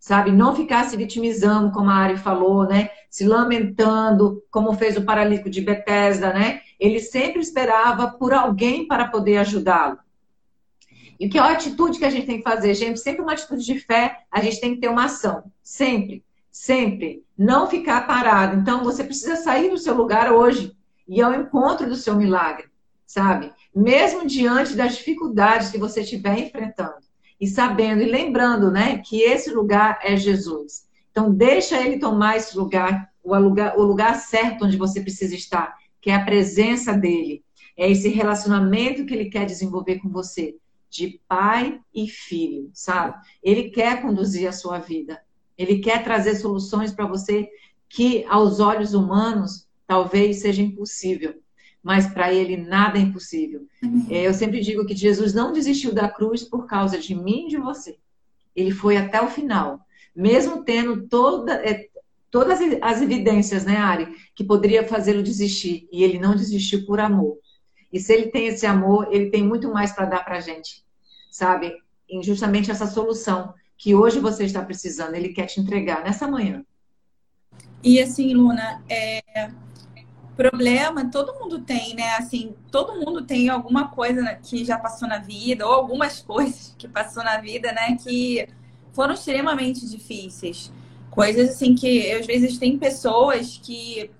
sabe? 0.00 0.32
Não 0.32 0.56
ficar 0.56 0.84
se 0.86 0.96
vitimizando, 0.96 1.70
como 1.70 1.90
a 1.90 1.94
Ari 1.94 2.16
falou, 2.16 2.66
né? 2.66 2.88
Se 3.10 3.26
lamentando, 3.26 4.42
como 4.50 4.72
fez 4.72 4.96
o 4.96 5.04
paralítico 5.04 5.50
de 5.50 5.60
Bethesda, 5.60 6.32
né? 6.32 6.62
Ele 6.80 6.98
sempre 6.98 7.40
esperava 7.42 8.08
por 8.08 8.32
alguém 8.32 8.88
para 8.88 9.08
poder 9.08 9.36
ajudá-lo. 9.36 9.98
E 11.20 11.28
que 11.28 11.36
é 11.36 11.40
a 11.42 11.52
atitude 11.52 11.98
que 11.98 12.04
a 12.06 12.10
gente 12.10 12.26
tem 12.26 12.38
que 12.38 12.42
fazer, 12.42 12.72
gente? 12.72 12.98
Sempre 12.98 13.20
uma 13.20 13.34
atitude 13.34 13.62
de 13.62 13.78
fé, 13.78 14.24
a 14.30 14.40
gente 14.40 14.58
tem 14.58 14.74
que 14.74 14.80
ter 14.80 14.88
uma 14.88 15.04
ação. 15.04 15.52
Sempre, 15.62 16.24
sempre. 16.50 17.22
Não 17.36 17.66
ficar 17.66 18.06
parado. 18.06 18.56
Então, 18.56 18.82
você 18.82 19.04
precisa 19.04 19.36
sair 19.36 19.68
do 19.68 19.76
seu 19.76 19.94
lugar 19.94 20.32
hoje 20.32 20.74
e 21.06 21.20
ao 21.20 21.34
encontro 21.34 21.86
do 21.86 21.94
seu 21.94 22.16
milagre, 22.16 22.70
sabe? 23.06 23.52
Mesmo 23.74 24.26
diante 24.26 24.74
das 24.74 24.96
dificuldades 24.96 25.68
que 25.68 25.76
você 25.76 26.00
estiver 26.00 26.38
enfrentando. 26.38 27.09
E 27.40 27.46
sabendo 27.46 28.02
e 28.02 28.10
lembrando, 28.10 28.70
né, 28.70 28.98
que 28.98 29.22
esse 29.22 29.50
lugar 29.50 29.98
é 30.02 30.16
Jesus. 30.16 30.86
Então, 31.10 31.32
deixa 31.32 31.80
ele 31.80 31.98
tomar 31.98 32.36
esse 32.36 32.56
lugar, 32.56 33.10
o 33.22 33.36
lugar, 33.36 33.78
o 33.78 33.82
lugar 33.82 34.14
certo 34.20 34.64
onde 34.64 34.76
você 34.76 35.00
precisa 35.00 35.34
estar, 35.34 35.76
que 36.00 36.10
é 36.10 36.14
a 36.14 36.24
presença 36.24 36.92
dele. 36.92 37.42
É 37.76 37.90
esse 37.90 38.08
relacionamento 38.08 39.06
que 39.06 39.14
ele 39.14 39.30
quer 39.30 39.46
desenvolver 39.46 40.00
com 40.00 40.08
você 40.08 40.56
de 40.90 41.20
pai 41.28 41.80
e 41.94 42.08
filho, 42.08 42.70
sabe? 42.74 43.16
Ele 43.42 43.70
quer 43.70 44.02
conduzir 44.02 44.48
a 44.48 44.52
sua 44.52 44.78
vida. 44.78 45.22
Ele 45.56 45.78
quer 45.78 46.02
trazer 46.02 46.34
soluções 46.34 46.92
para 46.92 47.06
você 47.06 47.48
que 47.88 48.24
aos 48.28 48.60
olhos 48.60 48.92
humanos 48.92 49.68
talvez 49.86 50.40
seja 50.40 50.62
impossível, 50.62 51.40
mas 51.82 52.06
para 52.06 52.32
ele 52.32 52.56
nada 52.56 52.98
é 52.98 53.00
impossível. 53.00 53.66
Uhum. 53.82 54.06
Eu 54.10 54.34
sempre 54.34 54.60
digo 54.60 54.84
que 54.84 54.94
Jesus 54.94 55.32
não 55.32 55.52
desistiu 55.52 55.94
da 55.94 56.08
cruz 56.08 56.44
por 56.44 56.66
causa 56.66 56.98
de 56.98 57.14
mim 57.14 57.46
e 57.46 57.50
de 57.50 57.56
você. 57.56 57.98
ele 58.54 58.70
foi 58.70 58.96
até 58.96 59.22
o 59.22 59.28
final. 59.28 59.80
Mesmo 60.14 60.64
tendo 60.64 61.08
toda, 61.08 61.54
é, 61.54 61.88
todas 62.30 62.58
as 62.82 63.00
evidências, 63.00 63.64
né, 63.64 63.76
Ari, 63.76 64.14
que 64.34 64.44
poderia 64.44 64.86
fazê-lo 64.86 65.22
desistir. 65.22 65.88
E 65.90 66.02
ele 66.02 66.18
não 66.18 66.36
desistiu 66.36 66.84
por 66.84 67.00
amor. 67.00 67.38
E 67.92 67.98
se 67.98 68.12
ele 68.12 68.26
tem 68.26 68.46
esse 68.46 68.66
amor, 68.66 69.08
ele 69.10 69.30
tem 69.30 69.42
muito 69.42 69.72
mais 69.72 69.92
para 69.92 70.06
dar 70.06 70.24
para 70.24 70.36
a 70.36 70.40
gente, 70.40 70.84
sabe? 71.30 71.72
E 72.08 72.22
justamente 72.22 72.70
essa 72.70 72.86
solução 72.86 73.54
que 73.76 73.94
hoje 73.94 74.20
você 74.20 74.44
está 74.44 74.62
precisando, 74.62 75.14
ele 75.14 75.30
quer 75.30 75.46
te 75.46 75.60
entregar 75.60 76.04
nessa 76.04 76.28
manhã. 76.28 76.64
E 77.82 78.00
assim, 78.00 78.34
Luna, 78.34 78.82
é... 78.88 79.22
problema 80.40 81.10
todo 81.10 81.38
mundo 81.38 81.60
tem, 81.60 81.94
né? 81.94 82.16
Assim, 82.16 82.54
todo 82.70 82.98
mundo 83.04 83.26
tem 83.26 83.50
alguma 83.50 83.88
coisa 83.88 84.34
que 84.36 84.64
já 84.64 84.78
passou 84.78 85.06
na 85.06 85.18
vida, 85.18 85.66
ou 85.66 85.74
algumas 85.74 86.20
coisas 86.24 86.74
que 86.78 86.88
passou 86.88 87.22
na 87.22 87.38
vida, 87.38 87.70
né? 87.72 87.96
Que 88.02 88.48
foram 88.92 89.12
extremamente 89.12 89.86
difíceis. 89.86 90.72
Coisas 91.10 91.50
assim 91.50 91.74
que 91.74 92.10
às 92.12 92.26
vezes 92.26 92.56
tem 92.56 92.78
pessoas 92.78 93.60
que, 93.62 94.10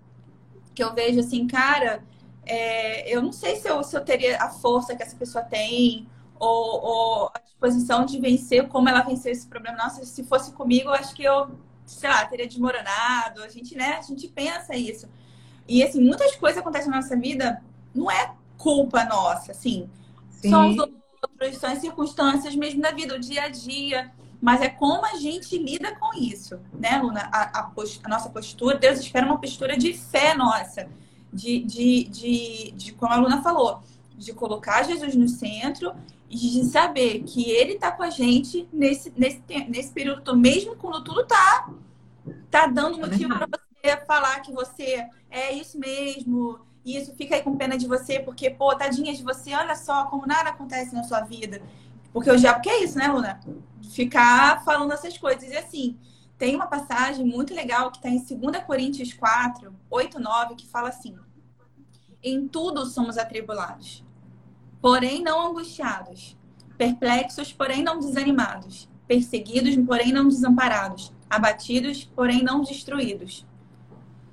que 0.74 0.84
eu 0.84 0.92
vejo 0.92 1.20
assim, 1.20 1.46
cara, 1.46 2.02
é, 2.44 3.14
eu 3.14 3.22
não 3.22 3.32
sei 3.32 3.56
se 3.56 3.68
eu, 3.68 3.82
se 3.82 3.96
eu 3.96 4.04
teria 4.04 4.42
a 4.42 4.50
força 4.50 4.94
que 4.94 5.02
essa 5.02 5.16
pessoa 5.16 5.42
tem, 5.42 6.06
ou, 6.38 6.84
ou, 6.84 7.30
a 7.34 7.38
disposição 7.38 8.04
de 8.04 8.18
vencer, 8.20 8.68
como 8.68 8.88
ela 8.88 9.02
venceu 9.02 9.32
esse 9.32 9.46
problema. 9.46 9.78
Nossa, 9.78 10.04
se 10.04 10.24
fosse 10.24 10.52
comigo, 10.52 10.88
eu 10.90 10.94
acho 10.94 11.14
que 11.14 11.22
eu, 11.22 11.50
sei 11.86 12.10
lá, 12.10 12.26
teria 12.26 12.46
desmoronado. 12.46 13.42
A 13.42 13.48
gente, 13.48 13.74
né, 13.76 13.96
a 13.98 14.02
gente 14.02 14.28
pensa 14.28 14.74
isso. 14.74 15.08
E, 15.70 15.84
assim, 15.84 16.02
muitas 16.02 16.34
coisas 16.34 16.58
acontecem 16.58 16.90
na 16.90 16.96
nossa 16.96 17.16
vida, 17.16 17.62
não 17.94 18.10
é 18.10 18.32
culpa 18.58 19.04
nossa, 19.04 19.52
assim. 19.52 19.88
Sim. 20.28 20.50
São 20.50 20.68
os 20.68 20.78
outros, 20.78 21.58
são 21.58 21.70
as 21.70 21.78
circunstâncias 21.78 22.56
mesmo 22.56 22.82
da 22.82 22.90
vida, 22.90 23.14
o 23.14 23.20
dia 23.20 23.44
a 23.44 23.48
dia. 23.48 24.10
Mas 24.42 24.60
é 24.62 24.68
como 24.68 25.06
a 25.06 25.14
gente 25.14 25.56
lida 25.56 25.94
com 25.94 26.12
isso, 26.18 26.58
né, 26.72 26.98
Luna? 27.00 27.28
A, 27.30 27.60
a, 27.60 27.72
a 28.02 28.08
nossa 28.08 28.28
postura, 28.30 28.78
Deus 28.78 28.98
espera 28.98 29.24
uma 29.24 29.38
postura 29.38 29.76
de 29.76 29.92
fé 29.92 30.34
nossa. 30.34 30.88
De, 31.32 31.60
de, 31.60 32.04
de, 32.04 32.72
de, 32.72 32.92
como 32.94 33.12
a 33.12 33.16
Luna 33.16 33.40
falou, 33.40 33.80
de 34.18 34.32
colocar 34.32 34.82
Jesus 34.82 35.14
no 35.14 35.28
centro 35.28 35.94
e 36.28 36.36
de 36.36 36.64
saber 36.64 37.22
que 37.22 37.48
ele 37.48 37.74
está 37.74 37.92
com 37.92 38.02
a 38.02 38.10
gente 38.10 38.68
nesse, 38.72 39.12
nesse, 39.16 39.40
nesse 39.68 39.92
período, 39.92 40.36
mesmo 40.36 40.74
quando 40.74 41.04
tudo 41.04 41.24
tá, 41.24 41.70
tá 42.50 42.66
dando 42.66 43.00
é 43.00 43.06
motivo 43.06 43.28
para 43.36 43.46
você 43.46 43.69
falar 44.06 44.40
que 44.40 44.52
você 44.52 45.06
é 45.30 45.52
isso 45.52 45.78
mesmo, 45.78 46.60
e 46.84 46.96
isso 46.96 47.14
fica 47.14 47.34
aí 47.34 47.42
com 47.42 47.56
pena 47.56 47.76
de 47.76 47.86
você, 47.86 48.20
porque, 48.20 48.50
pô, 48.50 48.74
tadinha 48.74 49.14
de 49.14 49.22
você, 49.22 49.54
olha 49.54 49.74
só 49.74 50.06
como 50.06 50.26
nada 50.26 50.50
acontece 50.50 50.94
na 50.94 51.02
sua 51.02 51.20
vida. 51.20 51.62
Porque 52.12 52.30
o 52.30 52.36
diabo 52.36 52.60
quer 52.60 52.82
isso, 52.82 52.98
né, 52.98 53.08
Luna? 53.08 53.40
Ficar 53.92 54.64
falando 54.64 54.92
essas 54.92 55.16
coisas. 55.16 55.44
E 55.50 55.56
assim, 55.56 55.98
tem 56.36 56.56
uma 56.56 56.66
passagem 56.66 57.24
muito 57.24 57.54
legal 57.54 57.90
que 57.90 57.98
está 57.98 58.08
em 58.08 58.18
2 58.18 58.64
Coríntios 58.64 59.12
4, 59.12 59.74
8, 59.88 60.20
9, 60.20 60.54
que 60.56 60.66
fala 60.66 60.88
assim: 60.88 61.16
Em 62.22 62.48
tudo 62.48 62.86
somos 62.86 63.16
atribulados 63.16 64.04
porém 64.80 65.22
não 65.22 65.48
angustiados, 65.48 66.36
perplexos, 66.76 67.52
porém 67.52 67.82
não 67.82 67.98
desanimados, 67.98 68.88
perseguidos, 69.06 69.76
porém 69.86 70.12
não 70.12 70.28
desamparados, 70.28 71.12
abatidos, 71.28 72.04
porém 72.04 72.42
não 72.42 72.62
destruídos. 72.62 73.46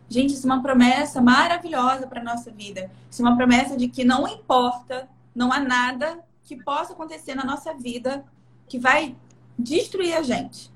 Gente, 0.10 0.34
isso 0.34 0.48
é 0.48 0.54
uma 0.54 0.62
promessa 0.62 1.22
maravilhosa 1.22 2.08
para 2.08 2.22
a 2.22 2.24
nossa 2.24 2.50
vida. 2.50 2.90
Isso 3.10 3.22
é 3.22 3.26
uma 3.26 3.36
promessa 3.36 3.76
de 3.76 3.88
que 3.88 4.06
não 4.06 4.28
importa, 4.28 5.10
não 5.36 5.52
há 5.52 5.60
nada 5.60 6.24
que 6.44 6.56
possa 6.56 6.94
acontecer 6.94 7.36
na 7.36 7.44
nossa 7.44 7.74
vida 7.74 8.24
que 8.68 8.80
vai 8.80 9.16
destruir 9.60 10.16
a 10.16 10.22
gente. 10.22 10.72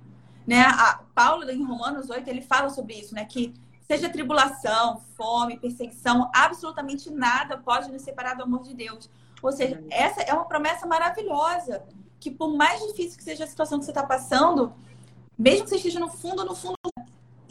Né? 0.45 0.61
A 0.61 1.01
Paulo, 1.15 1.49
em 1.49 1.63
Romanos 1.63 2.09
8, 2.09 2.27
ele 2.29 2.41
fala 2.41 2.69
sobre 2.69 2.95
isso, 2.95 3.15
né? 3.15 3.25
Que 3.25 3.53
seja 3.87 4.09
tribulação, 4.09 5.01
fome, 5.15 5.59
perseguição, 5.59 6.29
absolutamente 6.33 7.09
nada 7.09 7.57
pode 7.57 7.91
nos 7.91 8.01
separar 8.01 8.35
do 8.35 8.43
amor 8.43 8.63
de 8.63 8.73
Deus. 8.73 9.09
Ou 9.41 9.51
seja, 9.51 9.83
essa 9.89 10.21
é 10.21 10.33
uma 10.33 10.45
promessa 10.45 10.85
maravilhosa. 10.85 11.83
Que 12.19 12.29
por 12.29 12.55
mais 12.55 12.81
difícil 12.87 13.17
que 13.17 13.23
seja 13.23 13.43
a 13.43 13.47
situação 13.47 13.79
que 13.79 13.85
você 13.85 13.91
está 13.91 14.03
passando, 14.03 14.73
mesmo 15.37 15.63
que 15.63 15.69
você 15.69 15.77
esteja 15.77 15.99
no 15.99 16.09
fundo, 16.09 16.45
no 16.45 16.55
fundo, 16.55 16.75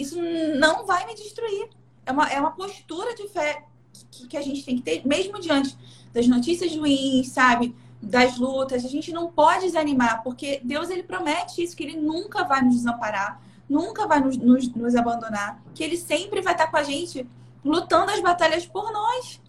isso 0.00 0.20
não 0.58 0.86
vai 0.86 1.06
me 1.06 1.14
destruir. 1.14 1.68
É 2.04 2.12
uma, 2.12 2.28
é 2.28 2.40
uma 2.40 2.52
postura 2.52 3.14
de 3.14 3.28
fé 3.28 3.64
que, 4.10 4.26
que 4.26 4.36
a 4.36 4.42
gente 4.42 4.64
tem 4.64 4.76
que 4.76 4.82
ter, 4.82 5.06
mesmo 5.06 5.40
diante 5.40 5.76
das 6.12 6.26
notícias 6.26 6.74
ruins, 6.74 7.28
sabe? 7.28 7.74
Das 8.02 8.38
lutas, 8.38 8.84
a 8.84 8.88
gente 8.88 9.12
não 9.12 9.30
pode 9.30 9.66
desanimar, 9.66 10.22
porque 10.22 10.60
Deus 10.64 10.88
ele 10.88 11.02
promete 11.02 11.62
isso, 11.62 11.76
que 11.76 11.84
Ele 11.84 11.96
nunca 12.00 12.44
vai 12.44 12.62
nos 12.62 12.76
desamparar, 12.76 13.42
nunca 13.68 14.06
vai 14.06 14.20
nos, 14.20 14.36
nos, 14.38 14.68
nos 14.72 14.96
abandonar, 14.96 15.62
que 15.74 15.84
Ele 15.84 15.98
sempre 15.98 16.40
vai 16.40 16.54
estar 16.54 16.68
com 16.68 16.78
a 16.78 16.82
gente, 16.82 17.28
lutando 17.62 18.10
as 18.10 18.20
batalhas 18.20 18.66
por 18.66 18.90
nós. 18.90 19.40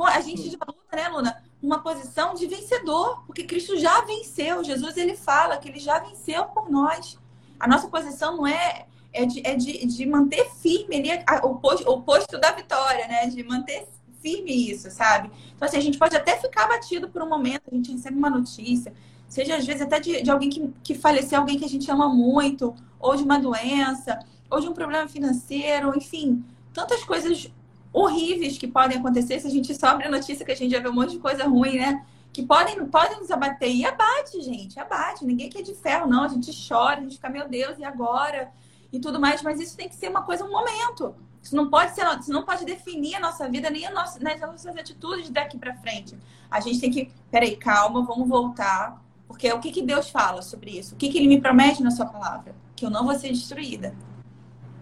A 0.00 0.20
gente 0.20 0.48
já 0.48 0.58
luta, 0.66 0.96
né, 0.96 1.08
Luna? 1.08 1.42
uma 1.62 1.80
posição 1.80 2.34
de 2.34 2.46
vencedor, 2.46 3.22
porque 3.26 3.44
Cristo 3.44 3.76
já 3.76 4.00
venceu. 4.02 4.62
Jesus 4.62 4.96
ele 4.96 5.16
fala 5.16 5.56
que 5.56 5.68
ele 5.68 5.80
já 5.80 5.98
venceu 5.98 6.44
por 6.46 6.70
nós. 6.70 7.18
A 7.58 7.66
nossa 7.66 7.88
posição 7.88 8.36
não 8.36 8.46
é 8.46 8.86
é 9.12 9.24
de, 9.24 9.46
é 9.46 9.54
de, 9.54 9.86
de 9.86 10.06
manter 10.06 10.50
firme 10.50 10.96
ali 10.96 11.24
o, 11.42 11.56
posto, 11.56 11.90
o 11.90 12.02
posto 12.02 12.38
da 12.38 12.52
vitória, 12.52 13.06
né? 13.06 13.26
De 13.26 13.42
manter 13.42 13.86
firme 14.20 14.70
isso, 14.70 14.90
sabe? 14.90 15.30
Então, 15.54 15.66
assim, 15.66 15.76
a 15.76 15.82
gente 15.82 15.98
pode 15.98 16.16
até 16.16 16.36
ficar 16.36 16.64
abatido 16.64 17.08
por 17.08 17.22
um 17.22 17.28
momento, 17.28 17.62
a 17.70 17.74
gente 17.74 17.92
recebe 17.92 18.16
uma 18.16 18.30
notícia, 18.30 18.92
seja 19.28 19.56
às 19.56 19.66
vezes 19.66 19.82
até 19.82 20.00
de, 20.00 20.22
de 20.22 20.30
alguém 20.30 20.50
que, 20.50 20.72
que 20.82 20.94
faleceu, 20.94 21.38
alguém 21.38 21.58
que 21.58 21.64
a 21.64 21.68
gente 21.68 21.90
ama 21.90 22.08
muito, 22.08 22.74
ou 22.98 23.16
de 23.16 23.22
uma 23.22 23.38
doença, 23.38 24.18
ou 24.50 24.60
de 24.60 24.68
um 24.68 24.72
problema 24.72 25.08
financeiro, 25.08 25.96
enfim, 25.96 26.44
tantas 26.72 27.04
coisas 27.04 27.50
horríveis 27.92 28.58
que 28.58 28.66
podem 28.66 28.98
acontecer 28.98 29.40
se 29.40 29.46
a 29.46 29.50
gente 29.50 29.74
sobre 29.74 30.06
a 30.06 30.10
notícia 30.10 30.44
que 30.44 30.52
a 30.52 30.56
gente 30.56 30.70
já 30.70 30.80
vê 30.80 30.88
um 30.88 30.94
monte 30.94 31.12
de 31.12 31.18
coisa 31.18 31.44
ruim, 31.46 31.78
né? 31.78 32.04
Que 32.32 32.42
podem, 32.42 32.86
podem 32.86 33.18
nos 33.18 33.30
abater. 33.30 33.74
E 33.74 33.84
abate, 33.84 34.40
gente, 34.42 34.78
abate. 34.78 35.24
Ninguém 35.24 35.48
quer 35.48 35.62
de 35.62 35.74
ferro, 35.74 36.06
não. 36.06 36.24
A 36.24 36.28
gente 36.28 36.52
chora, 36.68 36.98
a 36.98 37.02
gente 37.02 37.14
fica, 37.14 37.28
meu 37.28 37.48
Deus, 37.48 37.78
e 37.78 37.84
agora? 37.84 38.52
E 38.92 38.98
tudo 38.98 39.20
mais. 39.20 39.42
Mas 39.42 39.60
isso 39.60 39.76
tem 39.76 39.88
que 39.88 39.94
ser 39.94 40.08
uma 40.08 40.22
coisa, 40.22 40.44
um 40.44 40.50
momento. 40.50 41.14
Isso 41.42 41.54
não 41.54 41.70
pode 41.70 41.94
ser, 41.94 42.04
isso 42.18 42.32
não 42.32 42.44
pode 42.44 42.64
definir 42.64 43.14
a 43.14 43.20
nossa 43.20 43.48
vida, 43.48 43.70
nem 43.70 43.86
a 43.86 43.90
nossa, 43.90 44.18
nas 44.20 44.40
nossas 44.40 44.76
atitudes 44.76 45.30
daqui 45.30 45.56
para 45.56 45.74
frente. 45.76 46.18
A 46.50 46.60
gente 46.60 46.80
tem 46.80 46.90
que, 46.90 47.12
peraí, 47.30 47.56
calma, 47.56 48.02
vamos 48.04 48.28
voltar. 48.28 49.02
Porque 49.26 49.50
o 49.52 49.60
que, 49.60 49.70
que 49.70 49.82
Deus 49.82 50.10
fala 50.10 50.42
sobre 50.42 50.78
isso? 50.78 50.94
O 50.94 50.98
que, 50.98 51.08
que 51.10 51.18
Ele 51.18 51.28
me 51.28 51.40
promete 51.40 51.82
na 51.82 51.90
sua 51.90 52.06
palavra? 52.06 52.54
Que 52.74 52.84
eu 52.84 52.90
não 52.90 53.04
vou 53.04 53.14
ser 53.18 53.28
destruída. 53.28 53.94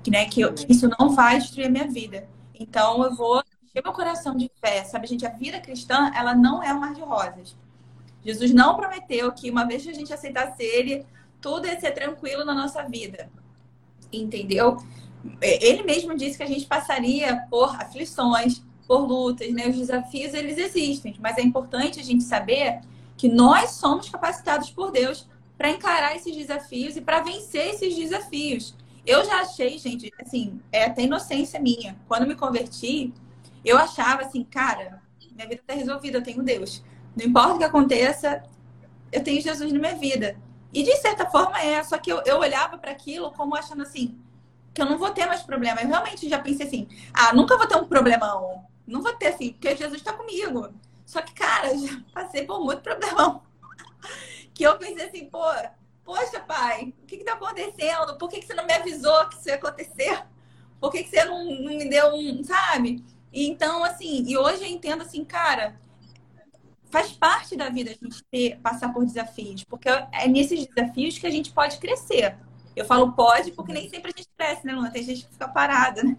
Que, 0.03 0.11
né, 0.11 0.27
que, 0.27 0.41
eu, 0.41 0.55
que 0.55 0.71
isso 0.71 0.89
não 0.99 1.11
vai 1.11 1.39
destruir 1.39 1.67
a 1.67 1.71
minha 1.71 1.89
vida. 1.89 2.29
Então 2.55 3.03
eu 3.05 3.15
vou 3.15 3.43
encher 3.65 3.83
meu 3.83 3.93
coração 3.93 4.37
de 4.37 4.51
fé, 4.61 4.85
sabe, 4.85 5.09
gente? 5.09 5.27
A 5.27 5.31
vida 5.31 5.61
cristã, 5.61 6.11
ela 6.15 6.35
não 6.35 6.63
é 6.63 6.73
um 6.73 6.81
mar 6.81 6.95
de 6.95 7.01
rosas. 7.01 7.57
Jesus 8.25 8.53
não 8.53 8.77
prometeu 8.77 9.31
que 9.33 9.51
uma 9.51 9.65
vez 9.65 9.83
que 9.83 9.91
a 9.91 9.95
gente 9.95 10.13
aceitasse 10.13 10.63
ele, 10.63 11.05
tudo 11.41 11.67
ia 11.67 11.79
ser 11.79 11.93
tranquilo 11.93 12.45
na 12.45 12.55
nossa 12.55 12.83
vida. 12.83 13.31
Entendeu? 14.23 14.77
Ele 15.41 15.83
mesmo 15.83 16.17
disse 16.17 16.37
que 16.37 16.43
a 16.43 16.49
gente 16.49 16.67
passaria 16.67 17.45
por 17.51 17.75
aflições, 17.81 18.63
por 18.87 19.07
lutas, 19.07 19.53
né? 19.53 19.69
Os 19.69 19.77
desafios, 19.77 20.35
eles 20.35 20.59
existem, 20.59 21.17
mas 21.21 21.37
é 21.39 21.43
importante 21.43 21.99
a 21.99 22.03
gente 22.03 22.23
saber 22.23 22.81
que 23.17 23.29
nós 23.29 23.71
somos 23.71 24.09
capacitados 24.09 24.71
por 24.71 24.93
Deus 24.93 25.29
para 25.57 25.71
encarar 25.71 26.15
esses 26.15 26.37
desafios 26.37 26.97
e 26.97 27.01
para 27.01 27.21
vencer 27.21 27.69
esses 27.71 27.97
desafios. 27.97 28.75
Eu 29.07 29.25
já 29.25 29.41
achei, 29.41 29.79
gente, 29.79 30.13
assim, 30.21 30.61
é 30.71 30.85
até 30.85 31.03
inocência 31.03 31.59
minha. 31.61 31.97
Quando 32.07 32.27
me 32.27 32.35
converti, 32.35 33.13
eu 33.65 33.79
achava 33.79 34.23
assim, 34.23 34.45
cara, 34.45 35.01
minha 35.35 35.49
vida 35.49 35.61
está 35.61 35.75
resolvida, 35.75 36.19
eu 36.19 36.23
tenho 36.23 36.43
Deus. 36.43 36.83
Não 37.17 37.27
importa 37.27 37.55
o 37.55 37.59
que 37.59 37.65
aconteça, 37.65 38.43
eu 39.13 39.23
tenho 39.23 39.41
Jesus 39.41 39.73
na 39.73 39.79
minha 39.79 39.95
vida. 39.95 40.37
E 40.73 40.83
de 40.83 40.97
certa 40.97 41.27
forma 41.27 41.61
é, 41.61 41.83
só 41.83 41.99
que 41.99 42.13
eu, 42.13 42.23
eu 42.25 42.39
olhava 42.39 42.79
para 42.79 42.91
aquilo 42.91 43.31
como 43.33 43.57
achando 43.57 43.83
assim, 43.83 44.19
que 44.75 44.83
eu 44.83 44.87
não 44.87 44.99
vou 44.99 45.11
ter 45.11 45.27
mais 45.27 45.43
problema. 45.43 45.81
Eu 45.81 45.89
realmente 45.89 46.29
já 46.29 46.39
pensei 46.39 46.67
assim, 46.67 46.89
ah, 47.15 47.33
nunca 47.33 47.57
vou 47.57 47.67
ter 47.67 47.77
um 47.77 47.87
problemão. 47.87 48.67
Não 48.87 49.03
vou 49.03 49.13
ter 49.15 49.29
assim, 49.29 49.53
porque 49.53 49.77
Jesus 49.77 50.01
está 50.01 50.13
comigo. 50.13 50.69
Só 51.05 51.23
que, 51.23 51.33
cara, 51.33 51.77
já 51.77 52.01
passei 52.13 52.45
por 52.45 52.61
muito 52.61 52.83
problemão. 52.83 53.43
que 54.53 54.65
eu 54.65 54.77
pensei 54.79 55.07
assim, 55.07 55.27
pô, 55.27 55.45
Poxa, 56.07 56.39
pai, 56.39 56.95
o 57.03 57.07
que 57.07 57.17
está 57.17 57.33
acontecendo? 57.33 58.17
Por 58.17 58.29
que, 58.29 58.39
que 58.39 58.47
você 58.47 58.55
não 58.55 58.65
me 58.65 58.73
avisou 58.73 59.29
que 59.29 59.35
isso 59.35 59.49
ia 59.49 59.57
acontecer? 59.57 60.25
Por 60.81 60.93
que, 60.93 61.03
que 61.03 61.11
você 61.11 61.25
não, 61.25 61.45
não 61.45 61.77
me 61.77 61.91
deu 61.91 62.15
um, 62.15 62.45
sabe? 62.45 63.05
E, 63.33 63.49
então, 63.49 63.83
assim, 63.83 64.23
e 64.25 64.39
hoje 64.39 64.63
eu 64.63 64.69
entendo 64.69 65.03
assim, 65.03 65.25
cara, 65.25 65.77
faz 66.97 67.13
parte 67.13 67.55
da 67.55 67.69
vida 67.69 67.91
a 67.91 67.93
gente 67.93 68.25
ter, 68.31 68.59
passar 68.63 68.91
por 68.91 69.05
desafios, 69.05 69.63
porque 69.65 69.87
é 69.87 70.27
nesses 70.27 70.67
desafios 70.67 71.19
que 71.19 71.27
a 71.27 71.31
gente 71.31 71.53
pode 71.53 71.77
crescer. 71.77 72.39
Eu 72.75 72.87
falo 72.87 73.13
pode 73.13 73.53
porque 73.53 73.71
nem 73.71 73.87
sempre 73.91 74.13
a 74.15 74.17
gente 74.17 74.31
cresce, 74.35 74.67
né, 74.67 74.73
Luna? 74.73 74.91
Tem 74.91 75.03
gente 75.03 75.27
que 75.27 75.33
fica 75.33 75.47
parada, 75.47 76.03
né? 76.03 76.17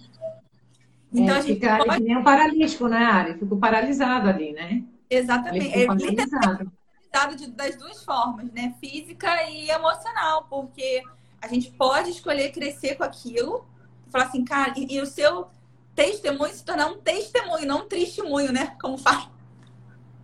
Então 1.12 1.34
é, 1.34 1.40
a 1.40 1.42
gente 1.42 1.56
fica 1.56 1.84
pode... 1.84 2.04
nem 2.04 2.16
um 2.16 2.24
paralítico, 2.24 2.88
né, 2.88 3.04
Ari? 3.04 3.40
Fico 3.40 3.58
paralisado 3.58 4.30
ali, 4.30 4.54
né? 4.54 4.84
Exatamente. 5.10 5.80
É, 5.80 5.88
paralisado 5.88 7.36
de, 7.36 7.48
das 7.48 7.76
duas 7.76 8.04
formas, 8.04 8.52
né? 8.52 8.76
Física 8.80 9.50
e 9.50 9.72
emocional, 9.72 10.46
porque 10.48 11.02
a 11.42 11.48
gente 11.48 11.72
pode 11.72 12.12
escolher 12.12 12.52
crescer 12.52 12.94
com 12.96 13.04
aquilo, 13.04 13.66
falar 14.12 14.26
assim, 14.26 14.46
cara, 14.46 14.74
e, 14.78 14.96
e 14.96 15.02
o 15.02 15.08
seu 15.08 15.48
testemunho 15.96 16.54
se 16.54 16.63
tornar 16.63 16.86
um 16.86 17.00
testemunho, 17.00 17.66
não 17.66 17.80
um 17.80 17.88
testemunho, 17.88 18.52
né? 18.52 18.76
Como 18.80 18.96
fala. 19.00 19.37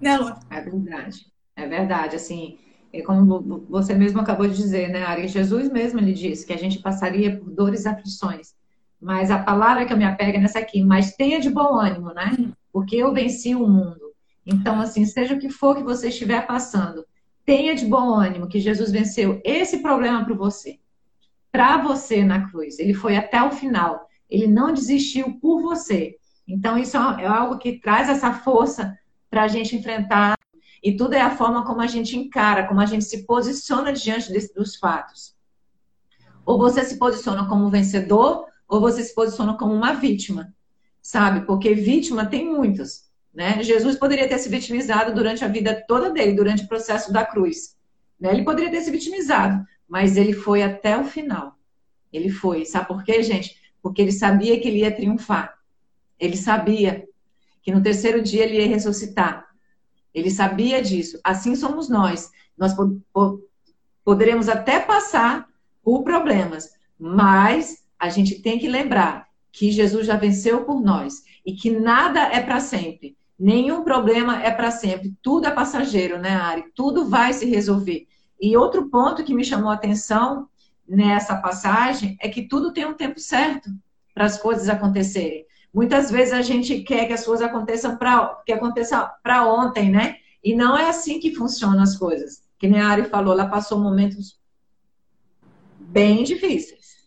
Né, 0.03 0.17
Lu? 0.17 0.33
É 0.49 0.59
verdade. 0.59 1.25
É 1.55 1.65
verdade. 1.65 2.15
Assim, 2.17 2.59
é 2.91 3.01
como 3.01 3.65
você 3.69 3.93
mesmo 3.93 4.19
acabou 4.19 4.45
de 4.47 4.55
dizer, 4.55 4.89
né, 4.89 5.03
Ari? 5.03 5.29
Jesus 5.29 5.71
mesmo 5.71 5.99
ele 5.99 6.11
disse 6.11 6.45
que 6.45 6.51
a 6.51 6.57
gente 6.57 6.79
passaria 6.79 7.37
por 7.37 7.49
dores 7.49 7.85
e 7.85 7.87
aflições. 7.87 8.53
Mas 9.01 9.31
a 9.31 9.39
palavra 9.39 9.85
que 9.85 9.93
eu 9.93 9.97
me 9.97 10.03
apego 10.03 10.37
é 10.37 10.41
nessa 10.41 10.59
aqui, 10.59 10.83
mas 10.83 11.15
tenha 11.15 11.39
de 11.39 11.49
bom 11.49 11.79
ânimo, 11.79 12.13
né? 12.13 12.35
Porque 12.71 12.97
eu 12.97 13.13
venci 13.13 13.55
o 13.55 13.65
mundo. 13.65 14.11
Então, 14.45 14.81
assim, 14.81 15.05
seja 15.05 15.35
o 15.35 15.39
que 15.39 15.49
for 15.49 15.77
que 15.77 15.83
você 15.83 16.09
estiver 16.09 16.45
passando, 16.45 17.05
tenha 17.45 17.73
de 17.73 17.85
bom 17.85 18.13
ânimo 18.13 18.47
que 18.47 18.59
Jesus 18.59 18.91
venceu 18.91 19.41
esse 19.45 19.81
problema 19.81 20.25
para 20.25 20.35
você. 20.35 20.79
Para 21.49 21.77
você 21.77 22.25
na 22.25 22.49
cruz. 22.49 22.77
Ele 22.77 22.93
foi 22.93 23.15
até 23.15 23.41
o 23.41 23.51
final. 23.51 24.05
Ele 24.29 24.47
não 24.47 24.73
desistiu 24.73 25.39
por 25.39 25.61
você. 25.61 26.17
Então, 26.45 26.77
isso 26.77 26.97
é 26.97 27.25
algo 27.25 27.57
que 27.57 27.79
traz 27.79 28.09
essa 28.09 28.33
força 28.33 28.97
para 29.33 29.43
a 29.45 29.47
gente 29.47 29.75
enfrentar. 29.75 30.37
E 30.83 30.95
tudo 30.95 31.15
é 31.15 31.21
a 31.21 31.35
forma 31.35 31.65
como 31.65 31.81
a 31.81 31.87
gente 31.87 32.15
encara, 32.15 32.67
como 32.67 32.79
a 32.79 32.85
gente 32.85 33.03
se 33.03 33.25
posiciona 33.25 33.91
diante 33.91 34.31
dos 34.53 34.75
fatos. 34.75 35.35
Ou 36.45 36.59
você 36.59 36.85
se 36.85 36.99
posiciona 36.99 37.49
como 37.49 37.67
vencedor, 37.67 38.45
ou 38.67 38.79
você 38.79 39.01
se 39.01 39.15
posiciona 39.15 39.57
como 39.57 39.73
uma 39.73 39.93
vítima, 39.93 40.53
sabe? 41.01 41.47
Porque 41.47 41.73
vítima 41.73 42.27
tem 42.27 42.45
muitos. 42.45 43.05
Né? 43.33 43.63
Jesus 43.63 43.97
poderia 43.97 44.29
ter 44.29 44.37
se 44.37 44.49
vitimizado 44.49 45.15
durante 45.15 45.43
a 45.43 45.47
vida 45.47 45.83
toda 45.87 46.11
dele, 46.11 46.33
durante 46.33 46.65
o 46.65 46.67
processo 46.67 47.11
da 47.11 47.25
cruz. 47.25 47.75
Né? 48.19 48.31
Ele 48.31 48.43
poderia 48.43 48.69
ter 48.69 48.81
se 48.81 48.91
vitimizado, 48.91 49.65
mas 49.87 50.15
ele 50.15 50.33
foi 50.33 50.61
até 50.61 50.95
o 50.95 51.05
final. 51.05 51.57
Ele 52.11 52.29
foi. 52.29 52.65
Sabe 52.65 52.87
por 52.87 53.03
quê, 53.03 53.23
gente? 53.23 53.57
Porque 53.81 53.99
ele 53.99 54.11
sabia 54.11 54.59
que 54.59 54.67
ele 54.67 54.81
ia 54.81 54.95
triunfar. 54.95 55.57
Ele 56.19 56.37
sabia 56.37 57.07
que 57.63 57.71
no 57.71 57.81
terceiro 57.81 58.21
dia 58.21 58.43
ele 58.43 58.57
ia 58.57 58.67
ressuscitar. 58.67 59.47
Ele 60.13 60.29
sabia 60.29 60.81
disso. 60.81 61.19
Assim 61.23 61.55
somos 61.55 61.89
nós. 61.89 62.29
Nós 62.57 62.75
poderemos 64.03 64.47
até 64.49 64.79
passar 64.79 65.47
por 65.81 66.03
problemas, 66.03 66.69
mas 66.99 67.83
a 67.97 68.09
gente 68.09 68.41
tem 68.41 68.59
que 68.59 68.67
lembrar 68.67 69.27
que 69.51 69.71
Jesus 69.71 70.05
já 70.05 70.15
venceu 70.15 70.65
por 70.65 70.81
nós 70.81 71.23
e 71.45 71.53
que 71.53 71.71
nada 71.71 72.21
é 72.21 72.41
para 72.41 72.59
sempre. 72.59 73.17
Nenhum 73.39 73.83
problema 73.83 74.41
é 74.41 74.51
para 74.51 74.71
sempre, 74.71 75.13
tudo 75.21 75.47
é 75.47 75.51
passageiro, 75.51 76.17
né, 76.17 76.29
Ari? 76.29 76.65
Tudo 76.75 77.09
vai 77.09 77.33
se 77.33 77.45
resolver. 77.45 78.07
E 78.39 78.55
outro 78.55 78.89
ponto 78.89 79.23
que 79.23 79.33
me 79.33 79.43
chamou 79.43 79.69
a 79.69 79.73
atenção 79.73 80.47
nessa 80.87 81.35
passagem 81.37 82.17
é 82.21 82.29
que 82.29 82.47
tudo 82.47 82.71
tem 82.71 82.85
um 82.85 82.93
tempo 82.93 83.19
certo 83.19 83.69
para 84.13 84.25
as 84.25 84.37
coisas 84.37 84.69
acontecerem. 84.69 85.45
Muitas 85.73 86.11
vezes 86.11 86.33
a 86.33 86.41
gente 86.41 86.81
quer 86.81 87.07
que 87.07 87.13
as 87.13 87.25
coisas 87.25 87.47
aconteçam 87.47 87.97
para 87.97 88.41
que 88.45 88.53
aconteça 88.53 89.11
para 89.23 89.51
ontem, 89.51 89.89
né? 89.89 90.17
E 90.43 90.55
não 90.55 90.77
é 90.77 90.87
assim 90.87 91.19
que 91.19 91.33
funcionam 91.33 91.81
as 91.81 91.97
coisas. 91.97 92.43
Que 92.59 92.67
nem 92.67 92.79
a 92.79 92.87
Ari 92.89 93.05
falou, 93.05 93.33
ela 93.33 93.47
passou 93.47 93.79
momentos 93.79 94.39
bem 95.79 96.23
difíceis, 96.23 96.97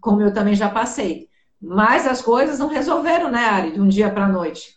como 0.00 0.22
eu 0.22 0.32
também 0.32 0.54
já 0.54 0.68
passei. 0.68 1.28
Mas 1.60 2.06
as 2.06 2.20
coisas 2.20 2.58
não 2.58 2.68
resolveram, 2.68 3.30
né, 3.30 3.44
Ari, 3.46 3.72
de 3.72 3.80
um 3.80 3.88
dia 3.88 4.10
para 4.10 4.26
a 4.26 4.28
noite. 4.28 4.76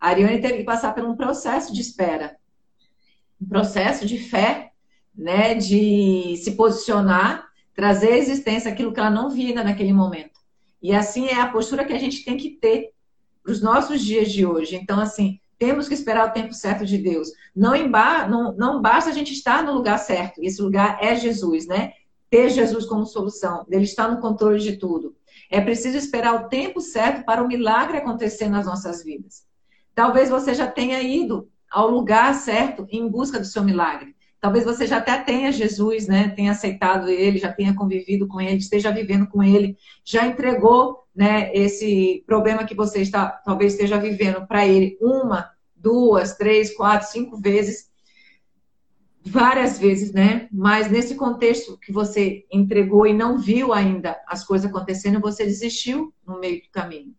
A 0.00 0.08
Ariane 0.08 0.40
teve 0.40 0.58
que 0.58 0.64
passar 0.64 0.94
por 0.94 1.04
um 1.04 1.16
processo 1.16 1.72
de 1.72 1.80
espera, 1.80 2.36
um 3.40 3.46
processo 3.46 4.06
de 4.06 4.18
fé, 4.18 4.72
né, 5.14 5.54
de 5.54 6.36
se 6.36 6.52
posicionar, 6.52 7.48
trazer 7.74 8.12
à 8.12 8.16
existência 8.16 8.70
aquilo 8.70 8.92
que 8.92 9.00
ela 9.00 9.10
não 9.10 9.30
via 9.30 9.62
naquele 9.62 9.92
momento. 9.92 10.37
E 10.82 10.94
assim 10.94 11.26
é 11.26 11.40
a 11.40 11.48
postura 11.48 11.84
que 11.84 11.92
a 11.92 11.98
gente 11.98 12.24
tem 12.24 12.36
que 12.36 12.50
ter 12.50 12.92
para 13.42 13.52
os 13.52 13.60
nossos 13.60 14.02
dias 14.02 14.30
de 14.30 14.46
hoje. 14.46 14.76
Então, 14.76 15.00
assim, 15.00 15.40
temos 15.58 15.88
que 15.88 15.94
esperar 15.94 16.28
o 16.28 16.32
tempo 16.32 16.52
certo 16.54 16.86
de 16.86 16.98
Deus. 16.98 17.28
Não, 17.54 17.72
não, 18.28 18.52
não 18.56 18.80
basta 18.80 19.10
a 19.10 19.12
gente 19.12 19.32
estar 19.32 19.64
no 19.64 19.72
lugar 19.72 19.98
certo. 19.98 20.42
Esse 20.42 20.62
lugar 20.62 20.98
é 21.02 21.16
Jesus, 21.16 21.66
né? 21.66 21.92
Ter 22.30 22.50
Jesus 22.50 22.86
como 22.86 23.04
solução. 23.04 23.66
Ele 23.68 23.84
está 23.84 24.06
no 24.06 24.20
controle 24.20 24.60
de 24.60 24.76
tudo. 24.76 25.16
É 25.50 25.60
preciso 25.60 25.96
esperar 25.96 26.34
o 26.34 26.48
tempo 26.48 26.80
certo 26.80 27.24
para 27.24 27.42
o 27.42 27.48
milagre 27.48 27.96
acontecer 27.96 28.48
nas 28.48 28.66
nossas 28.66 29.02
vidas. 29.02 29.46
Talvez 29.94 30.30
você 30.30 30.54
já 30.54 30.66
tenha 30.70 31.02
ido 31.02 31.48
ao 31.70 31.90
lugar 31.90 32.34
certo 32.34 32.86
em 32.90 33.08
busca 33.08 33.40
do 33.40 33.46
seu 33.46 33.64
milagre. 33.64 34.14
Talvez 34.40 34.64
você 34.64 34.86
já 34.86 34.98
até 34.98 35.18
tenha 35.18 35.50
Jesus, 35.50 36.06
né? 36.06 36.28
Tenha 36.28 36.52
aceitado 36.52 37.08
ele, 37.08 37.38
já 37.38 37.52
tenha 37.52 37.74
convivido 37.74 38.28
com 38.28 38.40
ele, 38.40 38.58
esteja 38.58 38.90
vivendo 38.90 39.26
com 39.26 39.42
ele, 39.42 39.76
já 40.04 40.26
entregou, 40.26 41.04
né, 41.14 41.52
esse 41.52 42.22
problema 42.24 42.64
que 42.64 42.76
você 42.76 43.00
está 43.00 43.28
talvez 43.28 43.72
esteja 43.72 43.98
vivendo 43.98 44.46
para 44.46 44.64
ele 44.64 44.96
uma, 45.00 45.50
duas, 45.74 46.36
três, 46.36 46.76
quatro, 46.76 47.08
cinco 47.08 47.36
vezes, 47.36 47.88
várias 49.24 49.78
vezes, 49.78 50.12
né? 50.12 50.48
Mas 50.52 50.90
nesse 50.90 51.16
contexto 51.16 51.76
que 51.78 51.92
você 51.92 52.46
entregou 52.52 53.06
e 53.06 53.12
não 53.12 53.38
viu 53.38 53.72
ainda 53.72 54.16
as 54.26 54.44
coisas 54.44 54.70
acontecendo, 54.70 55.20
você 55.20 55.44
desistiu 55.44 56.12
no 56.26 56.38
meio 56.38 56.62
do 56.62 56.70
caminho. 56.70 57.14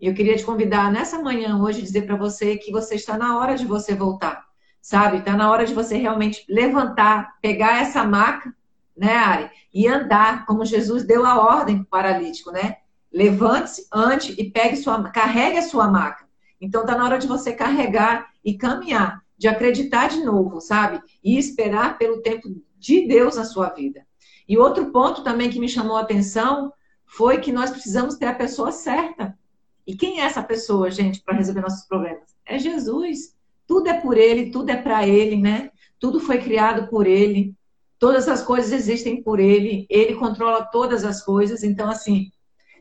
E 0.00 0.06
eu 0.06 0.14
queria 0.14 0.36
te 0.36 0.44
convidar 0.44 0.92
nessa 0.92 1.20
manhã 1.20 1.60
hoje 1.60 1.82
dizer 1.82 2.02
para 2.02 2.16
você 2.16 2.56
que 2.56 2.70
você 2.70 2.94
está 2.94 3.18
na 3.18 3.38
hora 3.38 3.56
de 3.56 3.66
você 3.66 3.94
voltar, 3.94 4.46
sabe? 4.80 5.18
Está 5.18 5.36
na 5.36 5.50
hora 5.50 5.64
de 5.64 5.74
você 5.74 5.96
realmente 5.96 6.44
levantar, 6.48 7.36
pegar 7.40 7.80
essa 7.80 8.04
maca, 8.04 8.54
né, 8.96 9.14
Ari, 9.16 9.50
e 9.72 9.86
andar 9.86 10.44
como 10.46 10.64
Jesus 10.64 11.04
deu 11.04 11.24
a 11.24 11.40
ordem 11.40 11.78
para 11.78 11.84
o 11.84 11.86
paralítico, 11.86 12.50
né? 12.50 12.76
Levante-se, 13.12 13.86
ande 13.92 14.34
e 14.38 14.50
pegue 14.50 14.76
sua, 14.76 15.02
carregue 15.10 15.58
a 15.58 15.62
sua 15.62 15.88
maca. 15.88 16.26
Então 16.60 16.82
está 16.82 16.96
na 16.96 17.04
hora 17.04 17.18
de 17.18 17.26
você 17.26 17.52
carregar 17.52 18.28
e 18.44 18.54
caminhar, 18.54 19.22
de 19.36 19.46
acreditar 19.46 20.08
de 20.08 20.24
novo, 20.24 20.60
sabe? 20.60 21.00
E 21.22 21.38
esperar 21.38 21.96
pelo 21.96 22.20
tempo 22.22 22.48
de 22.76 23.06
Deus 23.06 23.36
na 23.36 23.44
sua 23.44 23.68
vida. 23.70 24.06
E 24.48 24.58
outro 24.58 24.90
ponto 24.90 25.22
também 25.22 25.50
que 25.50 25.60
me 25.60 25.68
chamou 25.68 25.96
a 25.96 26.00
atenção 26.00 26.72
foi 27.04 27.38
que 27.38 27.52
nós 27.52 27.70
precisamos 27.70 28.16
ter 28.16 28.26
a 28.26 28.34
pessoa 28.34 28.72
certa. 28.72 29.38
E 29.86 29.96
quem 29.96 30.20
é 30.20 30.24
essa 30.24 30.42
pessoa, 30.42 30.90
gente, 30.90 31.22
para 31.22 31.36
resolver 31.36 31.60
nossos 31.60 31.86
problemas? 31.86 32.34
É 32.44 32.58
Jesus. 32.58 33.34
Tudo 33.68 33.88
é 33.88 34.00
por 34.00 34.16
Ele, 34.16 34.50
tudo 34.50 34.70
é 34.70 34.76
para 34.76 35.06
Ele, 35.06 35.36
né? 35.36 35.70
Tudo 36.00 36.18
foi 36.18 36.38
criado 36.38 36.88
por 36.88 37.06
Ele. 37.06 37.54
Todas 37.98 38.26
as 38.26 38.42
coisas 38.42 38.72
existem 38.72 39.22
por 39.22 39.38
Ele. 39.38 39.86
Ele 39.90 40.14
controla 40.14 40.64
todas 40.64 41.04
as 41.04 41.22
coisas. 41.22 41.62
Então, 41.62 41.90
assim, 41.90 42.32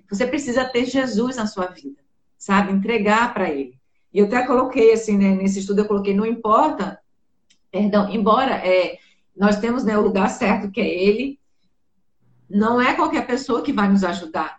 você 0.10 0.26
precisa 0.26 0.64
ter 0.64 0.86
Jesus 0.86 1.36
na 1.36 1.46
sua 1.46 1.66
vida, 1.66 2.00
sabe? 2.38 2.72
Entregar 2.72 3.34
para 3.34 3.52
Ele. 3.52 3.78
E 4.14 4.20
eu 4.20 4.28
até 4.28 4.48
coloquei, 4.48 4.94
assim, 4.94 5.18
né, 5.18 5.36
nesse 5.36 5.60
estudo, 5.60 5.82
eu 5.82 5.88
coloquei, 5.88 6.16
não 6.16 6.26
importa, 6.26 6.98
perdão, 7.70 8.10
embora 8.10 8.56
é, 8.66 8.98
nós 9.36 9.60
temos 9.60 9.84
né, 9.84 9.98
o 9.98 10.02
lugar 10.02 10.30
certo, 10.30 10.72
que 10.72 10.80
é 10.80 10.88
Ele, 10.88 11.38
não 12.50 12.82
é 12.82 12.94
qualquer 12.94 13.28
pessoa 13.28 13.62
que 13.62 13.74
vai 13.74 13.90
nos 13.90 14.06
ajudar 14.06 14.58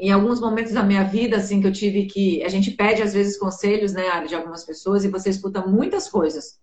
em 0.00 0.10
alguns 0.10 0.40
momentos 0.40 0.72
da 0.72 0.82
minha 0.82 1.04
vida, 1.04 1.36
assim, 1.36 1.60
que 1.60 1.66
eu 1.66 1.72
tive 1.72 2.06
que. 2.06 2.42
A 2.42 2.48
gente 2.48 2.70
pede, 2.70 3.02
às 3.02 3.12
vezes, 3.12 3.38
conselhos, 3.38 3.92
né, 3.92 4.24
de 4.26 4.34
algumas 4.34 4.64
pessoas, 4.64 5.04
e 5.04 5.08
você 5.08 5.30
escuta 5.30 5.66
muitas 5.66 6.08
coisas. 6.08 6.58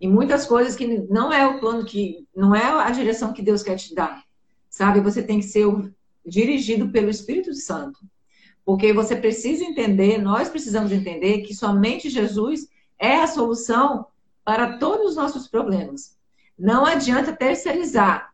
E 0.00 0.08
muitas 0.08 0.44
coisas 0.44 0.74
que 0.74 0.86
não 1.08 1.32
é 1.32 1.46
o 1.46 1.60
plano 1.60 1.84
que. 1.84 2.26
Não 2.34 2.54
é 2.54 2.64
a 2.64 2.90
direção 2.90 3.32
que 3.32 3.42
Deus 3.42 3.62
quer 3.62 3.76
te 3.76 3.94
dar. 3.94 4.24
Sabe? 4.68 5.00
Você 5.00 5.22
tem 5.22 5.38
que 5.38 5.46
ser 5.46 5.66
dirigido 6.26 6.88
pelo 6.90 7.10
Espírito 7.10 7.54
Santo. 7.54 8.00
Porque 8.64 8.92
você 8.92 9.14
precisa 9.14 9.62
entender, 9.62 10.18
nós 10.18 10.48
precisamos 10.48 10.90
entender 10.90 11.42
que 11.42 11.54
somente 11.54 12.08
Jesus 12.08 12.66
é 12.98 13.16
a 13.16 13.26
solução 13.26 14.06
para 14.42 14.78
todos 14.78 15.10
os 15.10 15.16
nossos 15.16 15.46
problemas. 15.46 16.16
Não 16.58 16.86
adianta 16.86 17.32
terceirizar 17.32 18.32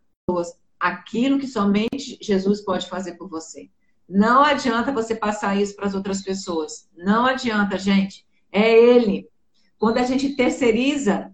aquilo 0.80 1.38
que 1.38 1.46
somente 1.46 2.18
Jesus 2.20 2.62
pode 2.62 2.88
fazer 2.88 3.14
por 3.14 3.28
você. 3.28 3.68
Não 4.08 4.42
adianta 4.42 4.90
você 4.90 5.14
passar 5.14 5.60
isso 5.60 5.76
para 5.76 5.86
as 5.86 5.94
outras 5.94 6.22
pessoas. 6.22 6.88
Não 6.96 7.26
adianta, 7.26 7.78
gente. 7.78 8.26
É 8.50 8.72
Ele. 8.72 9.28
Quando 9.78 9.98
a 9.98 10.02
gente 10.02 10.34
terceiriza 10.34 11.30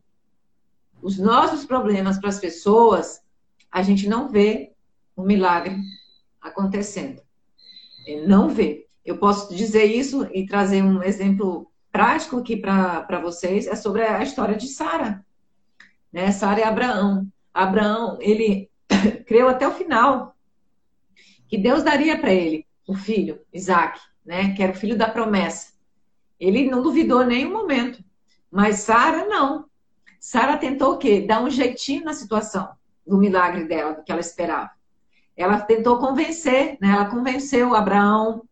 os 1.00 1.16
nossos 1.18 1.64
problemas 1.64 2.18
para 2.18 2.28
as 2.28 2.38
pessoas, 2.38 3.22
a 3.70 3.82
gente 3.82 4.08
não 4.08 4.28
vê 4.28 4.72
o 5.14 5.22
milagre 5.22 5.76
acontecendo. 6.40 7.22
Não 8.26 8.48
vê. 8.48 8.86
Eu 9.04 9.18
posso 9.18 9.54
dizer 9.54 9.84
isso 9.84 10.28
e 10.32 10.46
trazer 10.46 10.82
um 10.82 11.02
exemplo 11.02 11.70
prático 11.90 12.38
aqui 12.38 12.56
para 12.56 13.20
vocês. 13.22 13.66
É 13.66 13.74
sobre 13.74 14.02
a 14.02 14.22
história 14.22 14.56
de 14.56 14.68
Sara. 14.68 15.24
Né? 16.12 16.30
Sara 16.32 16.60
e 16.60 16.62
Abraão. 16.64 17.26
Abraão, 17.54 18.18
ele 18.20 18.68
creu 19.26 19.48
até 19.48 19.66
o 19.66 19.72
final 19.72 20.36
que 21.48 21.56
Deus 21.56 21.82
daria 21.82 22.18
para 22.18 22.32
ele 22.32 22.66
o 22.86 22.94
filho, 22.94 23.40
Isaac, 23.52 24.00
né? 24.24 24.54
Que 24.54 24.62
era 24.62 24.72
o 24.72 24.76
filho 24.76 24.96
da 24.96 25.08
promessa. 25.08 25.72
Ele 26.38 26.68
não 26.70 26.82
duvidou 26.82 27.22
em 27.22 27.26
nenhum 27.26 27.52
momento. 27.52 28.02
Mas 28.50 28.80
Sara 28.80 29.24
não. 29.26 29.66
Sara 30.20 30.56
tentou 30.56 30.94
o 30.94 30.98
quê? 30.98 31.20
Dar 31.20 31.42
um 31.42 31.50
jeitinho 31.50 32.04
na 32.04 32.12
situação 32.12 32.68
do 33.06 33.16
milagre 33.16 33.64
dela, 33.64 33.94
do 33.94 34.02
que 34.02 34.10
ela 34.10 34.20
esperava. 34.20 34.70
Ela 35.36 35.60
tentou 35.60 35.98
convencer, 35.98 36.76
né? 36.80 36.90
Ela 36.90 37.06
convenceu 37.06 37.74
Abraão, 37.74 38.42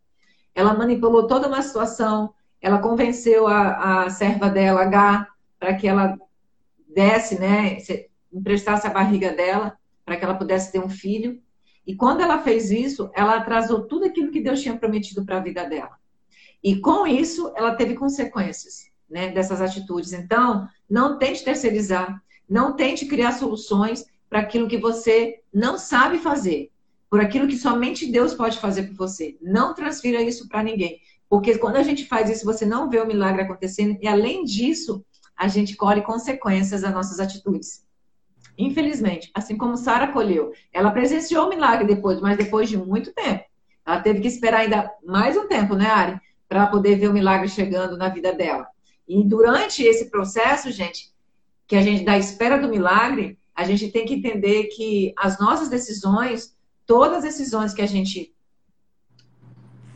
ela 0.54 0.74
manipulou 0.74 1.26
toda 1.26 1.48
uma 1.48 1.62
situação, 1.62 2.32
ela 2.60 2.78
convenceu 2.78 3.46
a, 3.46 4.04
a 4.04 4.10
serva 4.10 4.48
dela, 4.48 4.82
H, 4.82 5.28
para 5.58 5.74
que 5.74 5.88
ela 5.88 6.16
desse, 6.88 7.38
né? 7.38 7.78
Emprestasse 8.32 8.86
a 8.86 8.90
barriga 8.90 9.32
dela, 9.32 9.76
para 10.04 10.16
que 10.16 10.24
ela 10.24 10.34
pudesse 10.34 10.70
ter 10.70 10.78
um 10.78 10.88
filho. 10.88 11.40
E 11.86 11.94
quando 11.94 12.20
ela 12.20 12.42
fez 12.42 12.70
isso, 12.70 13.10
ela 13.14 13.36
atrasou 13.36 13.82
tudo 13.86 14.06
aquilo 14.06 14.30
que 14.30 14.40
Deus 14.40 14.60
tinha 14.60 14.76
prometido 14.76 15.24
para 15.24 15.38
a 15.38 15.40
vida 15.40 15.64
dela. 15.64 15.96
E 16.62 16.80
com 16.80 17.06
isso, 17.06 17.52
ela 17.54 17.74
teve 17.74 17.94
consequências 17.94 18.90
né, 19.08 19.28
dessas 19.28 19.60
atitudes. 19.60 20.12
Então, 20.12 20.66
não 20.88 21.18
tente 21.18 21.44
terceirizar, 21.44 22.22
não 22.48 22.74
tente 22.74 23.06
criar 23.06 23.32
soluções 23.32 24.04
para 24.28 24.40
aquilo 24.40 24.68
que 24.68 24.78
você 24.78 25.40
não 25.52 25.78
sabe 25.78 26.18
fazer, 26.18 26.70
por 27.10 27.20
aquilo 27.20 27.46
que 27.46 27.56
somente 27.56 28.10
Deus 28.10 28.34
pode 28.34 28.58
fazer 28.58 28.84
por 28.84 28.94
você. 28.94 29.36
Não 29.40 29.74
transfira 29.74 30.22
isso 30.22 30.48
para 30.48 30.62
ninguém. 30.62 31.00
Porque 31.28 31.58
quando 31.58 31.76
a 31.76 31.82
gente 31.82 32.06
faz 32.06 32.30
isso, 32.30 32.44
você 32.44 32.64
não 32.64 32.88
vê 32.88 32.98
o 32.98 33.06
milagre 33.06 33.42
acontecendo, 33.42 33.98
e 34.00 34.08
além 34.08 34.44
disso, 34.44 35.04
a 35.36 35.48
gente 35.48 35.76
colhe 35.76 36.02
consequências 36.02 36.82
das 36.82 36.92
nossas 36.92 37.20
atitudes. 37.20 37.84
Infelizmente, 38.56 39.30
assim 39.34 39.56
como 39.56 39.76
Sara 39.76 40.08
colheu, 40.08 40.52
ela 40.72 40.90
presenciou 40.90 41.46
o 41.46 41.48
milagre 41.48 41.86
depois, 41.86 42.20
mas 42.20 42.36
depois 42.36 42.68
de 42.68 42.76
muito 42.76 43.12
tempo. 43.12 43.44
Ela 43.84 44.00
teve 44.00 44.20
que 44.20 44.28
esperar 44.28 44.60
ainda 44.60 44.90
mais 45.04 45.36
um 45.36 45.46
tempo, 45.46 45.74
né, 45.74 45.86
Ari? 45.86 46.20
Para 46.48 46.66
poder 46.66 46.96
ver 46.96 47.08
o 47.08 47.12
milagre 47.12 47.48
chegando 47.48 47.96
na 47.96 48.08
vida 48.08 48.32
dela. 48.32 48.66
E 49.06 49.22
durante 49.22 49.82
esse 49.82 50.10
processo, 50.10 50.70
gente, 50.70 51.12
que 51.66 51.76
a 51.76 51.82
gente 51.82 52.04
da 52.04 52.16
espera 52.16 52.58
do 52.58 52.68
milagre, 52.68 53.38
a 53.54 53.64
gente 53.64 53.90
tem 53.90 54.06
que 54.06 54.14
entender 54.14 54.64
que 54.64 55.12
as 55.16 55.38
nossas 55.38 55.68
decisões, 55.68 56.56
todas 56.86 57.18
as 57.18 57.24
decisões 57.24 57.74
que 57.74 57.82
a 57.82 57.86
gente 57.86 58.34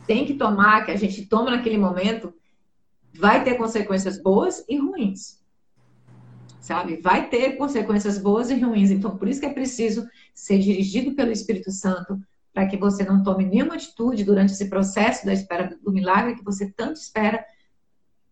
tem 0.06 0.24
que 0.24 0.34
tomar, 0.34 0.84
que 0.84 0.90
a 0.90 0.96
gente 0.96 1.26
toma 1.26 1.50
naquele 1.50 1.78
momento, 1.78 2.32
vai 3.14 3.44
ter 3.44 3.56
consequências 3.56 4.20
boas 4.20 4.64
e 4.68 4.78
ruins. 4.78 5.37
Sabe? 6.68 7.00
Vai 7.00 7.30
ter 7.30 7.56
consequências 7.56 8.18
boas 8.18 8.50
e 8.50 8.60
ruins. 8.60 8.90
Então, 8.90 9.16
por 9.16 9.26
isso 9.26 9.40
que 9.40 9.46
é 9.46 9.52
preciso 9.54 10.06
ser 10.34 10.58
dirigido 10.58 11.14
pelo 11.14 11.32
Espírito 11.32 11.70
Santo, 11.70 12.20
para 12.52 12.66
que 12.66 12.76
você 12.76 13.04
não 13.04 13.22
tome 13.22 13.46
nenhuma 13.46 13.76
atitude 13.76 14.22
durante 14.22 14.52
esse 14.52 14.68
processo 14.68 15.24
da 15.24 15.32
espera 15.32 15.78
do 15.82 15.90
milagre 15.90 16.34
que 16.34 16.44
você 16.44 16.70
tanto 16.70 16.96
espera, 16.96 17.42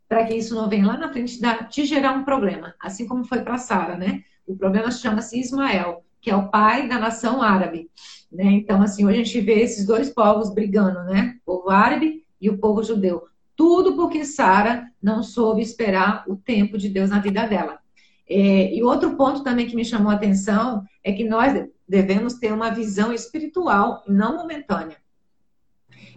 para 0.06 0.26
que 0.26 0.34
isso 0.34 0.54
não 0.54 0.68
venha 0.68 0.86
lá 0.86 0.98
na 0.98 1.10
frente 1.10 1.40
da, 1.40 1.64
te 1.64 1.86
gerar 1.86 2.12
um 2.12 2.24
problema, 2.26 2.74
assim 2.78 3.06
como 3.06 3.24
foi 3.24 3.40
para 3.40 3.56
Sara, 3.56 3.96
né? 3.96 4.22
O 4.46 4.54
problema 4.54 4.90
chama-se 4.90 5.40
Ismael, 5.40 6.04
que 6.20 6.30
é 6.30 6.36
o 6.36 6.50
pai 6.50 6.86
da 6.86 6.98
nação 6.98 7.40
árabe, 7.40 7.90
né? 8.30 8.44
Então, 8.44 8.82
assim, 8.82 9.06
hoje 9.06 9.18
a 9.18 9.24
gente 9.24 9.40
vê 9.40 9.62
esses 9.62 9.86
dois 9.86 10.10
povos 10.10 10.52
brigando, 10.52 11.04
né? 11.04 11.38
O 11.46 11.52
povo 11.56 11.70
árabe 11.70 12.22
e 12.38 12.50
o 12.50 12.58
povo 12.58 12.82
judeu. 12.82 13.28
Tudo 13.56 13.96
porque 13.96 14.26
Sara 14.26 14.92
não 15.02 15.22
soube 15.22 15.62
esperar 15.62 16.24
o 16.28 16.36
tempo 16.36 16.76
de 16.76 16.90
Deus 16.90 17.08
na 17.08 17.18
vida 17.18 17.46
dela. 17.46 17.78
É, 18.28 18.74
e 18.74 18.82
outro 18.82 19.16
ponto 19.16 19.44
também 19.44 19.66
que 19.66 19.76
me 19.76 19.84
chamou 19.84 20.10
a 20.10 20.14
atenção 20.14 20.84
é 21.02 21.12
que 21.12 21.24
nós 21.24 21.68
devemos 21.88 22.34
ter 22.34 22.52
uma 22.52 22.70
visão 22.70 23.12
espiritual 23.12 24.02
não 24.06 24.36
momentânea. 24.36 24.96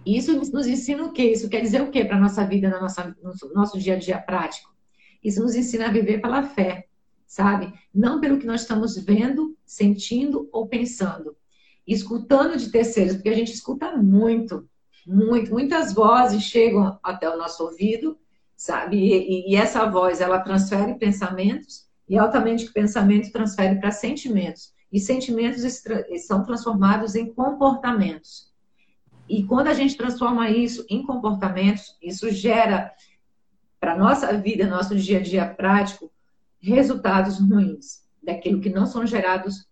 Isso 0.06 0.34
nos 0.52 0.66
ensina 0.66 1.04
o 1.04 1.12
quê? 1.12 1.32
Isso 1.32 1.50
quer 1.50 1.62
dizer 1.62 1.82
o 1.82 1.92
quê 1.92 2.04
para 2.04 2.18
a 2.18 2.20
nossa 2.20 2.46
vida, 2.46 2.70
no 2.70 2.80
nosso, 2.80 3.48
no 3.48 3.54
nosso 3.54 3.78
dia 3.78 3.94
a 3.96 4.00
dia 4.00 4.18
prático? 4.18 4.74
Isso 5.24 5.42
nos 5.42 5.56
ensina 5.56 5.88
a 5.88 5.92
viver 5.92 6.22
pela 6.22 6.44
fé, 6.44 6.88
sabe? 7.28 7.74
Não 7.94 8.20
pelo 8.20 8.40
que 8.40 8.48
nós 8.48 8.62
estamos 8.62 8.98
vendo, 8.98 9.56
sentindo 9.66 10.50
ou 10.52 10.68
pensando. 10.68 11.36
Escutando 11.86 12.58
de 12.58 12.72
terceiros, 12.72 13.16
porque 13.16 13.30
a 13.30 13.36
gente 13.36 13.52
escuta 13.52 13.96
muito, 13.98 14.68
muito. 15.06 15.52
Muitas 15.52 15.94
vozes 15.94 16.44
chegam 16.44 16.98
até 17.04 17.30
o 17.30 17.38
nosso 17.38 17.64
ouvido, 17.64 18.18
sabe? 18.56 18.98
E, 18.98 19.52
e 19.52 19.56
essa 19.56 19.86
voz, 19.86 20.22
ela 20.22 20.40
transfere 20.40 20.98
pensamentos, 20.98 21.89
e 22.10 22.18
altamente 22.18 22.66
que 22.66 22.74
pensamento 22.74 23.32
transfere 23.32 23.80
para 23.80 23.92
sentimentos. 23.92 24.74
E 24.92 25.00
sentimentos 25.00 25.62
são 26.26 26.44
transformados 26.44 27.14
em 27.14 27.32
comportamentos. 27.32 28.52
E 29.28 29.44
quando 29.44 29.68
a 29.68 29.74
gente 29.74 29.96
transforma 29.96 30.50
isso 30.50 30.84
em 30.90 31.06
comportamentos, 31.06 31.96
isso 32.02 32.32
gera 32.32 32.92
para 33.80 33.96
nossa 33.96 34.34
vida, 34.34 34.66
nosso 34.66 34.96
dia 34.96 35.20
a 35.20 35.22
dia 35.22 35.46
prático, 35.46 36.12
resultados 36.60 37.40
ruins 37.40 38.04
daquilo 38.24 38.60
que 38.60 38.70
não 38.70 38.88
são 38.88 39.06
gerados, 39.06 39.68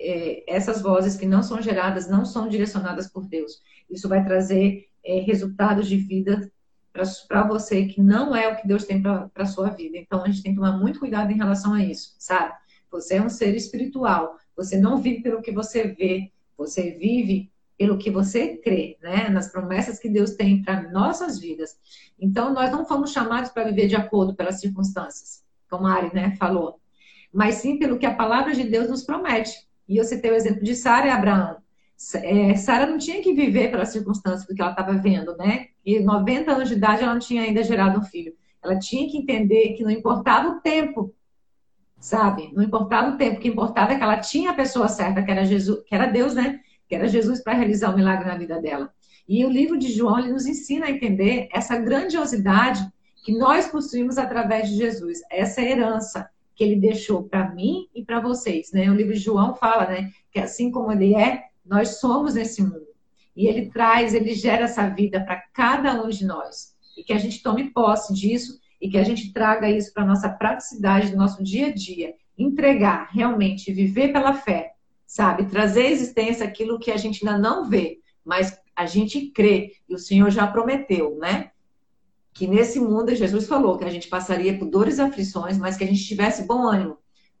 é, 0.00 0.44
essas 0.46 0.80
vozes 0.80 1.16
que 1.16 1.26
não 1.26 1.42
são 1.42 1.60
geradas, 1.60 2.08
não 2.08 2.24
são 2.24 2.48
direcionadas 2.48 3.08
por 3.08 3.26
Deus. 3.26 3.60
Isso 3.90 4.08
vai 4.08 4.24
trazer 4.24 4.88
é, 5.04 5.18
resultados 5.20 5.88
de 5.88 5.96
vida 5.96 6.50
para 6.92 7.46
você 7.46 7.86
que 7.86 8.02
não 8.02 8.36
é 8.36 8.48
o 8.48 8.56
que 8.56 8.68
Deus 8.68 8.84
tem 8.84 9.00
para 9.00 9.30
a 9.34 9.46
sua 9.46 9.70
vida. 9.70 9.96
Então 9.96 10.22
a 10.22 10.26
gente 10.26 10.42
tem 10.42 10.52
que 10.52 10.60
tomar 10.60 10.76
muito 10.76 11.00
cuidado 11.00 11.30
em 11.30 11.36
relação 11.36 11.74
a 11.74 11.82
isso, 11.82 12.14
sabe? 12.18 12.52
Você 12.90 13.14
é 13.14 13.22
um 13.22 13.28
ser 13.28 13.54
espiritual. 13.54 14.36
Você 14.54 14.78
não 14.78 14.98
vive 14.98 15.22
pelo 15.22 15.40
que 15.40 15.50
você 15.50 15.88
vê, 15.88 16.30
você 16.56 16.90
vive 16.90 17.50
pelo 17.78 17.96
que 17.98 18.10
você 18.10 18.58
crê, 18.58 18.98
né? 19.02 19.28
Nas 19.30 19.50
promessas 19.50 19.98
que 19.98 20.08
Deus 20.08 20.32
tem 20.32 20.62
para 20.62 20.90
nossas 20.90 21.38
vidas. 21.38 21.76
Então, 22.20 22.52
nós 22.52 22.70
não 22.70 22.84
fomos 22.84 23.10
chamados 23.10 23.50
para 23.50 23.64
viver 23.64 23.88
de 23.88 23.96
acordo 23.96 24.34
pelas 24.34 24.60
circunstâncias, 24.60 25.42
como 25.68 25.86
a 25.86 25.94
Ari, 25.94 26.14
né, 26.14 26.36
falou, 26.36 26.78
mas 27.32 27.56
sim 27.56 27.78
pelo 27.78 27.98
que 27.98 28.06
a 28.06 28.14
palavra 28.14 28.54
de 28.54 28.64
Deus 28.64 28.88
nos 28.88 29.02
promete. 29.02 29.66
E 29.88 29.96
eu 29.96 30.04
citei 30.04 30.30
o 30.30 30.34
exemplo 30.34 30.62
de 30.62 30.76
Sara 30.76 31.06
e 31.06 31.10
Abraão. 31.10 31.61
É, 32.14 32.54
Sara 32.56 32.86
não 32.86 32.98
tinha 32.98 33.22
que 33.22 33.32
viver 33.32 33.70
pelas 33.70 33.90
circunstâncias 33.90 34.46
do 34.46 34.54
que 34.54 34.60
ela 34.60 34.70
estava 34.72 34.92
vendo, 34.94 35.36
né? 35.36 35.68
E 35.84 36.00
90 36.00 36.52
anos 36.52 36.68
de 36.68 36.74
idade 36.74 37.02
ela 37.02 37.12
não 37.12 37.20
tinha 37.20 37.42
ainda 37.42 37.62
gerado 37.62 37.98
um 37.98 38.02
filho. 38.02 38.34
Ela 38.62 38.78
tinha 38.78 39.10
que 39.10 39.18
entender 39.18 39.74
que 39.74 39.82
não 39.82 39.90
importava 39.90 40.48
o 40.48 40.60
tempo, 40.60 41.14
sabe? 41.98 42.50
Não 42.54 42.62
importava 42.62 43.10
o 43.10 43.16
tempo, 43.16 43.36
o 43.36 43.40
que 43.40 43.48
importava 43.48 43.92
é 43.92 43.96
que 43.96 44.02
ela 44.02 44.18
tinha 44.18 44.50
a 44.50 44.54
pessoa 44.54 44.88
certa, 44.88 45.22
que 45.22 45.30
era 45.30 45.44
Jesus, 45.44 45.82
que 45.86 45.94
era 45.94 46.06
Deus, 46.06 46.34
né? 46.34 46.60
que 46.92 46.96
era 46.96 47.08
Jesus 47.08 47.42
para 47.42 47.54
realizar 47.54 47.90
o 47.90 47.96
milagre 47.96 48.26
na 48.26 48.36
vida 48.36 48.60
dela. 48.60 48.92
E 49.26 49.46
o 49.46 49.48
livro 49.48 49.78
de 49.78 49.90
João 49.90 50.18
ele 50.18 50.30
nos 50.30 50.44
ensina 50.44 50.84
a 50.84 50.90
entender 50.90 51.48
essa 51.50 51.78
grandiosidade 51.78 52.86
que 53.24 53.32
nós 53.32 53.66
possuímos 53.66 54.18
através 54.18 54.68
de 54.68 54.76
Jesus, 54.76 55.20
essa 55.30 55.62
herança 55.62 56.28
que 56.54 56.62
ele 56.62 56.76
deixou 56.76 57.22
para 57.22 57.50
mim 57.54 57.88
e 57.94 58.04
para 58.04 58.20
vocês, 58.20 58.72
né? 58.72 58.90
O 58.90 58.94
livro 58.94 59.14
de 59.14 59.20
João 59.20 59.54
fala, 59.54 59.86
né, 59.86 60.10
que 60.30 60.38
assim 60.38 60.70
como 60.70 60.92
ele 60.92 61.14
é, 61.14 61.44
nós 61.64 62.00
somos 62.00 62.34
nesse 62.34 62.62
mundo. 62.62 62.86
E 63.34 63.46
ele 63.46 63.70
traz, 63.70 64.14
ele 64.14 64.34
gera 64.34 64.64
essa 64.64 64.88
vida 64.88 65.24
para 65.24 65.42
cada 65.52 66.02
um 66.02 66.08
de 66.08 66.24
nós. 66.24 66.74
E 66.96 67.02
que 67.02 67.12
a 67.12 67.18
gente 67.18 67.42
tome 67.42 67.70
posse 67.70 68.12
disso 68.12 68.60
e 68.80 68.90
que 68.90 68.98
a 68.98 69.04
gente 69.04 69.32
traga 69.32 69.70
isso 69.70 69.92
para 69.92 70.04
nossa 70.04 70.28
praticidade 70.28 71.10
do 71.10 71.16
nosso 71.16 71.42
dia 71.42 71.68
a 71.68 71.72
dia, 71.72 72.14
entregar 72.36 73.08
realmente, 73.12 73.72
viver 73.72 74.12
pela 74.12 74.34
fé 74.34 74.72
sabe? 75.12 75.44
Trazer 75.44 75.82
à 75.82 75.90
existência 75.90 76.46
aquilo 76.46 76.78
que 76.78 76.90
a 76.90 76.96
gente 76.96 77.28
ainda 77.28 77.38
não 77.38 77.68
vê, 77.68 78.00
mas 78.24 78.58
a 78.74 78.86
gente 78.86 79.26
crê, 79.26 79.74
e 79.86 79.94
o 79.94 79.98
Senhor 79.98 80.30
já 80.30 80.46
prometeu, 80.46 81.18
né? 81.18 81.50
Que 82.32 82.46
nesse 82.46 82.80
mundo, 82.80 83.14
Jesus 83.14 83.46
falou 83.46 83.76
que 83.76 83.84
a 83.84 83.90
gente 83.90 84.08
passaria 84.08 84.56
por 84.56 84.70
dores 84.70 84.96
e 84.96 85.02
aflições, 85.02 85.58
mas 85.58 85.76
que 85.76 85.84
a 85.84 85.86
gente 85.86 86.02
tivesse 86.02 86.46
bom 86.46 86.66
ânimo, 86.66 86.96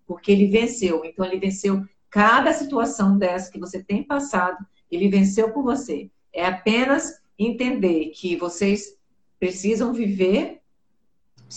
porque 0.06 0.30
ele 0.30 0.48
venceu. 0.48 1.02
Então, 1.02 1.24
ele 1.24 1.40
venceu 1.40 1.82
cada 2.12 2.52
situação 2.52 3.18
dessa 3.18 3.50
que 3.50 3.58
você 3.58 3.82
tem 3.82 4.04
passado, 4.04 4.64
ele 4.88 5.08
venceu 5.08 5.52
por 5.52 5.64
você. 5.64 6.08
É 6.32 6.46
apenas 6.46 7.20
entender 7.36 8.10
que 8.10 8.36
vocês 8.36 8.96
precisam 9.40 9.92
viver, 9.92 10.60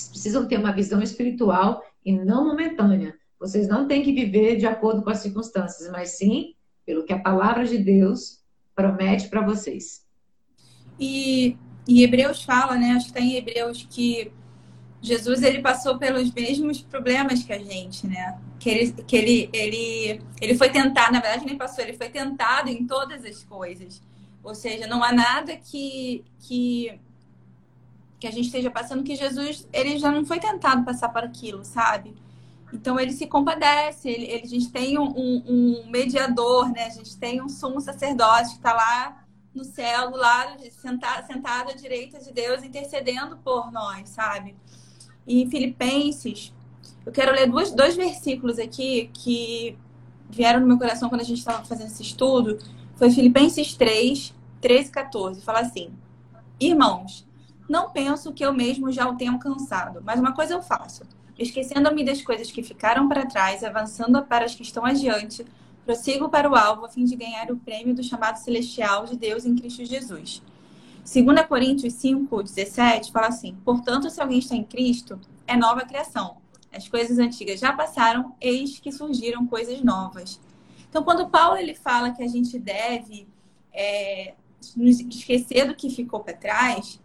precisam 0.10 0.48
ter 0.48 0.58
uma 0.58 0.72
visão 0.72 1.00
espiritual 1.04 1.84
e 2.04 2.12
não 2.12 2.48
momentânea 2.48 3.16
vocês 3.40 3.68
não 3.68 3.88
têm 3.88 4.02
que 4.02 4.12
viver 4.12 4.56
de 4.56 4.66
acordo 4.66 5.04
com 5.04 5.10
as 5.10 5.20
circunstâncias, 5.20 5.92
mas 5.92 6.18
sim 6.18 6.56
pelo 6.86 7.04
que 7.04 7.14
a 7.14 7.20
palavra 7.20 7.66
de 7.66 7.78
Deus 7.78 8.44
promete 8.76 9.28
para 9.28 9.46
vocês. 9.46 10.06
E, 11.00 11.58
e 11.88 12.04
Hebreus 12.04 12.44
fala, 12.44 12.76
né? 12.76 12.92
Acho 12.92 13.06
que 13.06 13.12
está 13.12 13.20
em 13.20 13.36
Hebreus 13.36 13.88
que 13.90 14.32
Jesus 15.06 15.44
ele 15.44 15.62
passou 15.62 15.98
pelos 15.98 16.32
mesmos 16.34 16.82
problemas 16.82 17.44
que 17.44 17.54
a 17.54 17.60
gente, 17.60 18.08
né? 18.08 18.40
Que 18.60 18.70
ele, 18.70 18.92
que 19.04 19.16
ele, 19.16 19.50
ele, 19.54 20.22
ele 20.42 20.56
foi 20.56 20.70
tentado, 20.70 21.14
na 21.14 21.20
verdade 21.20 21.46
nem 21.46 21.58
passou, 21.58 21.84
ele 21.84 21.96
foi 21.96 22.10
tentado 22.10 22.70
em 22.70 22.88
todas 22.88 23.24
as 23.24 23.44
coisas. 23.44 24.02
Ou 24.44 24.56
seja, 24.56 24.88
não 24.88 25.04
há 25.04 25.12
nada 25.12 25.56
que, 25.58 26.26
que, 26.40 27.00
que 28.20 28.28
a 28.28 28.32
gente 28.32 28.46
esteja 28.46 28.72
passando 28.72 29.04
que 29.04 29.16
Jesus 29.16 29.68
ele 29.72 30.00
já 30.00 30.12
não 30.12 30.26
foi 30.26 30.40
tentado 30.40 30.84
passar 30.84 31.10
por 31.10 31.24
aquilo, 31.24 31.64
sabe? 31.64 32.16
Então 32.74 33.00
ele 33.00 33.14
se 33.14 33.28
compadece, 33.28 34.10
ele, 34.10 34.26
ele, 34.26 34.44
a 34.44 34.48
gente 34.48 34.72
tem 34.72 34.98
um, 34.98 35.14
um, 35.16 35.88
mediador, 35.88 36.72
né? 36.72 36.86
A 36.86 36.90
gente 36.90 37.16
tem 37.18 37.42
um 37.42 37.48
sumo 37.48 37.80
sacerdote 37.80 38.50
que 38.50 38.56
está 38.56 38.74
lá 38.74 39.24
no 39.54 39.64
céu, 39.64 40.10
lado, 40.10 40.64
sentado, 40.72 41.28
sentado 41.28 41.70
à 41.70 41.74
direita 41.74 42.20
de 42.20 42.34
Deus, 42.34 42.64
intercedendo 42.64 43.38
por 43.38 43.72
nós, 43.72 44.10
sabe? 44.10 44.56
E 45.28 45.48
Filipenses, 45.50 46.54
eu 47.06 47.12
quero 47.12 47.32
ler 47.32 47.50
dois, 47.50 47.96
versículos 47.96 48.60
aqui 48.60 49.10
que 49.14 49.78
vieram 50.30 50.60
no 50.60 50.68
meu 50.68 50.78
coração 50.78 51.10
quando 51.10 51.22
a 51.22 51.26
gente 51.26 51.40
estava 51.40 51.64
fazendo 51.66 51.88
esse 51.88 52.02
estudo. 52.02 52.58
Foi 52.96 53.10
Filipenses 53.12 53.74
3, 53.74 54.34
13 54.62 54.90
e 54.90 54.92
14. 54.92 55.42
Fala 55.42 55.60
assim: 55.60 55.92
Irmãos, 56.60 57.28
não 57.68 57.90
penso 57.90 58.34
que 58.34 58.46
eu 58.46 58.54
mesmo 58.54 58.92
já 58.92 59.10
o 59.10 59.16
tenha 59.16 59.32
alcançado, 59.32 60.02
mas 60.04 60.20
uma 60.20 60.34
coisa 60.34 60.54
eu 60.54 60.62
faço. 60.62 61.04
Esquecendo-me 61.38 62.06
das 62.06 62.22
coisas 62.22 62.52
que 62.52 62.64
ficaram 62.64 63.10
para 63.10 63.26
trás, 63.26 63.64
avançando 63.64 64.24
para 64.24 64.46
as 64.46 64.56
que 64.56 64.64
estão 64.64 64.86
adiante, 64.86 65.46
prossigo 65.86 66.30
para 66.30 66.50
o 66.50 66.56
alvo 66.56 66.86
a 66.86 66.90
fim 66.90 67.04
de 67.04 67.16
ganhar 67.16 67.52
o 67.52 67.58
prêmio 67.58 67.94
do 67.94 68.04
chamado 68.04 68.38
celestial 68.38 69.06
de 69.06 69.18
Deus 69.18 69.46
em 69.46 69.56
Cristo 69.56 69.84
Jesus. 69.84 70.42
2 71.06 71.46
Coríntios 71.48 71.94
5, 71.94 72.42
17 72.42 73.12
fala 73.12 73.28
assim: 73.28 73.56
Portanto, 73.64 74.10
se 74.10 74.20
alguém 74.20 74.40
está 74.40 74.56
em 74.56 74.64
Cristo, 74.64 75.20
é 75.46 75.56
nova 75.56 75.82
criação. 75.82 76.38
As 76.74 76.88
coisas 76.88 77.20
antigas 77.20 77.60
já 77.60 77.72
passaram, 77.72 78.36
eis 78.42 78.80
que 78.80 78.92
surgiram 78.92 79.46
coisas 79.46 79.82
novas. 79.82 80.42
Então, 80.90 81.04
quando 81.04 81.30
Paulo 81.30 81.58
ele 81.58 81.76
fala 81.76 82.12
que 82.12 82.24
a 82.24 82.28
gente 82.28 82.58
deve 82.58 83.28
é, 83.72 84.34
nos 84.76 85.00
esquecer 85.00 85.68
do 85.68 85.76
que 85.76 85.90
ficou 85.90 86.22
para 86.22 86.34
trás, 86.34 87.00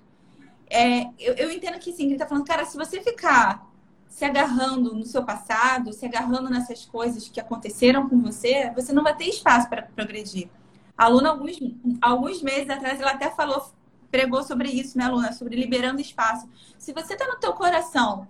é, 0.68 1.02
eu, 1.18 1.34
eu, 1.34 1.50
entendo 1.50 1.78
que 1.78 1.92
sim, 1.92 2.04
ele 2.04 2.14
está 2.14 2.26
falando, 2.26 2.46
cara, 2.46 2.64
se 2.64 2.76
você 2.76 3.02
ficar 3.02 3.68
se 4.08 4.24
agarrando 4.24 4.94
no 4.94 5.04
seu 5.04 5.24
passado, 5.24 5.92
se 5.92 6.06
agarrando 6.06 6.48
nessas 6.48 6.84
coisas 6.84 7.28
que 7.28 7.40
aconteceram 7.40 8.08
com 8.08 8.20
você, 8.20 8.70
você 8.74 8.92
não 8.92 9.02
vai 9.02 9.14
ter 9.16 9.26
espaço 9.26 9.68
para 9.68 9.82
progredir. 9.82 10.48
A 10.96 11.04
aluna, 11.04 11.30
alguns, 11.30 11.58
alguns 12.00 12.42
meses 12.42 12.68
atrás, 12.70 13.00
ela 13.00 13.12
até 13.12 13.30
falou, 13.30 13.72
pregou 14.10 14.42
sobre 14.42 14.68
isso, 14.68 14.98
né, 14.98 15.04
aluna? 15.04 15.32
Sobre 15.32 15.56
liberando 15.56 16.00
espaço. 16.00 16.48
Se 16.78 16.92
você 16.92 17.14
está 17.14 17.26
no 17.26 17.38
teu 17.38 17.52
coração 17.52 18.26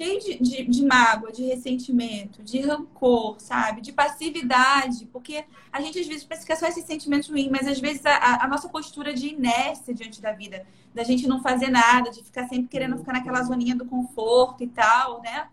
cheio 0.00 0.18
de, 0.18 0.38
de, 0.38 0.64
de, 0.64 0.86
mágoa, 0.86 1.30
de 1.30 1.44
ressentimento, 1.44 2.42
de 2.42 2.60
rancor, 2.60 3.36
sabe? 3.38 3.82
De 3.82 3.92
passividade, 3.92 5.04
porque 5.12 5.44
a 5.70 5.78
gente 5.82 5.98
às 5.98 6.06
vezes 6.06 6.24
pensa 6.24 6.46
que 6.46 6.52
é 6.52 6.56
só 6.56 6.66
esses 6.66 6.84
sentimentos 6.84 7.28
ruins, 7.28 7.50
mas 7.50 7.68
às 7.68 7.78
vezes 7.78 8.06
a, 8.06 8.44
a, 8.44 8.48
nossa 8.48 8.66
postura 8.70 9.12
de 9.12 9.28
inércia 9.28 9.92
diante 9.92 10.22
da 10.22 10.32
vida, 10.32 10.66
da 10.94 11.04
gente 11.04 11.28
não 11.28 11.42
fazer 11.42 11.68
nada, 11.68 12.10
de 12.10 12.24
ficar 12.24 12.48
sempre 12.48 12.68
querendo 12.68 12.96
ficar 12.96 13.12
naquela 13.12 13.42
zoninha 13.42 13.76
do 13.76 13.84
conforto 13.84 14.64
e 14.64 14.68
tal, 14.68 15.20
né? 15.20 15.48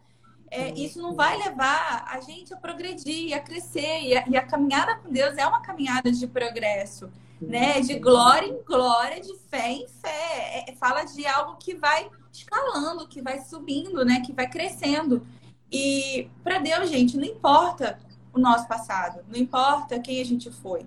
É, 0.49 0.72
isso 0.80 1.01
não 1.01 1.14
vai 1.14 1.38
levar 1.38 2.05
a 2.10 2.22
gente 2.22 2.53
a 2.53 2.58
progredir, 2.58 3.36
a 3.36 3.39
crescer. 3.41 4.01
E 4.03 4.18
a, 4.18 4.28
e 4.30 4.38
a 4.38 4.45
caminhada 4.45 4.95
com 4.95 5.12
Deus 5.12 5.38
é 5.38 5.45
uma 5.45 5.62
caminhada 5.62 6.10
de 6.10 6.26
progresso, 6.26 7.12
né? 7.42 7.80
De 7.82 8.00
glória 8.00 8.48
em 8.48 8.62
glória, 8.64 9.22
de 9.22 9.36
fé 9.50 9.72
em 9.72 9.88
fé. 9.88 10.66
É, 10.68 10.76
fala 10.76 11.04
de 11.04 11.26
algo 11.26 11.58
que 11.58 11.76
vai 11.76 12.10
escalando, 12.32 13.08
que 13.08 13.22
vai 13.22 13.42
subindo, 13.42 14.04
né? 14.06 14.22
Que 14.22 14.34
vai 14.34 14.50
crescendo. 14.50 15.26
E 15.72 16.30
para 16.44 16.60
Deus, 16.60 16.90
gente, 16.90 17.18
não 17.18 17.26
importa 17.26 18.00
o 18.34 18.40
nosso 18.40 18.68
passado, 18.68 19.22
não 19.28 19.40
importa 19.40 20.00
quem 20.00 20.22
a 20.22 20.26
gente 20.26 20.52
foi 20.52 20.86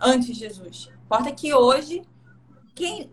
antes 0.00 0.28
de 0.28 0.34
Jesus. 0.34 0.88
Importa 1.04 1.30
que 1.30 1.52
hoje, 1.54 2.02
quem 2.74 3.10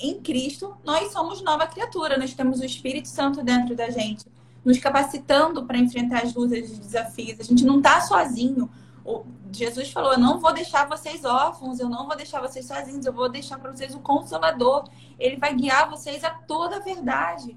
em 0.00 0.20
Cristo, 0.20 0.76
nós 0.84 1.12
somos 1.12 1.42
nova 1.42 1.66
criatura, 1.66 2.16
nós 2.16 2.32
temos 2.32 2.60
o 2.60 2.64
Espírito 2.64 3.08
Santo 3.08 3.42
dentro 3.42 3.74
da 3.74 3.90
gente, 3.90 4.26
nos 4.64 4.78
capacitando 4.78 5.64
para 5.64 5.78
enfrentar 5.78 6.22
as 6.22 6.34
lutas 6.34 6.70
e 6.70 6.76
desafios. 6.76 7.40
A 7.40 7.42
gente 7.42 7.64
não 7.64 7.78
está 7.78 8.00
sozinho. 8.02 8.70
Jesus 9.52 9.90
falou: 9.90 10.12
Eu 10.12 10.18
não 10.18 10.38
vou 10.38 10.52
deixar 10.52 10.88
vocês 10.88 11.24
órfãos, 11.24 11.80
eu 11.80 11.88
não 11.88 12.06
vou 12.06 12.16
deixar 12.16 12.40
vocês 12.40 12.66
sozinhos, 12.66 13.06
eu 13.06 13.12
vou 13.12 13.28
deixar 13.28 13.58
para 13.58 13.72
vocês 13.72 13.94
o 13.94 14.00
Consolador. 14.00 14.88
Ele 15.18 15.36
vai 15.36 15.54
guiar 15.54 15.88
vocês 15.88 16.22
a 16.24 16.30
toda 16.30 16.76
a 16.76 16.80
verdade. 16.80 17.56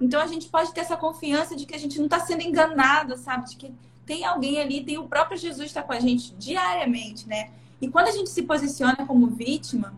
Então 0.00 0.20
a 0.20 0.26
gente 0.26 0.48
pode 0.48 0.72
ter 0.72 0.80
essa 0.80 0.96
confiança 0.96 1.54
de 1.56 1.66
que 1.66 1.74
a 1.74 1.78
gente 1.78 1.98
não 1.98 2.06
está 2.06 2.20
sendo 2.20 2.42
enganado, 2.42 3.16
sabe? 3.16 3.48
De 3.48 3.56
que 3.56 3.74
tem 4.04 4.24
alguém 4.24 4.60
ali, 4.60 4.84
tem 4.84 4.98
o 4.98 5.08
próprio 5.08 5.38
Jesus 5.38 5.66
está 5.66 5.82
com 5.82 5.92
a 5.92 6.00
gente 6.00 6.34
diariamente, 6.34 7.28
né? 7.28 7.50
E 7.80 7.88
quando 7.88 8.08
a 8.08 8.12
gente 8.12 8.30
se 8.30 8.42
posiciona 8.42 9.06
como 9.06 9.26
vítima, 9.26 9.94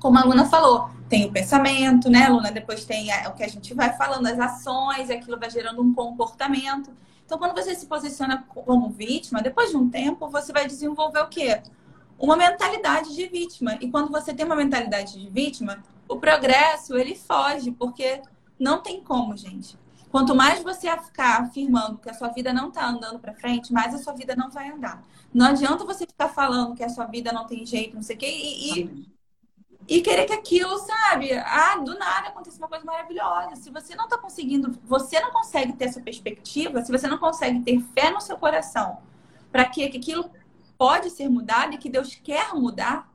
como 0.00 0.18
a 0.18 0.24
Luna 0.24 0.46
falou, 0.46 0.90
tem 1.08 1.24
o 1.24 1.32
pensamento, 1.32 2.10
né, 2.10 2.28
Luna? 2.28 2.50
Depois 2.50 2.84
tem 2.84 3.08
o 3.26 3.32
que 3.32 3.42
a 3.42 3.48
gente 3.48 3.72
vai 3.72 3.96
falando, 3.96 4.26
as 4.26 4.38
ações, 4.38 5.10
aquilo 5.10 5.38
vai 5.38 5.50
gerando 5.50 5.80
um 5.80 5.94
comportamento. 5.94 6.90
Então, 7.24 7.38
quando 7.38 7.54
você 7.54 7.74
se 7.74 7.86
posiciona 7.86 8.44
como 8.48 8.90
vítima, 8.90 9.40
depois 9.40 9.70
de 9.70 9.76
um 9.76 9.88
tempo, 9.88 10.28
você 10.28 10.52
vai 10.52 10.66
desenvolver 10.66 11.20
o 11.20 11.28
quê? 11.28 11.62
Uma 12.18 12.36
mentalidade 12.36 13.14
de 13.14 13.26
vítima. 13.26 13.76
E 13.80 13.90
quando 13.90 14.10
você 14.10 14.32
tem 14.34 14.44
uma 14.44 14.56
mentalidade 14.56 15.18
de 15.18 15.28
vítima, 15.28 15.82
o 16.08 16.18
progresso, 16.18 16.96
ele 16.96 17.14
foge, 17.14 17.70
porque 17.72 18.20
não 18.58 18.82
tem 18.82 19.00
como, 19.00 19.36
gente. 19.36 19.78
Quanto 20.10 20.34
mais 20.34 20.62
você 20.62 20.88
ficar 20.98 21.42
afirmando 21.42 21.98
que 21.98 22.08
a 22.08 22.14
sua 22.14 22.28
vida 22.28 22.52
não 22.52 22.68
está 22.68 22.86
andando 22.86 23.18
para 23.18 23.34
frente, 23.34 23.72
mais 23.72 23.92
a 23.94 23.98
sua 23.98 24.12
vida 24.12 24.36
não 24.36 24.48
vai 24.48 24.70
andar. 24.70 25.02
Não 25.32 25.46
adianta 25.46 25.84
você 25.84 26.06
ficar 26.06 26.28
falando 26.28 26.76
que 26.76 26.84
a 26.84 26.88
sua 26.88 27.06
vida 27.06 27.32
não 27.32 27.46
tem 27.46 27.66
jeito, 27.66 27.96
não 27.96 28.02
sei 28.02 28.14
o 28.14 28.18
quê, 28.20 28.30
e, 28.30 28.80
e 28.80 29.13
e 29.86 30.00
querer 30.00 30.24
que 30.24 30.32
aquilo, 30.32 30.78
sabe? 30.78 31.32
Ah, 31.32 31.76
do 31.76 31.98
nada 31.98 32.28
acontece 32.28 32.58
uma 32.58 32.68
coisa 32.68 32.84
maravilhosa. 32.84 33.56
Se 33.56 33.70
você 33.70 33.94
não 33.94 34.04
está 34.04 34.16
conseguindo, 34.16 34.78
você 34.84 35.20
não 35.20 35.30
consegue 35.30 35.74
ter 35.74 35.86
essa 35.86 36.00
perspectiva, 36.00 36.82
se 36.82 36.90
você 36.90 37.06
não 37.06 37.18
consegue 37.18 37.60
ter 37.60 37.80
fé 37.94 38.10
no 38.10 38.20
seu 38.20 38.36
coração 38.38 38.98
para 39.52 39.64
que, 39.66 39.88
que 39.88 39.98
aquilo 39.98 40.30
pode 40.78 41.10
ser 41.10 41.28
mudado 41.28 41.74
e 41.74 41.78
que 41.78 41.90
Deus 41.90 42.14
quer 42.14 42.54
mudar 42.54 43.08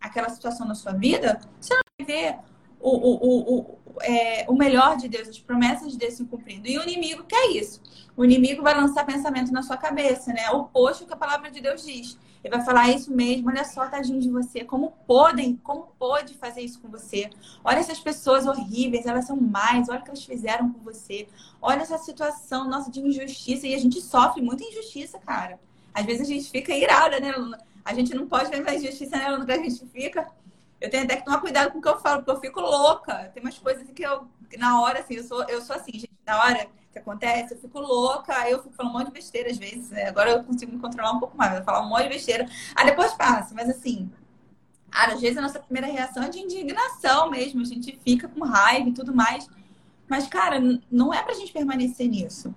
aquela 0.00 0.28
situação 0.28 0.66
na 0.66 0.74
sua 0.74 0.92
vida, 0.92 1.40
você 1.60 1.74
não 1.74 1.82
vai 1.98 2.06
ver 2.06 2.38
o, 2.80 2.90
o, 2.90 3.14
o, 3.22 3.58
o, 3.58 3.78
é, 4.02 4.44
o 4.48 4.54
melhor 4.54 4.96
de 4.96 5.08
Deus, 5.08 5.28
as 5.28 5.38
promessas 5.38 5.92
de 5.92 5.98
Deus 5.98 6.14
se 6.14 6.24
cumprindo. 6.24 6.68
E 6.68 6.78
o 6.78 6.82
inimigo 6.82 7.24
quer 7.24 7.50
isso. 7.50 7.80
O 8.16 8.24
inimigo 8.24 8.62
vai 8.62 8.74
lançar 8.74 9.04
pensamento 9.06 9.52
na 9.52 9.62
sua 9.62 9.76
cabeça, 9.76 10.32
né? 10.32 10.50
O 10.50 10.60
oposto 10.60 11.06
que 11.06 11.12
a 11.12 11.16
palavra 11.16 11.50
de 11.50 11.60
Deus 11.60 11.84
diz. 11.84 12.18
Ele 12.44 12.54
vai 12.54 12.62
falar 12.62 12.90
isso 12.90 13.10
mesmo, 13.10 13.48
olha 13.48 13.64
só, 13.64 13.88
tadinho 13.88 14.20
de 14.20 14.30
você, 14.30 14.62
como 14.62 14.92
podem, 15.06 15.56
como 15.56 15.88
pode 15.98 16.34
fazer 16.34 16.60
isso 16.60 16.78
com 16.78 16.90
você? 16.90 17.30
Olha 17.64 17.78
essas 17.78 17.98
pessoas 17.98 18.46
horríveis, 18.46 19.06
elas 19.06 19.24
são 19.24 19.34
mais, 19.34 19.88
olha 19.88 20.00
o 20.00 20.02
que 20.02 20.10
elas 20.10 20.22
fizeram 20.22 20.70
com 20.70 20.80
você. 20.80 21.26
Olha 21.62 21.80
essa 21.80 21.96
situação, 21.96 22.68
nossa, 22.68 22.90
de 22.90 23.00
injustiça. 23.00 23.66
E 23.66 23.74
a 23.74 23.78
gente 23.78 23.98
sofre 24.02 24.42
muita 24.42 24.62
injustiça, 24.62 25.18
cara. 25.18 25.58
Às 25.94 26.04
vezes 26.04 26.28
a 26.28 26.30
gente 26.30 26.50
fica 26.50 26.74
irada, 26.74 27.18
né, 27.18 27.32
Luna? 27.32 27.58
A 27.82 27.94
gente 27.94 28.14
não 28.14 28.26
pode 28.26 28.50
ver 28.50 28.62
mais 28.62 28.82
injustiça, 28.82 29.16
né, 29.16 29.30
Luna, 29.30 29.46
que 29.46 29.52
a 29.52 29.56
gente 29.56 29.86
fica. 29.86 30.30
Eu 30.78 30.90
tenho 30.90 31.04
até 31.04 31.16
que 31.16 31.24
tomar 31.24 31.40
cuidado 31.40 31.72
com 31.72 31.78
o 31.78 31.82
que 31.82 31.88
eu 31.88 31.98
falo, 31.98 32.18
porque 32.18 32.30
eu 32.30 32.40
fico 32.40 32.60
louca. 32.60 33.30
Tem 33.32 33.42
umas 33.42 33.58
coisas 33.58 33.88
que 33.90 34.02
eu, 34.02 34.28
na 34.58 34.82
hora, 34.82 34.98
assim, 35.00 35.14
eu 35.14 35.24
sou, 35.24 35.42
eu 35.44 35.62
sou 35.62 35.74
assim, 35.74 35.92
gente, 35.92 36.12
na 36.26 36.38
hora 36.38 36.68
que 36.94 36.98
acontece, 36.98 37.54
eu 37.54 37.58
fico 37.58 37.78
louca, 37.78 38.48
eu 38.48 38.62
fico 38.62 38.74
falando 38.74 38.94
um 38.94 38.98
monte 38.98 39.08
de 39.08 39.12
besteira 39.12 39.50
às 39.50 39.58
vezes. 39.58 39.90
Né? 39.90 40.08
Agora 40.08 40.30
eu 40.30 40.44
consigo 40.44 40.72
me 40.72 40.78
controlar 40.78 41.12
um 41.12 41.20
pouco 41.20 41.36
mais, 41.36 41.58
eu 41.58 41.64
falar 41.64 41.82
um 41.82 41.88
monte 41.88 42.04
de 42.04 42.08
besteira. 42.10 42.48
Aí 42.74 42.86
depois 42.86 43.12
passa, 43.12 43.54
mas 43.54 43.68
assim, 43.68 44.10
cara, 44.90 45.14
às 45.14 45.20
vezes 45.20 45.36
a 45.36 45.42
nossa 45.42 45.58
primeira 45.58 45.86
reação 45.86 46.22
é 46.22 46.28
de 46.28 46.38
indignação 46.38 47.30
mesmo, 47.30 47.60
a 47.60 47.64
gente 47.64 47.98
fica 48.02 48.28
com 48.28 48.44
raiva 48.44 48.88
e 48.88 48.92
tudo 48.92 49.14
mais. 49.14 49.48
Mas, 50.08 50.26
cara, 50.26 50.60
não 50.90 51.12
é 51.12 51.22
pra 51.22 51.34
gente 51.34 51.52
permanecer 51.52 52.08
nisso. 52.08 52.54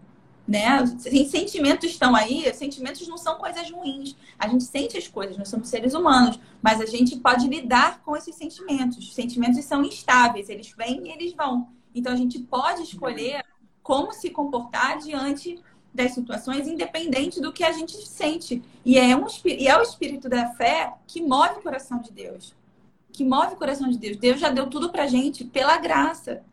Né? 0.47 0.81
Os 0.81 1.29
sentimentos 1.29 1.89
estão 1.89 2.15
aí, 2.15 2.53
sentimentos 2.53 3.05
não 3.07 3.17
são 3.17 3.37
coisas 3.37 3.69
ruins. 3.69 4.15
A 4.39 4.47
gente 4.47 4.63
sente 4.63 4.97
as 4.97 5.07
coisas, 5.07 5.37
nós 5.37 5.49
somos 5.49 5.67
seres 5.67 5.93
humanos, 5.93 6.39
mas 6.61 6.79
a 6.79 6.85
gente 6.85 7.17
pode 7.17 7.47
lidar 7.47 8.01
com 8.01 8.15
esses 8.15 8.35
sentimentos. 8.35 8.97
Os 8.97 9.13
sentimentos 9.13 9.63
são 9.65 9.83
instáveis, 9.83 10.47
eles 10.47 10.73
vêm 10.77 11.07
e 11.07 11.11
eles 11.11 11.33
vão. 11.33 11.69
Então 11.93 12.13
a 12.13 12.15
gente 12.15 12.39
pode 12.39 12.83
escolher 12.83 13.43
como 13.87 14.11
se 14.11 14.29
comportar 14.29 14.97
diante 14.97 15.63
das 15.93 16.11
situações, 16.11 16.67
independente 16.67 17.39
do 17.39 17.53
que 17.53 17.63
a 17.63 17.71
gente 17.71 17.95
sente. 18.05 18.61
E 18.83 18.99
é, 18.99 19.15
um, 19.15 19.25
e 19.45 19.65
é 19.65 19.77
o 19.77 19.81
espírito 19.81 20.27
da 20.27 20.49
fé 20.55 20.93
que 21.07 21.21
move 21.21 21.59
o 21.59 21.61
coração 21.61 22.01
de 22.01 22.11
Deus. 22.11 22.53
Que 23.13 23.23
move 23.23 23.53
o 23.53 23.55
coração 23.57 23.89
de 23.89 23.97
Deus. 23.97 24.17
Deus 24.17 24.41
já 24.41 24.49
deu 24.49 24.67
tudo 24.67 24.91
pra 24.91 25.07
gente 25.07 25.45
pela 25.45 25.77
graça. 25.77 26.43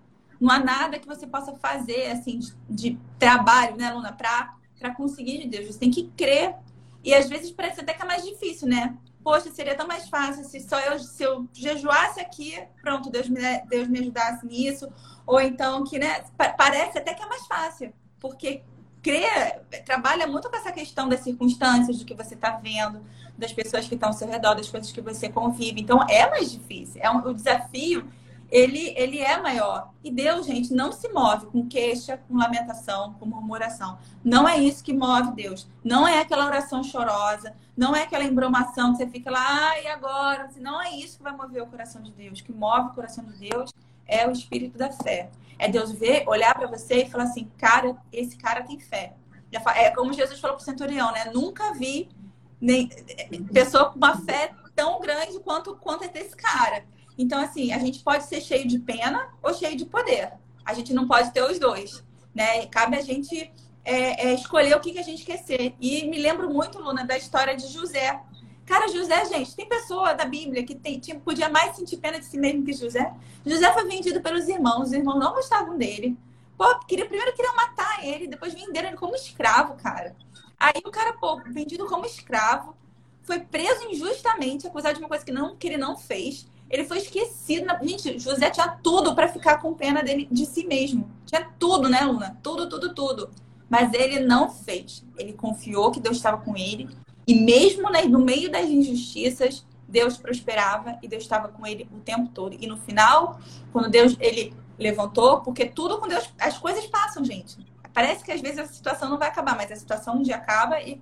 Não 0.41 0.49
há 0.49 0.61
nada 0.61 0.97
que 1.01 1.09
você 1.09 1.26
possa 1.26 1.53
fazer, 1.57 2.12
assim, 2.12 2.39
de, 2.39 2.55
de 2.70 2.99
trabalho, 3.18 3.76
né, 3.76 3.93
Luna, 3.93 4.12
pra, 4.12 4.55
pra 4.78 4.95
conseguir 4.95 5.39
de 5.39 5.49
Deus. 5.49 5.66
Você 5.66 5.78
tem 5.80 5.91
que 5.91 6.05
crer. 6.16 6.55
E 7.03 7.12
às 7.12 7.28
vezes 7.28 7.51
parece 7.51 7.80
até 7.80 7.95
que 7.95 8.03
é 8.03 8.07
mais 8.07 8.22
difícil, 8.22 8.68
né? 8.68 8.97
Poxa, 9.25 9.51
seria 9.51 9.75
tão 9.75 9.89
mais 9.89 10.09
fácil 10.09 10.45
se 10.45 10.61
só 10.61 10.79
eu, 10.79 10.99
se 10.99 11.22
eu 11.22 11.49
jejuasse 11.53 12.20
aqui, 12.20 12.62
pronto, 12.83 13.11
Deus 13.11 13.29
me, 13.29 13.41
Deus 13.62 13.89
me 13.89 13.99
ajudasse 13.99 14.47
nisso 14.47 14.87
ou 15.27 15.41
então 15.41 15.83
que, 15.83 15.99
né, 15.99 16.22
parece 16.59 16.99
até 16.99 17.14
que 17.14 17.22
é 17.22 17.27
mais 17.27 17.47
fácil, 17.47 17.93
porque 18.20 18.62
crer, 19.05 19.62
trabalha 19.85 20.27
muito 20.27 20.49
com 20.49 20.57
essa 20.57 20.72
questão 20.72 21.09
das 21.09 21.20
circunstâncias, 21.20 21.99
do 21.99 22.05
que 22.05 22.14
você 22.14 22.35
está 22.35 22.53
vendo, 22.57 23.03
das 23.37 23.53
pessoas 23.53 23.87
que 23.87 23.95
estão 23.95 24.09
ao 24.09 24.14
seu 24.14 24.27
redor, 24.27 24.55
das 24.55 24.70
coisas 24.70 24.91
que 24.91 25.01
você 25.01 25.29
convive. 25.29 25.81
Então, 25.83 26.03
é 26.09 26.29
mais 26.31 26.51
difícil. 26.51 27.01
É 27.03 27.11
um, 27.11 27.18
o 27.18 27.35
desafio, 27.35 28.09
ele, 28.51 28.95
ele 28.97 29.18
é 29.18 29.40
maior. 29.40 29.90
E 30.03 30.11
Deus, 30.11 30.47
gente, 30.47 30.72
não 30.72 30.92
se 30.92 31.09
move 31.09 31.47
com 31.47 31.66
queixa, 31.66 32.18
com 32.28 32.36
lamentação, 32.36 33.14
com 33.14 33.26
murmuração. 33.26 33.99
Não 34.24 34.49
é 34.49 34.59
isso 34.59 34.84
que 34.84 34.92
move 34.92 35.32
Deus. 35.32 35.66
Não 35.82 36.07
é 36.07 36.20
aquela 36.20 36.47
oração 36.47 36.82
chorosa, 36.82 37.55
não 37.76 37.95
é 37.95 38.03
aquela 38.03 38.24
embromação 38.24 38.92
que 38.92 38.99
você 38.99 39.07
fica 39.07 39.30
lá, 39.30 39.72
ah, 39.72 39.92
agora? 39.92 40.49
Não 40.59 40.80
é 40.80 40.90
isso 40.97 41.18
que 41.18 41.24
vai 41.24 41.32
mover 41.32 41.62
o 41.62 41.66
coração 41.66 42.03
de 42.03 42.12
Deus. 42.12 42.40
O 42.40 42.45
que 42.45 42.53
move 42.53 42.90
o 42.90 42.95
coração 42.95 43.24
de 43.24 43.36
Deus 43.49 43.72
é 44.07 44.26
o 44.26 44.30
espírito 44.30 44.78
da 44.78 44.90
fé. 44.90 45.30
É 45.59 45.68
Deus 45.68 45.92
ver, 45.92 46.28
olhar 46.28 46.55
para 46.55 46.66
você 46.66 47.03
e 47.03 47.11
falar 47.11 47.24
assim, 47.24 47.51
cara, 47.59 47.97
esse 48.12 48.36
cara 48.36 48.62
tem 48.62 48.78
fé. 48.78 49.14
É 49.76 49.90
como 49.90 50.12
Jesus 50.12 50.40
falou 50.40 50.57
para 50.57 50.62
o 50.62 50.64
centurião, 50.64 51.12
né? 51.12 51.30
Nunca 51.32 51.72
vi 51.74 52.09
nem, 52.61 52.88
pessoa 53.53 53.90
com 53.90 53.97
uma 53.97 54.16
fé 54.16 54.53
tão 54.74 55.01
grande 55.01 55.38
quanto, 55.40 55.76
quanto 55.76 56.05
é 56.05 56.09
desse 56.09 56.34
cara. 56.36 56.84
Então, 57.17 57.41
assim, 57.41 57.73
a 57.73 57.79
gente 57.79 58.01
pode 58.03 58.25
ser 58.25 58.41
cheio 58.41 58.67
de 58.67 58.79
pena 58.79 59.29
ou 59.43 59.55
cheio 59.55 59.77
de 59.77 59.85
poder. 59.85 60.33
A 60.65 60.75
gente 60.75 60.93
não 60.93 61.07
pode 61.07 61.33
ter 61.33 61.43
os 61.43 61.59
dois, 61.59 62.03
né? 62.35 62.67
Cabe 62.67 62.97
a 62.97 63.03
gente 63.03 63.53
é, 63.85 64.29
é, 64.29 64.35
escolher 64.35 64.75
o 64.77 64.81
que, 64.81 64.93
que 64.93 64.99
a 64.99 65.05
gente 65.05 65.25
quer 65.25 65.39
ser. 65.39 65.75
E 65.81 66.09
me 66.09 66.19
lembro 66.19 66.53
muito, 66.53 66.79
Luna, 66.79 67.05
da 67.05 67.17
história 67.17 67.57
de 67.57 67.69
José. 67.69 68.21
Cara, 68.65 68.89
José, 68.89 69.27
gente, 69.27 69.55
tem 69.55 69.69
pessoa 69.69 70.15
da 70.15 70.25
Bíblia 70.25 70.65
que 70.65 70.75
tem, 70.75 70.99
podia 71.21 71.51
mais 71.51 71.77
sentir 71.77 71.99
pena 71.99 72.19
de 72.19 72.25
si 72.25 72.39
mesmo 72.39 72.65
que 72.65 72.73
José. 72.73 73.12
José 73.45 73.73
foi 73.73 73.85
vendido 73.85 74.23
pelos 74.23 74.49
irmãos, 74.49 74.87
os 74.87 74.93
irmãos 74.93 75.19
não 75.19 75.35
gostavam 75.35 75.77
dele. 75.77 76.17
Pô, 76.57 76.79
queria, 76.87 77.07
primeiro 77.07 77.35
queriam 77.35 77.55
matar 77.55 78.05
ele, 78.05 78.27
depois 78.27 78.55
venderam 78.55 78.89
ele 78.89 78.97
como 78.97 79.15
escravo, 79.15 79.75
cara. 79.75 80.17
Aí 80.59 80.81
o 80.85 80.91
cara, 80.91 81.12
pô, 81.12 81.43
vendido 81.47 81.85
como 81.87 82.07
escravo, 82.07 82.75
foi 83.23 83.41
preso 83.41 83.85
injustamente, 83.91 84.67
acusado 84.67 84.95
de 84.95 85.01
uma 85.01 85.09
coisa 85.09 85.25
que, 85.25 85.33
não, 85.33 85.57
que 85.57 85.67
ele 85.67 85.77
não 85.77 85.97
fez. 85.97 86.47
Ele 86.71 86.85
foi 86.85 86.99
esquecido. 86.99 87.67
Na... 87.67 87.79
Gente, 87.83 88.19
José 88.19 88.51
tinha 88.51 88.69
tudo 88.83 89.15
para 89.15 89.29
ficar 89.29 89.59
com 89.59 89.75
pena 89.75 90.03
dele, 90.03 90.29
de 90.31 90.47
si 90.47 90.67
mesmo. 90.67 91.11
Tinha 91.27 91.49
tudo, 91.59 91.89
né, 91.89 92.01
Luna? 92.01 92.39
Tudo, 92.43 92.69
tudo, 92.69 92.95
tudo. 92.95 93.31
Mas 93.69 93.93
ele 93.93 94.21
não 94.21 94.51
fez. 94.51 95.05
Ele 95.17 95.33
confiou 95.33 95.91
que 95.91 96.01
Deus 96.01 96.17
estava 96.17 96.39
com 96.39 96.57
ele. 96.57 96.89
E 97.27 97.35
mesmo 97.35 97.91
né, 97.91 98.03
no 98.03 98.19
meio 98.19 98.51
das 98.51 98.69
injustiças, 98.69 99.65
Deus 99.89 100.17
prosperava 100.17 100.99
e 101.03 101.09
Deus 101.09 101.23
estava 101.23 101.49
com 101.49 101.67
ele 101.67 101.89
o 101.93 102.01
tempo 102.01 102.29
todo. 102.29 102.57
E 102.59 102.67
no 102.67 102.77
final, 102.77 103.39
quando 103.73 103.89
Deus 103.89 104.17
ele 104.21 104.55
levantou, 104.79 105.41
porque 105.41 105.67
tudo 105.67 105.99
com 105.99 106.09
Deus, 106.09 106.29
as 106.39 106.59
coisas 106.59 106.87
passam, 106.87 107.25
gente. 107.25 107.57
Parece 107.93 108.25
que 108.25 108.33
às 108.33 108.41
vezes 108.41 108.59
a 108.59 108.67
situação 108.67 109.09
não 109.09 109.19
vai 109.19 109.29
acabar, 109.29 109.57
mas 109.57 109.71
a 109.71 109.77
situação 109.77 110.17
um 110.17 110.23
dia 110.23 110.37
acaba 110.37 110.81
e 110.81 111.01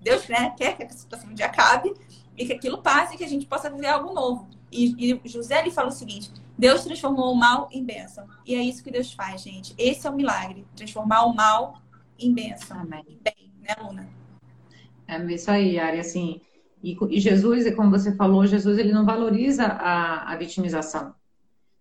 Deus 0.00 0.28
né, 0.28 0.54
quer 0.56 0.76
que 0.76 0.84
a 0.84 0.88
situação 0.88 1.30
um 1.30 1.34
dia 1.34 1.46
acabe 1.46 1.92
e 2.36 2.46
que 2.46 2.52
aquilo 2.52 2.78
passe 2.78 3.14
e 3.14 3.18
que 3.18 3.24
a 3.24 3.28
gente 3.28 3.46
possa 3.46 3.68
viver 3.68 3.88
algo 3.88 4.14
novo. 4.14 4.48
E, 4.70 5.12
e 5.12 5.28
José 5.28 5.60
ele 5.60 5.70
fala 5.70 5.88
o 5.88 5.92
seguinte: 5.92 6.30
Deus 6.58 6.84
transformou 6.84 7.32
o 7.32 7.36
mal 7.36 7.68
em 7.72 7.84
bênção. 7.84 8.26
E 8.46 8.54
é 8.54 8.62
isso 8.62 8.82
que 8.82 8.90
Deus 8.90 9.12
faz, 9.12 9.42
gente. 9.42 9.74
Esse 9.78 10.06
é 10.06 10.10
o 10.10 10.16
milagre: 10.16 10.66
transformar 10.74 11.24
o 11.24 11.34
mal 11.34 11.80
em 12.18 12.32
bênção. 12.34 12.78
Amém. 12.78 13.04
Em 13.08 13.18
bem, 13.22 13.52
né, 13.60 13.74
Luna? 13.80 14.08
É 15.06 15.22
isso 15.32 15.50
aí, 15.50 15.78
Ari. 15.78 16.00
Assim, 16.00 16.40
e, 16.82 16.96
e, 17.10 17.20
Jesus, 17.20 17.72
como 17.74 17.90
você 17.90 18.14
falou, 18.14 18.46
Jesus 18.46 18.78
ele 18.78 18.92
não 18.92 19.04
valoriza 19.04 19.64
a, 19.64 20.32
a 20.32 20.36
vitimização. 20.36 21.14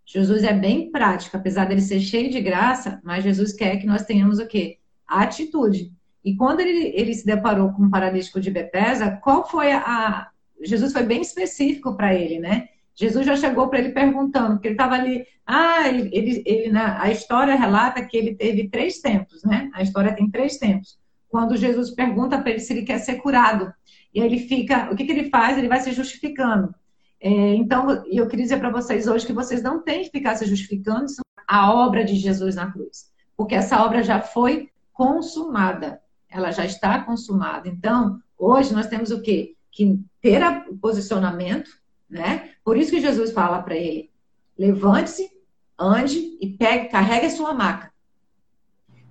Jesus 0.05 0.43
é 0.43 0.53
bem 0.53 0.89
prático, 0.89 1.35
apesar 1.35 1.65
dele 1.65 1.81
ser 1.81 1.99
cheio 1.99 2.31
de 2.31 2.39
graça, 2.39 3.01
mas 3.03 3.23
Jesus 3.23 3.51
quer 3.51 3.77
que 3.77 3.85
nós 3.85 4.05
tenhamos 4.05 4.39
o 4.39 4.47
quê? 4.47 4.77
A 5.05 5.23
atitude. 5.23 5.91
E 6.23 6.35
quando 6.35 6.61
ele, 6.61 6.93
ele 6.95 7.13
se 7.13 7.25
deparou 7.25 7.73
com 7.73 7.83
o 7.83 7.89
paralítico 7.89 8.39
de 8.39 8.49
Bethesda, 8.49 9.19
qual 9.23 9.47
foi 9.47 9.71
a. 9.71 10.29
Jesus 10.61 10.91
foi 10.91 11.03
bem 11.03 11.21
específico 11.21 11.95
para 11.95 12.15
ele, 12.15 12.39
né? 12.39 12.69
Jesus 12.97 13.27
já 13.27 13.37
chegou 13.37 13.69
para 13.69 13.77
ele 13.77 13.89
perguntando, 13.89 14.53
porque 14.53 14.69
ele 14.69 14.73
estava 14.73 14.95
ali. 14.95 15.23
Ah, 15.45 15.87
ele, 15.87 16.09
ele, 16.11 16.43
ele 16.45 16.71
né? 16.71 16.97
a 16.99 17.11
história 17.11 17.55
relata 17.55 18.03
que 18.03 18.17
ele 18.17 18.33
teve 18.33 18.69
três 18.69 18.99
tempos, 18.99 19.43
né? 19.43 19.69
A 19.73 19.83
história 19.83 20.15
tem 20.15 20.29
três 20.31 20.57
tempos. 20.57 20.97
Quando 21.29 21.55
Jesus 21.55 21.91
pergunta 21.91 22.39
para 22.39 22.49
ele 22.49 22.59
se 22.59 22.73
ele 22.73 22.81
quer 22.81 22.97
ser 22.97 23.17
curado. 23.17 23.71
E 24.13 24.19
aí 24.19 24.25
ele 24.25 24.39
fica. 24.39 24.89
O 24.91 24.95
que, 24.95 25.05
que 25.05 25.11
ele 25.11 25.29
faz? 25.29 25.57
Ele 25.57 25.67
vai 25.67 25.79
se 25.79 25.91
justificando. 25.91 26.73
É, 27.21 27.29
então, 27.29 28.03
eu 28.07 28.27
queria 28.27 28.45
dizer 28.45 28.57
para 28.57 28.71
vocês 28.71 29.07
hoje 29.07 29.27
que 29.27 29.33
vocês 29.33 29.61
não 29.61 29.83
têm 29.83 30.03
que 30.03 30.09
ficar 30.09 30.35
se 30.35 30.45
justificando 30.45 31.05
a 31.47 31.71
obra 31.71 32.03
de 32.03 32.15
Jesus 32.15 32.55
na 32.55 32.71
cruz. 32.71 33.11
Porque 33.35 33.53
essa 33.53 33.83
obra 33.85 34.01
já 34.01 34.19
foi 34.21 34.71
consumada. 34.91 36.01
Ela 36.27 36.49
já 36.49 36.65
está 36.65 36.99
consumada. 37.03 37.69
Então, 37.69 38.19
hoje 38.35 38.73
nós 38.73 38.87
temos 38.87 39.11
o 39.11 39.21
quê? 39.21 39.53
Que 39.71 39.99
ter 40.19 40.41
o 40.67 40.77
posicionamento 40.77 41.69
né? 42.09 42.51
Por 42.63 42.77
isso 42.77 42.91
que 42.91 43.01
Jesus 43.01 43.31
fala 43.31 43.61
para 43.61 43.75
ele: 43.75 44.09
levante-se, 44.57 45.29
ande 45.77 46.37
e 46.39 46.55
pegue, 46.57 46.89
carregue 46.89 47.27
a 47.27 47.31
sua 47.31 47.53
maca. 47.53 47.91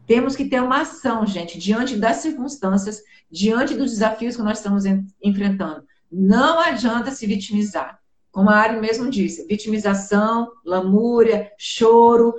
Temos 0.06 0.36
que 0.36 0.44
ter 0.44 0.62
uma 0.62 0.82
ação, 0.82 1.26
gente, 1.26 1.58
diante 1.58 1.96
das 1.96 2.18
circunstâncias, 2.18 3.02
diante 3.30 3.74
dos 3.74 3.90
desafios 3.90 4.36
que 4.36 4.42
nós 4.42 4.58
estamos 4.58 4.84
enfrentando. 5.22 5.84
Não 6.10 6.60
adianta 6.60 7.10
se 7.10 7.26
vitimizar. 7.26 7.98
Como 8.30 8.50
a 8.50 8.56
Ari 8.56 8.80
mesmo 8.80 9.10
disse, 9.10 9.46
vitimização, 9.46 10.52
lamúria, 10.64 11.50
choro, 11.58 12.34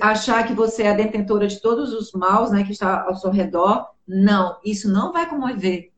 achar 0.00 0.46
que 0.46 0.52
você 0.52 0.82
é 0.82 0.90
a 0.90 0.94
detentora 0.94 1.46
de 1.46 1.60
todos 1.60 1.92
os 1.94 2.12
maus 2.12 2.50
né, 2.50 2.64
que 2.64 2.72
está 2.72 3.04
ao 3.04 3.14
seu 3.14 3.30
redor. 3.30 3.86
Não, 4.06 4.58
isso 4.64 4.90
não 4.90 5.12
vai 5.12 5.28
comover. 5.28 5.90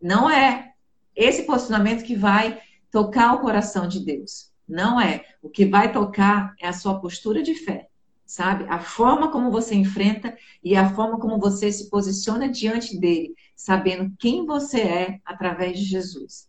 Não 0.00 0.30
é 0.30 0.72
esse 1.14 1.42
posicionamento 1.42 2.04
que 2.04 2.14
vai 2.14 2.58
tocar 2.90 3.34
o 3.34 3.40
coração 3.40 3.88
de 3.88 4.04
Deus. 4.04 4.50
Não 4.68 5.00
é. 5.00 5.24
O 5.42 5.48
que 5.48 5.64
vai 5.64 5.92
tocar 5.92 6.54
é 6.60 6.68
a 6.68 6.72
sua 6.72 7.00
postura 7.00 7.42
de 7.42 7.54
fé, 7.54 7.88
sabe? 8.26 8.64
A 8.68 8.78
forma 8.78 9.30
como 9.30 9.50
você 9.50 9.74
enfrenta 9.74 10.36
e 10.62 10.76
a 10.76 10.90
forma 10.90 11.18
como 11.18 11.38
você 11.38 11.72
se 11.72 11.88
posiciona 11.88 12.48
diante 12.48 12.98
dele, 12.98 13.34
sabendo 13.56 14.12
quem 14.18 14.44
você 14.44 14.80
é 14.80 15.20
através 15.24 15.78
de 15.78 15.84
Jesus. 15.84 16.48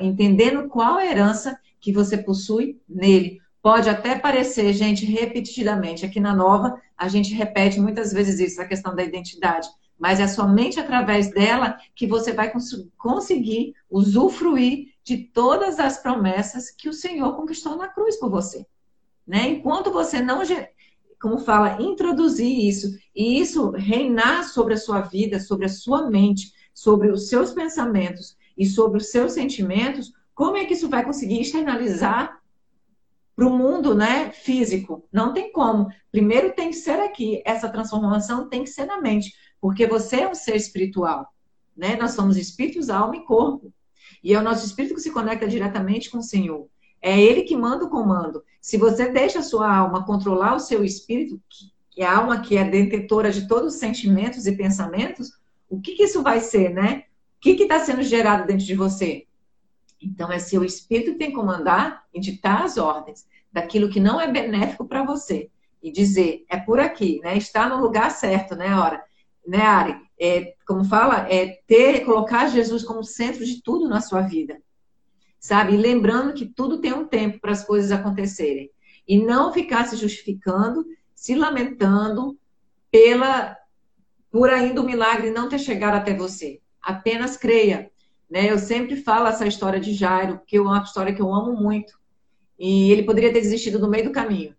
Entendendo 0.00 0.68
qual 0.68 0.96
a 0.96 1.06
herança 1.06 1.58
que 1.80 1.92
você 1.92 2.18
possui 2.18 2.80
nele. 2.88 3.40
Pode 3.62 3.88
até 3.88 4.16
parecer, 4.16 4.72
gente, 4.72 5.04
repetidamente. 5.04 6.04
Aqui 6.04 6.20
na 6.20 6.34
Nova, 6.34 6.80
a 6.96 7.08
gente 7.08 7.34
repete 7.34 7.80
muitas 7.80 8.12
vezes 8.12 8.38
isso, 8.40 8.60
a 8.60 8.66
questão 8.66 8.94
da 8.94 9.02
identidade 9.02 9.68
mas 9.98 10.20
é 10.20 10.28
somente 10.28 10.78
através 10.78 11.30
dela 11.30 11.78
que 11.94 12.06
você 12.06 12.32
vai 12.32 12.50
cons 12.50 12.86
conseguir 12.98 13.74
usufruir 13.90 14.88
de 15.06 15.18
todas 15.18 15.78
as 15.78 15.98
promessas 15.98 16.68
que 16.68 16.88
o 16.88 16.92
Senhor 16.92 17.36
conquistou 17.36 17.76
na 17.76 17.86
cruz 17.86 18.16
por 18.16 18.28
você. 18.28 18.66
Né? 19.24 19.50
Enquanto 19.50 19.92
você 19.92 20.20
não, 20.20 20.42
como 21.22 21.38
fala, 21.38 21.80
introduzir 21.80 22.66
isso 22.66 22.98
e 23.14 23.38
isso 23.38 23.70
reinar 23.70 24.48
sobre 24.48 24.74
a 24.74 24.76
sua 24.76 25.02
vida, 25.02 25.38
sobre 25.38 25.66
a 25.66 25.68
sua 25.68 26.10
mente, 26.10 26.52
sobre 26.74 27.08
os 27.08 27.28
seus 27.28 27.52
pensamentos 27.52 28.36
e 28.58 28.66
sobre 28.66 28.98
os 28.98 29.06
seus 29.12 29.30
sentimentos, 29.30 30.12
como 30.34 30.56
é 30.56 30.64
que 30.64 30.74
isso 30.74 30.88
vai 30.88 31.04
conseguir 31.04 31.40
externalizar 31.40 32.42
para 33.36 33.46
o 33.46 33.56
mundo 33.56 33.94
né, 33.94 34.32
físico? 34.32 35.06
Não 35.12 35.32
tem 35.32 35.52
como. 35.52 35.86
Primeiro 36.10 36.52
tem 36.52 36.70
que 36.70 36.76
ser 36.76 36.98
aqui. 36.98 37.42
Essa 37.46 37.68
transformação 37.68 38.48
tem 38.48 38.64
que 38.64 38.70
ser 38.70 38.86
na 38.86 39.00
mente. 39.00 39.32
Porque 39.60 39.86
você 39.86 40.22
é 40.22 40.28
um 40.28 40.34
ser 40.34 40.56
espiritual. 40.56 41.32
Né? 41.76 41.94
Nós 41.94 42.10
somos 42.10 42.36
espíritos, 42.36 42.90
alma 42.90 43.16
e 43.16 43.24
corpo. 43.24 43.72
E 44.26 44.34
é 44.34 44.38
o 44.40 44.42
nosso 44.42 44.66
espírito 44.66 44.96
que 44.96 45.00
se 45.00 45.12
conecta 45.12 45.46
diretamente 45.46 46.10
com 46.10 46.18
o 46.18 46.22
Senhor. 46.22 46.66
É 47.00 47.16
Ele 47.16 47.42
que 47.42 47.56
manda 47.56 47.84
o 47.84 47.88
comando. 47.88 48.42
Se 48.60 48.76
você 48.76 49.08
deixa 49.08 49.38
a 49.38 49.42
sua 49.42 49.72
alma 49.72 50.04
controlar 50.04 50.56
o 50.56 50.58
seu 50.58 50.82
espírito, 50.82 51.40
que 51.88 52.02
é 52.02 52.06
a 52.06 52.16
alma 52.16 52.40
que 52.40 52.56
é 52.56 52.64
detentora 52.64 53.30
de 53.30 53.46
todos 53.46 53.74
os 53.74 53.78
sentimentos 53.78 54.44
e 54.44 54.56
pensamentos, 54.56 55.38
o 55.70 55.80
que, 55.80 55.94
que 55.94 56.02
isso 56.02 56.24
vai 56.24 56.40
ser, 56.40 56.70
né? 56.70 57.04
O 57.36 57.40
que 57.40 57.50
está 57.50 57.78
sendo 57.78 58.02
gerado 58.02 58.48
dentro 58.48 58.66
de 58.66 58.74
você? 58.74 59.28
Então, 60.02 60.32
é 60.32 60.40
seu 60.40 60.64
espírito 60.64 61.12
que 61.12 61.18
tem 61.18 61.28
que 61.28 61.36
comandar 61.36 62.02
e 62.12 62.18
ditar 62.18 62.64
as 62.64 62.78
ordens 62.78 63.28
daquilo 63.52 63.88
que 63.88 64.00
não 64.00 64.20
é 64.20 64.26
benéfico 64.26 64.86
para 64.86 65.04
você. 65.04 65.48
E 65.80 65.92
dizer, 65.92 66.44
é 66.48 66.56
por 66.56 66.80
aqui, 66.80 67.20
né? 67.22 67.36
Está 67.36 67.68
no 67.68 67.80
lugar 67.80 68.10
certo, 68.10 68.56
né? 68.56 68.74
Ora, 68.76 69.04
né, 69.46 69.62
Ari? 69.62 70.05
É, 70.18 70.54
como 70.66 70.84
fala, 70.84 71.26
é 71.30 71.60
ter, 71.66 72.04
colocar 72.04 72.48
Jesus 72.48 72.82
como 72.82 73.04
centro 73.04 73.44
de 73.44 73.62
tudo 73.62 73.88
na 73.88 74.00
sua 74.00 74.22
vida. 74.22 74.60
Sabe? 75.38 75.74
E 75.74 75.76
lembrando 75.76 76.32
que 76.32 76.46
tudo 76.46 76.80
tem 76.80 76.92
um 76.92 77.06
tempo 77.06 77.40
para 77.40 77.52
as 77.52 77.64
coisas 77.64 77.92
acontecerem. 77.92 78.70
E 79.06 79.18
não 79.18 79.52
ficar 79.52 79.86
se 79.86 79.96
justificando, 79.96 80.84
se 81.14 81.34
lamentando 81.34 82.36
pela 82.90 83.56
por 84.30 84.50
ainda 84.50 84.82
o 84.82 84.84
milagre 84.84 85.30
não 85.30 85.48
ter 85.48 85.58
chegado 85.58 85.94
até 85.94 86.12
você. 86.12 86.60
Apenas 86.82 87.36
creia. 87.36 87.90
Né? 88.30 88.50
Eu 88.50 88.58
sempre 88.58 88.96
falo 88.96 89.28
essa 89.28 89.46
história 89.46 89.80
de 89.80 89.94
Jairo, 89.94 90.40
que 90.46 90.56
é 90.56 90.60
uma 90.60 90.82
história 90.82 91.14
que 91.14 91.22
eu 91.22 91.32
amo 91.32 91.54
muito. 91.54 91.98
E 92.58 92.90
ele 92.92 93.04
poderia 93.04 93.32
ter 93.32 93.40
desistido 93.40 93.78
no 93.78 93.88
meio 93.88 94.04
do 94.04 94.12
caminho. 94.12 94.54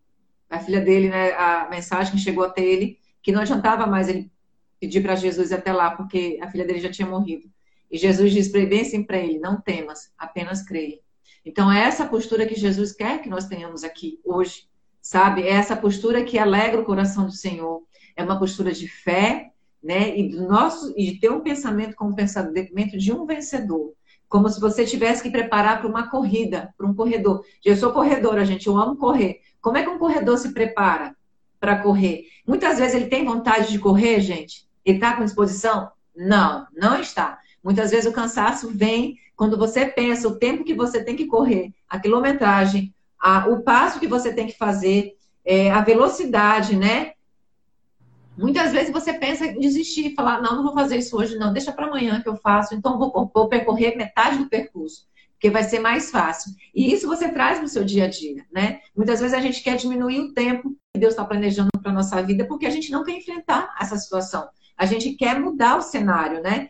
A 0.49 0.59
filha 0.59 0.79
dele, 0.79 1.09
né, 1.09 1.33
a 1.33 1.67
mensagem 1.69 2.17
chegou 2.17 2.43
até 2.43 2.63
ele, 2.63 2.97
que 3.21 3.31
não 3.31 3.41
adiantava 3.41 3.85
mais 3.85 4.07
ele 4.07 4.31
pedir 4.79 5.01
para 5.01 5.15
Jesus 5.15 5.51
ir 5.51 5.55
até 5.55 5.73
lá, 5.73 5.91
porque 5.91 6.39
a 6.41 6.49
filha 6.49 6.65
dele 6.65 6.79
já 6.79 6.89
tinha 6.89 7.07
morrido. 7.07 7.49
E 7.89 7.97
Jesus 7.97 8.33
diz 8.33 8.51
bem 8.51 8.81
assim 8.81 9.03
para 9.03 9.17
ele: 9.17 9.39
Não 9.39 9.59
temas, 9.59 10.11
apenas 10.17 10.63
creia. 10.63 10.99
Então, 11.45 11.71
é 11.71 11.79
essa 11.79 12.05
postura 12.05 12.45
que 12.45 12.55
Jesus 12.55 12.91
quer 12.91 13.21
que 13.21 13.29
nós 13.29 13.47
tenhamos 13.47 13.83
aqui 13.83 14.19
hoje, 14.25 14.67
sabe? 15.01 15.43
É 15.43 15.51
essa 15.51 15.77
postura 15.77 16.23
que 16.23 16.37
alegra 16.37 16.81
o 16.81 16.85
coração 16.85 17.25
do 17.25 17.31
Senhor. 17.31 17.83
É 18.17 18.23
uma 18.23 18.37
postura 18.37 18.73
de 18.73 18.87
fé, 18.87 19.51
né? 19.81 20.17
E 20.17 20.29
do 20.29 20.45
nosso 20.45 20.93
e 20.97 21.11
de 21.11 21.19
ter 21.19 21.31
um 21.31 21.39
pensamento 21.39 21.95
como 21.95 22.15
pensamento 22.15 22.97
de 22.97 23.13
um 23.13 23.25
vencedor, 23.25 23.93
como 24.27 24.49
se 24.49 24.59
você 24.59 24.85
tivesse 24.85 25.23
que 25.23 25.29
preparar 25.29 25.79
para 25.79 25.87
uma 25.87 26.09
corrida, 26.09 26.73
para 26.77 26.85
um 26.85 26.93
corredor. 26.93 27.45
Eu 27.63 27.77
sou 27.77 27.93
corredora, 27.93 28.43
gente, 28.43 28.67
eu 28.67 28.77
amo 28.77 28.97
correr. 28.97 29.39
Como 29.61 29.77
é 29.77 29.83
que 29.83 29.89
um 29.89 29.97
corredor 29.97 30.37
se 30.37 30.53
prepara 30.53 31.15
para 31.61 31.81
correr? 31.81 32.25
Muitas 32.45 32.77
vezes 32.77 32.95
ele 32.95 33.07
tem 33.07 33.23
vontade 33.23 33.71
de 33.71 33.79
correr, 33.79 34.19
gente. 34.19 34.66
Ele 34.87 34.97
está 34.97 35.17
com 35.17 35.25
disposição? 35.25 35.91
Não, 36.15 36.65
não 36.73 36.99
está. 36.99 37.39
Muitas 37.61 37.91
vezes 37.91 38.09
o 38.09 38.13
cansaço 38.13 38.69
vem 38.69 39.17
quando 39.35 39.57
você 39.57 39.85
pensa 39.85 40.29
o 40.29 40.39
tempo 40.39 40.63
que 40.63 40.73
você 40.73 41.03
tem 41.03 41.15
que 41.15 41.27
correr, 41.27 41.73
a 41.89 41.99
quilometragem, 41.99 42.95
a, 43.19 43.47
o 43.49 43.61
passo 43.61 43.99
que 43.99 44.07
você 44.07 44.33
tem 44.33 44.47
que 44.47 44.57
fazer, 44.57 45.17
é, 45.43 45.69
a 45.69 45.81
velocidade, 45.81 46.77
né? 46.77 47.11
Muitas 48.37 48.71
vezes 48.71 48.93
você 48.93 49.13
pensa 49.13 49.45
em 49.45 49.59
desistir, 49.59 50.15
falar, 50.15 50.41
não, 50.41 50.55
não 50.55 50.63
vou 50.63 50.73
fazer 50.73 50.97
isso 50.97 51.17
hoje, 51.17 51.37
não, 51.37 51.51
deixa 51.51 51.73
para 51.73 51.87
amanhã 51.87 52.21
que 52.21 52.29
eu 52.29 52.37
faço, 52.37 52.73
então 52.73 52.97
vou, 52.97 53.29
vou 53.33 53.49
percorrer 53.49 53.97
metade 53.97 54.37
do 54.37 54.47
percurso, 54.47 55.05
porque 55.33 55.49
vai 55.49 55.63
ser 55.63 55.79
mais 55.79 56.09
fácil. 56.09 56.53
E 56.73 56.93
isso 56.93 57.07
você 57.07 57.27
traz 57.29 57.59
no 57.59 57.67
seu 57.67 57.83
dia 57.83 58.05
a 58.05 58.07
dia, 58.07 58.45
né? 58.51 58.79
Muitas 58.95 59.19
vezes 59.19 59.35
a 59.35 59.41
gente 59.41 59.61
quer 59.61 59.75
diminuir 59.75 60.21
o 60.21 60.33
tempo 60.33 60.69
que 60.93 60.99
Deus 60.99 61.13
está 61.13 61.25
planejando 61.25 61.69
para 61.81 61.91
nossa 61.91 62.21
vida, 62.21 62.45
porque 62.45 62.65
a 62.65 62.71
gente 62.71 62.89
não 62.89 63.03
quer 63.03 63.17
enfrentar 63.17 63.75
essa 63.79 63.97
situação. 63.97 64.47
A 64.77 64.85
gente 64.85 65.13
quer 65.13 65.39
mudar 65.39 65.77
o 65.77 65.81
cenário, 65.81 66.41
né? 66.41 66.69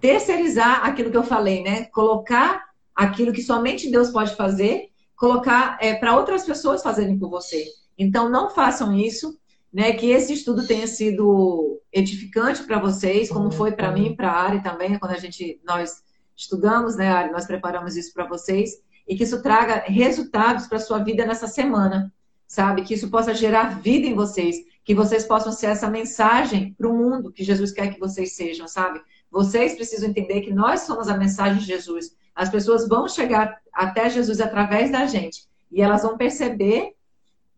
Terceirizar 0.00 0.84
aquilo 0.84 1.10
que 1.10 1.16
eu 1.16 1.24
falei, 1.24 1.62
né? 1.62 1.84
Colocar 1.86 2.68
aquilo 2.94 3.32
que 3.32 3.42
somente 3.42 3.90
Deus 3.90 4.10
pode 4.10 4.34
fazer, 4.36 4.90
colocar 5.16 5.78
é, 5.80 5.94
para 5.94 6.16
outras 6.16 6.44
pessoas 6.44 6.82
fazerem 6.82 7.18
por 7.18 7.30
você. 7.30 7.64
Então, 7.96 8.28
não 8.28 8.50
façam 8.50 8.94
isso 8.94 9.38
né, 9.72 9.92
que 9.92 10.10
esse 10.10 10.32
estudo 10.32 10.66
tenha 10.66 10.86
sido 10.86 11.80
edificante 11.92 12.62
para 12.64 12.78
vocês, 12.78 13.28
como 13.28 13.50
foi 13.50 13.72
para 13.72 13.92
mim, 13.92 14.14
para 14.14 14.30
a 14.30 14.42
Ari 14.42 14.62
também, 14.62 14.98
quando 14.98 15.12
a 15.12 15.18
gente 15.18 15.60
nós 15.64 16.02
estudamos, 16.36 16.96
né, 16.96 17.10
Ari, 17.10 17.32
nós 17.32 17.46
preparamos 17.46 17.96
isso 17.96 18.12
para 18.12 18.26
vocês 18.26 18.80
e 19.06 19.16
que 19.16 19.24
isso 19.24 19.42
traga 19.42 19.84
resultados 19.86 20.66
para 20.66 20.78
sua 20.78 20.98
vida 20.98 21.26
nessa 21.26 21.48
semana, 21.48 22.12
sabe? 22.46 22.82
Que 22.82 22.94
isso 22.94 23.10
possa 23.10 23.34
gerar 23.34 23.80
vida 23.80 24.06
em 24.06 24.14
vocês, 24.14 24.56
que 24.88 24.94
vocês 24.94 25.26
possam 25.26 25.52
ser 25.52 25.66
essa 25.66 25.90
mensagem 25.90 26.72
para 26.72 26.88
o 26.88 26.96
mundo 26.96 27.30
que 27.30 27.44
Jesus 27.44 27.72
quer 27.72 27.92
que 27.92 28.00
vocês 28.00 28.34
sejam, 28.34 28.66
sabe? 28.66 28.98
Vocês 29.30 29.74
precisam 29.74 30.08
entender 30.08 30.40
que 30.40 30.50
nós 30.50 30.80
somos 30.80 31.08
a 31.08 31.16
mensagem 31.18 31.58
de 31.58 31.66
Jesus. 31.66 32.16
As 32.34 32.48
pessoas 32.48 32.88
vão 32.88 33.06
chegar 33.06 33.60
até 33.70 34.08
Jesus 34.08 34.40
através 34.40 34.90
da 34.90 35.04
gente 35.04 35.46
e 35.70 35.82
elas 35.82 36.04
vão 36.04 36.16
perceber 36.16 36.94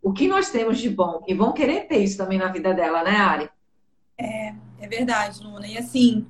o 0.02 0.12
que 0.12 0.26
nós 0.26 0.50
temos 0.50 0.80
de 0.80 0.90
bom 0.90 1.22
e 1.24 1.32
vão 1.32 1.52
querer 1.52 1.86
ter 1.86 1.98
isso 1.98 2.16
também 2.18 2.36
na 2.36 2.48
vida 2.48 2.74
dela, 2.74 3.04
né, 3.04 3.12
Ari? 3.12 3.48
É, 4.18 4.52
é 4.80 4.88
verdade, 4.88 5.40
Luna. 5.40 5.68
E 5.68 5.78
assim, 5.78 6.26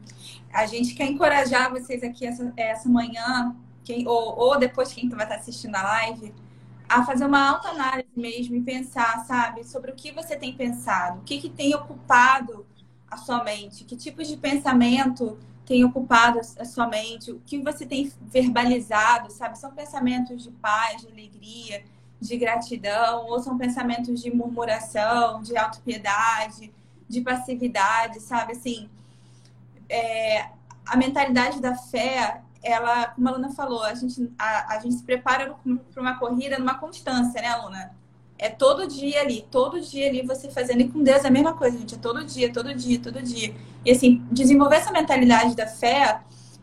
a 0.53 0.66
gente 0.66 0.92
quer 0.94 1.07
encorajar 1.07 1.70
vocês 1.70 2.03
aqui 2.03 2.26
essa, 2.26 2.53
essa 2.59 2.90
manhã, 2.90 3.57
quem, 3.82 4.07
ou, 4.07 4.38
ou 4.38 4.59
depois 4.59 4.92
quem 4.92 5.09
vai 5.09 5.24
estar 5.24 5.36
assistindo 5.36 5.76
a 5.76 5.82
live, 5.82 6.34
a 6.86 7.07
fazer 7.07 7.24
uma 7.24 7.53
autoanálise 7.53 7.99
mesmo 8.16 8.56
e 8.56 8.61
pensar, 8.61 9.24
sabe, 9.24 9.64
sobre 9.64 9.90
o 9.90 9.94
que 9.94 10.12
você 10.12 10.36
tem 10.36 10.54
pensado, 10.54 11.20
o 11.20 11.22
que, 11.22 11.40
que 11.40 11.48
tem 11.48 11.74
ocupado 11.74 12.66
a 13.11 13.16
sua 13.16 13.42
mente, 13.42 13.84
que 13.84 13.96
tipos 13.96 14.28
de 14.28 14.36
pensamento 14.36 15.38
tem 15.66 15.84
ocupado 15.84 16.40
a 16.58 16.64
sua 16.64 16.86
mente, 16.86 17.30
o 17.30 17.40
que 17.46 17.58
você 17.62 17.86
tem 17.86 18.12
verbalizado, 18.22 19.30
sabe? 19.30 19.56
São 19.56 19.72
pensamentos 19.72 20.42
de 20.42 20.50
paz, 20.50 21.02
de 21.02 21.08
alegria, 21.08 21.84
de 22.20 22.36
gratidão, 22.36 23.26
ou 23.26 23.40
são 23.40 23.56
pensamentos 23.56 24.20
de 24.20 24.34
murmuração, 24.34 25.42
de 25.42 25.56
autopiedade, 25.56 26.72
de 27.08 27.20
passividade, 27.20 28.20
sabe? 28.20 28.52
Assim, 28.52 28.90
é, 29.88 30.50
a 30.84 30.96
mentalidade 30.96 31.61
da 31.61 31.76
fé, 31.76 32.42
ela, 32.62 33.06
como 33.08 33.28
a 33.28 33.32
Luna 33.32 33.50
falou, 33.50 33.82
a 33.82 33.94
gente, 33.94 34.28
a, 34.38 34.74
a 34.74 34.78
gente 34.80 34.96
se 34.96 35.02
prepara 35.04 35.54
para 35.92 36.02
uma 36.02 36.18
corrida 36.18 36.58
numa 36.58 36.74
constância, 36.74 37.40
né, 37.40 37.54
Luna? 37.56 37.99
É 38.43 38.49
todo 38.49 38.86
dia 38.86 39.20
ali, 39.20 39.47
todo 39.51 39.78
dia 39.82 40.09
ali 40.09 40.22
você 40.22 40.51
fazendo. 40.51 40.80
E 40.80 40.88
com 40.88 41.03
Deus 41.03 41.22
é 41.24 41.28
a 41.28 41.30
mesma 41.30 41.53
coisa, 41.53 41.76
gente. 41.76 41.95
É 41.95 41.99
todo 41.99 42.24
dia, 42.24 42.51
todo 42.51 42.74
dia, 42.74 42.99
todo 42.99 43.22
dia. 43.22 43.55
E 43.84 43.91
assim, 43.91 44.26
desenvolver 44.32 44.76
essa 44.76 44.91
mentalidade 44.91 45.55
da 45.55 45.66
fé, 45.66 46.22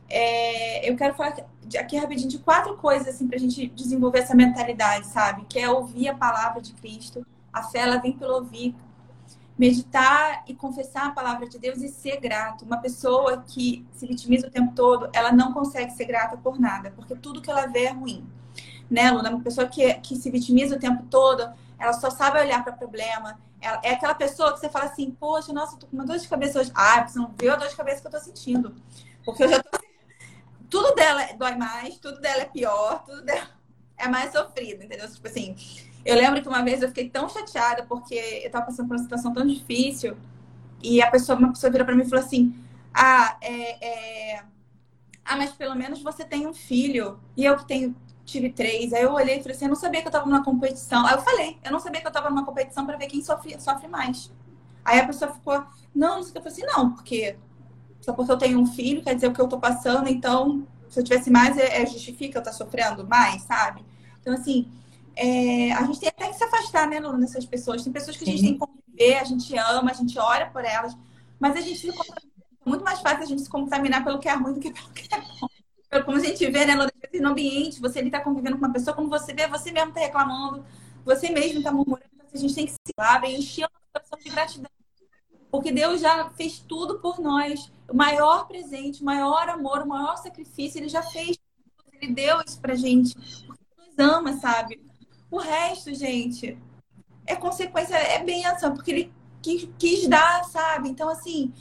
é, 0.09 0.89
eu 0.89 0.95
quero 0.95 1.13
falar 1.13 1.35
aqui 1.79 1.95
rapidinho 1.95 2.29
de 2.29 2.39
quatro 2.39 2.75
coisas 2.77 3.07
assim 3.07 3.27
pra 3.27 3.37
gente 3.37 3.67
desenvolver 3.67 4.19
essa 4.19 4.33
mentalidade, 4.33 5.05
sabe? 5.05 5.45
Que 5.47 5.59
é 5.59 5.69
ouvir 5.69 6.07
a 6.07 6.15
palavra 6.15 6.59
de 6.59 6.73
Cristo. 6.73 7.23
A 7.53 7.61
fé 7.61 7.79
ela 7.79 7.97
vem 7.97 8.11
pelo 8.11 8.33
ouvir. 8.33 8.75
Meditar 9.55 10.43
e 10.47 10.55
confessar 10.55 11.07
a 11.07 11.11
palavra 11.11 11.47
de 11.47 11.59
Deus 11.59 11.81
e 11.83 11.89
ser 11.89 12.19
grato. 12.19 12.65
Uma 12.65 12.77
pessoa 12.77 13.43
que 13.47 13.85
se 13.91 14.07
vitimiza 14.07 14.47
o 14.47 14.51
tempo 14.51 14.73
todo, 14.75 15.09
ela 15.13 15.31
não 15.31 15.53
consegue 15.53 15.91
ser 15.91 16.05
grata 16.05 16.37
por 16.37 16.59
nada, 16.59 16.91
porque 16.95 17.15
tudo 17.15 17.41
que 17.41 17.49
ela 17.51 17.67
vê 17.67 17.85
é 17.85 17.91
ruim. 17.91 18.23
Né, 18.89 19.11
Luna? 19.11 19.29
Uma 19.29 19.41
pessoa 19.41 19.67
que, 19.67 19.93
que 19.95 20.15
se 20.15 20.29
vitimiza 20.29 20.75
o 20.75 20.79
tempo 20.79 21.03
todo, 21.09 21.51
ela 21.79 21.93
só 21.93 22.09
sabe 22.09 22.39
olhar 22.39 22.63
para 22.63 22.73
o 22.73 22.77
problema. 22.77 23.39
Ela, 23.61 23.79
é 23.83 23.91
aquela 23.91 24.15
pessoa 24.15 24.53
que 24.53 24.59
você 24.59 24.69
fala 24.69 24.85
assim, 24.85 25.11
poxa, 25.11 25.53
nossa, 25.53 25.75
eu 25.75 25.79
tô 25.79 25.87
com 25.87 25.95
uma 25.95 26.05
dor 26.05 26.17
de 26.17 26.27
cabeça 26.27 26.59
hoje. 26.59 26.71
Ah, 26.73 27.07
você 27.07 27.19
não 27.19 27.33
viu 27.39 27.53
a 27.53 27.55
dor 27.55 27.67
de 27.67 27.75
cabeça 27.75 28.01
que 28.01 28.07
eu 28.07 28.11
tô 28.11 28.19
sentindo. 28.19 28.75
Porque 29.23 29.43
eu 29.43 29.49
já 29.49 29.61
tô 29.61 29.77
tudo 30.69 30.93
dela 30.95 31.23
dói 31.37 31.55
mais, 31.55 31.97
tudo 31.97 32.19
dela 32.19 32.41
é 32.41 32.45
pior, 32.45 33.03
tudo 33.05 33.21
dela 33.23 33.47
é 33.97 34.07
mais 34.07 34.31
sofrido, 34.31 34.83
entendeu? 34.83 35.09
Tipo 35.11 35.27
assim, 35.27 35.55
eu 36.05 36.15
lembro 36.15 36.41
que 36.41 36.47
uma 36.47 36.63
vez 36.63 36.81
eu 36.81 36.89
fiquei 36.89 37.09
tão 37.09 37.27
chateada 37.29 37.83
porque 37.83 38.41
eu 38.43 38.51
tava 38.51 38.65
passando 38.65 38.87
por 38.87 38.95
uma 38.95 39.03
situação 39.03 39.33
tão 39.33 39.45
difícil 39.45 40.17
e 40.81 41.01
a 41.01 41.09
pessoa, 41.09 41.37
uma 41.37 41.49
pessoa 41.49 41.71
virou 41.71 41.85
para 41.85 41.95
mim 41.95 42.03
e 42.03 42.09
falou 42.09 42.23
assim: 42.23 42.53
Ah, 42.93 43.37
é, 43.41 44.35
é... 44.35 44.43
ah, 45.25 45.35
mas 45.35 45.51
pelo 45.51 45.75
menos 45.75 46.01
você 46.01 46.23
tem 46.23 46.45
um 46.47 46.53
filho 46.53 47.19
e 47.35 47.45
eu 47.45 47.57
que 47.57 47.65
tenho 47.65 47.95
tive 48.27 48.51
três. 48.51 48.93
Aí 48.93 49.01
eu 49.01 49.13
olhei 49.13 49.37
e 49.37 49.41
falei 49.41 49.55
assim: 49.55 49.65
Eu 49.65 49.69
não 49.69 49.75
sabia 49.75 50.01
que 50.01 50.07
eu 50.07 50.11
tava 50.11 50.25
numa 50.25 50.43
competição. 50.43 51.05
Aí 51.05 51.15
eu 51.15 51.21
falei: 51.21 51.57
Eu 51.63 51.71
não 51.71 51.79
sabia 51.79 52.01
que 52.01 52.07
eu 52.07 52.11
tava 52.11 52.29
numa 52.29 52.45
competição 52.45 52.85
para 52.85 52.97
ver 52.97 53.07
quem 53.07 53.23
sofre, 53.23 53.59
sofre 53.59 53.87
mais. 53.87 54.31
Aí 54.85 54.99
a 54.99 55.07
pessoa 55.07 55.33
ficou: 55.33 55.63
Não, 55.95 56.17
não 56.17 56.23
sei 56.23 56.29
o 56.29 56.33
que. 56.33 56.37
Eu 56.37 56.43
falei 56.43 56.57
assim: 56.57 56.77
Não, 56.77 56.93
porque 56.93 57.37
só 58.01 58.13
porque 58.13 58.31
eu 58.31 58.37
tenho 58.37 58.59
um 58.59 58.65
filho, 58.65 59.01
quer 59.01 59.15
dizer 59.15 59.27
o 59.27 59.33
que 59.33 59.41
eu 59.41 59.47
tô 59.47 59.59
passando, 59.59 60.07
então, 60.07 60.65
se 60.89 60.99
eu 60.99 61.03
tivesse 61.03 61.29
mais, 61.29 61.57
é, 61.57 61.81
é 61.81 61.85
justifica 61.85 62.37
eu 62.37 62.41
estar 62.41 62.51
tá 62.51 62.57
sofrendo 62.57 63.05
mais, 63.07 63.41
sabe? 63.41 63.83
Então, 64.21 64.33
assim, 64.33 64.69
é, 65.15 65.73
a 65.73 65.83
gente 65.83 65.99
tem 65.99 66.09
até 66.09 66.27
que 66.29 66.35
se 66.35 66.43
afastar, 66.43 66.87
né, 66.87 66.99
Luna, 66.99 67.19
dessas 67.19 67.45
pessoas. 67.45 67.83
Tem 67.83 67.91
pessoas 67.91 68.15
que 68.15 68.23
a 68.23 68.27
gente 68.27 68.41
tem 68.41 68.53
que 68.53 68.59
conviver, 68.59 69.17
a 69.17 69.23
gente 69.23 69.57
ama, 69.57 69.91
a 69.91 69.93
gente 69.93 70.17
ora 70.19 70.45
por 70.45 70.63
elas, 70.63 70.95
mas 71.39 71.55
a 71.55 71.61
gente 71.61 71.89
é 71.89 72.69
muito 72.69 72.83
mais 72.83 72.99
fácil 72.99 73.23
a 73.23 73.25
gente 73.25 73.41
se 73.41 73.49
contaminar 73.49 74.03
pelo 74.03 74.19
que 74.19 74.29
é 74.29 74.33
ruim 74.33 74.53
do 74.53 74.59
que 74.59 74.71
pelo 74.71 74.89
que 74.91 75.13
é 75.13 75.19
bom. 75.19 75.47
Como 76.03 76.17
a 76.17 76.19
gente 76.19 76.45
vê, 76.49 76.65
né, 76.65 76.75
no 76.75 77.29
ambiente, 77.29 77.79
você 77.79 77.99
ali 77.99 78.11
tá 78.11 78.19
convivendo 78.19 78.57
com 78.57 78.65
uma 78.65 78.73
pessoa, 78.73 78.95
como 78.95 79.09
você 79.09 79.33
vê, 79.33 79.47
você 79.47 79.71
mesmo 79.71 79.93
tá 79.93 80.01
reclamando, 80.01 80.65
você 81.05 81.29
mesmo 81.29 81.63
tá 81.63 81.71
murmurando, 81.71 82.09
então, 82.13 82.27
a 82.33 82.37
gente 82.37 82.53
tem 82.53 82.65
que 82.65 82.73
se 82.73 82.93
lavar 82.97 83.29
e 83.29 83.37
encher 83.37 83.63
a 83.63 83.69
coração 83.93 84.19
de 84.19 84.29
gratidão 84.29 84.69
porque 85.49 85.71
Deus 85.71 86.01
já 86.01 86.29
fez 86.31 86.59
tudo 86.59 86.99
por 86.99 87.19
nós. 87.19 87.71
O 87.89 87.95
maior 87.95 88.47
presente, 88.47 89.01
o 89.01 89.05
maior 89.05 89.49
amor, 89.49 89.81
o 89.81 89.87
maior 89.87 90.17
sacrifício, 90.17 90.79
Ele 90.79 90.89
já 90.89 91.01
fez. 91.01 91.37
Ele 92.01 92.13
deu 92.13 92.41
isso 92.45 92.59
pra 92.59 92.75
gente. 92.75 93.15
Porque 93.45 93.63
nos 93.77 93.97
ama, 93.97 94.33
sabe? 94.33 94.79
O 95.31 95.37
resto, 95.37 95.93
gente, 95.93 96.57
é 97.25 97.35
consequência, 97.35 97.95
é 97.95 98.23
benção, 98.23 98.73
porque 98.73 98.91
Ele 98.91 99.13
quis, 99.41 99.67
quis 99.79 100.07
dar, 100.07 100.43
sabe? 100.45 100.89
Então, 100.89 101.09
assim, 101.09 101.53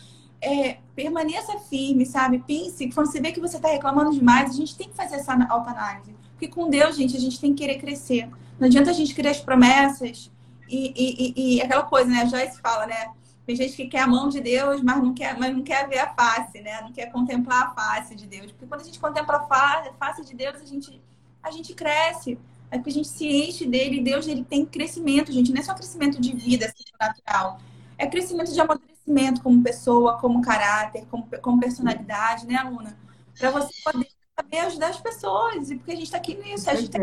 é, 0.47 0.79
permaneça 0.95 1.59
firme, 1.59 2.07
sabe? 2.07 2.39
Pense, 2.39 2.89
quando 2.93 3.11
você 3.11 3.21
vê 3.21 3.33
que 3.33 3.41
você 3.41 3.57
está 3.57 3.69
reclamando 3.69 4.13
demais, 4.13 4.51
a 4.51 4.55
gente 4.55 4.77
tem 4.77 4.89
que 4.89 4.95
fazer 4.95 5.17
essa 5.17 5.35
autoanálise. 5.49 6.15
Porque 6.31 6.47
com 6.47 6.71
Deus, 6.71 6.97
gente, 6.97 7.17
a 7.17 7.21
gente 7.21 7.41
tem 7.41 7.53
que 7.53 7.65
querer 7.65 7.81
crescer. 7.81 8.31
Não 8.59 8.69
adianta 8.69 8.91
a 8.91 8.93
gente 8.93 9.13
querer 9.13 9.31
as 9.31 9.41
promessas 9.41 10.31
e, 10.69 10.93
e, 10.97 11.35
e, 11.37 11.57
e 11.57 11.63
aquela 11.63 11.83
coisa, 11.83 12.09
né? 12.09 12.23
A 12.23 12.27
Joyce 12.27 12.61
fala, 12.61 12.87
né? 12.87 13.11
Tem 13.45 13.57
gente 13.57 13.75
que 13.75 13.89
quer 13.89 14.01
a 14.01 14.07
mão 14.07 14.29
de 14.29 14.41
Deus, 14.41 14.81
mas 14.83 15.03
não 15.03 15.13
quer, 15.13 15.37
mas 15.37 15.53
não 15.53 15.63
quer 15.63 15.89
ver 15.89 15.99
a 15.99 16.15
face, 16.15 16.61
né? 16.61 16.81
Não 16.81 16.93
quer 16.93 17.07
contemplar 17.11 17.67
a 17.67 17.71
face 17.75 18.15
de 18.15 18.27
Deus. 18.27 18.53
Porque 18.53 18.67
quando 18.67 18.83
a 18.83 18.85
gente 18.85 19.01
contempla 19.01 19.37
a 19.51 19.93
face 19.99 20.25
de 20.25 20.35
Deus, 20.35 20.61
a 20.63 20.65
gente, 20.65 21.01
a 21.43 21.51
gente 21.51 21.75
cresce. 21.75 22.39
É 22.71 22.79
porque 22.79 22.91
a 22.91 22.95
gente 22.95 23.09
se 23.09 23.27
enche 23.27 23.67
dele. 23.67 24.01
Deus 24.01 24.29
ele 24.29 24.45
tem 24.45 24.65
crescimento, 24.65 25.33
gente. 25.33 25.53
Não 25.53 25.61
é 25.61 25.65
só 25.65 25.75
crescimento 25.75 26.21
de 26.21 26.33
vida 26.35 26.67
assim, 26.67 26.85
natural. 27.01 27.59
É 27.99 28.07
crescimento 28.07 28.53
de 28.53 28.61
amadurecimento 28.61 28.96
como 29.43 29.63
pessoa, 29.63 30.19
como 30.19 30.43
caráter, 30.43 31.07
como, 31.11 31.29
como 31.41 31.61
personalidade, 31.61 32.47
né, 32.47 32.57
Aluna? 32.57 32.97
Para 33.39 33.51
você 33.51 33.73
poder 33.85 34.09
saber 34.39 34.59
ajudar 34.59 34.89
as 34.89 35.01
pessoas. 35.01 35.71
E 35.71 35.77
porque 35.77 35.93
a 35.93 35.95
gente 35.95 36.05
está 36.05 36.19
aqui 36.19 36.35
nisso. 36.35 36.69
A 36.69 36.75
gente 36.75 36.91
tá 36.91 37.01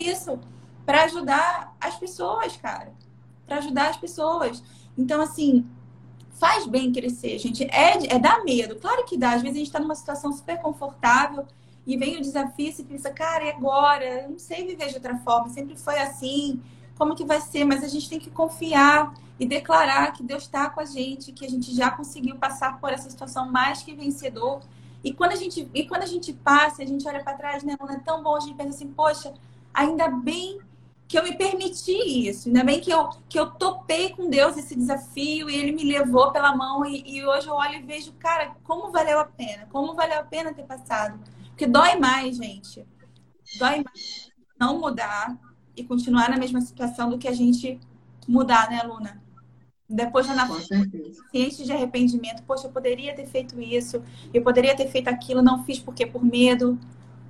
isso. 0.00 0.38
Para 0.84 1.04
ajudar 1.04 1.76
as 1.80 1.96
pessoas, 1.96 2.56
cara. 2.56 2.92
Para 3.46 3.58
ajudar 3.58 3.90
as 3.90 3.96
pessoas. 3.96 4.62
Então, 4.96 5.20
assim, 5.20 5.66
faz 6.30 6.66
bem 6.66 6.92
crescer, 6.92 7.38
gente. 7.38 7.64
É, 7.64 8.14
é 8.14 8.18
dar 8.18 8.44
medo. 8.44 8.76
Claro 8.76 9.04
que 9.04 9.16
dá. 9.16 9.32
Às 9.32 9.42
vezes 9.42 9.56
a 9.56 9.58
gente 9.58 9.66
está 9.68 9.80
numa 9.80 9.94
situação 9.94 10.32
super 10.32 10.58
confortável 10.60 11.46
e 11.88 11.96
vem 11.96 12.18
o 12.18 12.20
desafio, 12.20 12.70
você 12.70 12.84
pensa, 12.84 13.10
cara, 13.10 13.44
e 13.44 13.50
agora? 13.50 14.04
Eu 14.04 14.30
não 14.32 14.38
sei 14.38 14.66
viver 14.66 14.88
de 14.88 14.96
outra 14.96 15.16
forma, 15.20 15.48
sempre 15.48 15.74
foi 15.74 15.98
assim, 15.98 16.60
como 16.98 17.14
que 17.14 17.24
vai 17.24 17.40
ser? 17.40 17.64
Mas 17.64 17.84
a 17.84 17.88
gente 17.88 18.10
tem 18.10 18.18
que 18.18 18.28
confiar 18.28 19.14
e 19.38 19.46
declarar 19.46 20.12
que 20.12 20.22
Deus 20.22 20.42
está 20.42 20.68
com 20.68 20.80
a 20.80 20.84
gente, 20.84 21.32
que 21.32 21.46
a 21.46 21.48
gente 21.48 21.72
já 21.74 21.90
conseguiu 21.90 22.36
passar 22.36 22.80
por 22.80 22.92
essa 22.92 23.08
situação 23.08 23.50
mais 23.50 23.82
que 23.82 23.94
vencedor. 23.94 24.60
E 25.02 25.12
quando 25.12 25.32
a 25.32 25.36
gente, 25.36 25.70
e 25.72 25.86
quando 25.86 26.02
a 26.02 26.06
gente 26.06 26.32
passa, 26.32 26.82
a 26.82 26.86
gente 26.86 27.06
olha 27.06 27.22
para 27.22 27.36
trás, 27.36 27.62
né, 27.62 27.76
não 27.78 27.88
é 27.88 28.00
tão 28.00 28.20
bom, 28.20 28.34
a 28.34 28.40
gente 28.40 28.56
pensa 28.56 28.70
assim, 28.70 28.88
poxa, 28.88 29.32
ainda 29.72 30.08
bem 30.08 30.58
que 31.06 31.16
eu 31.16 31.22
me 31.22 31.36
permiti 31.36 32.28
isso, 32.28 32.48
ainda 32.48 32.64
bem 32.64 32.80
que 32.80 32.90
eu, 32.90 33.08
que 33.28 33.38
eu 33.38 33.50
topei 33.52 34.10
com 34.10 34.28
Deus 34.28 34.56
esse 34.58 34.74
desafio 34.74 35.48
e 35.48 35.54
Ele 35.54 35.72
me 35.72 35.84
levou 35.84 36.32
pela 36.32 36.54
mão 36.54 36.84
e, 36.84 37.02
e 37.06 37.24
hoje 37.24 37.46
eu 37.46 37.54
olho 37.54 37.76
e 37.76 37.82
vejo, 37.82 38.12
cara, 38.14 38.56
como 38.64 38.90
valeu 38.90 39.20
a 39.20 39.24
pena, 39.24 39.66
como 39.70 39.94
valeu 39.94 40.18
a 40.18 40.24
pena 40.24 40.52
ter 40.52 40.64
passado. 40.64 41.18
Porque 41.46 41.66
dói 41.66 41.96
mais, 41.96 42.36
gente. 42.36 42.84
Dói 43.58 43.82
mais 43.84 44.32
não 44.60 44.80
mudar 44.80 45.38
e 45.78 45.84
continuar 45.84 46.28
na 46.30 46.36
mesma 46.36 46.60
situação 46.60 47.10
do 47.10 47.18
que 47.18 47.28
a 47.28 47.32
gente 47.32 47.78
mudar, 48.26 48.68
né, 48.70 48.82
Luna? 48.82 49.22
Depois 49.88 50.26
já 50.26 50.34
na 50.34 50.46
ciente 51.30 51.64
de 51.64 51.72
arrependimento, 51.72 52.42
poxa, 52.42 52.66
eu 52.66 52.72
poderia 52.72 53.14
ter 53.14 53.26
feito 53.26 53.58
isso, 53.58 54.02
eu 54.34 54.42
poderia 54.42 54.76
ter 54.76 54.86
feito 54.88 55.08
aquilo, 55.08 55.40
não 55.40 55.64
fiz 55.64 55.78
porque 55.78 56.04
por 56.04 56.22
medo, 56.22 56.78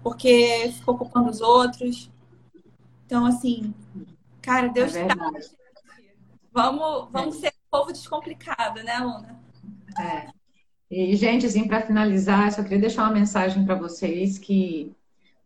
porque 0.03 0.73
ficou 0.75 0.99
culpando 0.99 1.31
os 1.31 1.41
outros. 1.41 2.11
Então, 3.07 3.25
assim, 3.25 3.73
cara, 4.43 4.69
Deus 4.69 4.95
é 4.97 5.07
tá. 5.07 5.15
Vamos, 6.53 7.09
vamos 7.13 7.37
é. 7.37 7.41
ser 7.41 7.49
um 7.49 7.71
povo 7.71 7.93
descomplicado, 7.93 8.83
né, 8.83 8.99
Luna? 8.99 9.41
É. 10.01 10.29
E, 10.91 11.15
gente, 11.15 11.47
assim, 11.47 11.69
para 11.69 11.87
finalizar, 11.87 12.51
só 12.51 12.63
queria 12.63 12.81
deixar 12.81 13.05
uma 13.05 13.13
mensagem 13.13 13.65
para 13.65 13.75
vocês 13.75 14.39
que, 14.39 14.93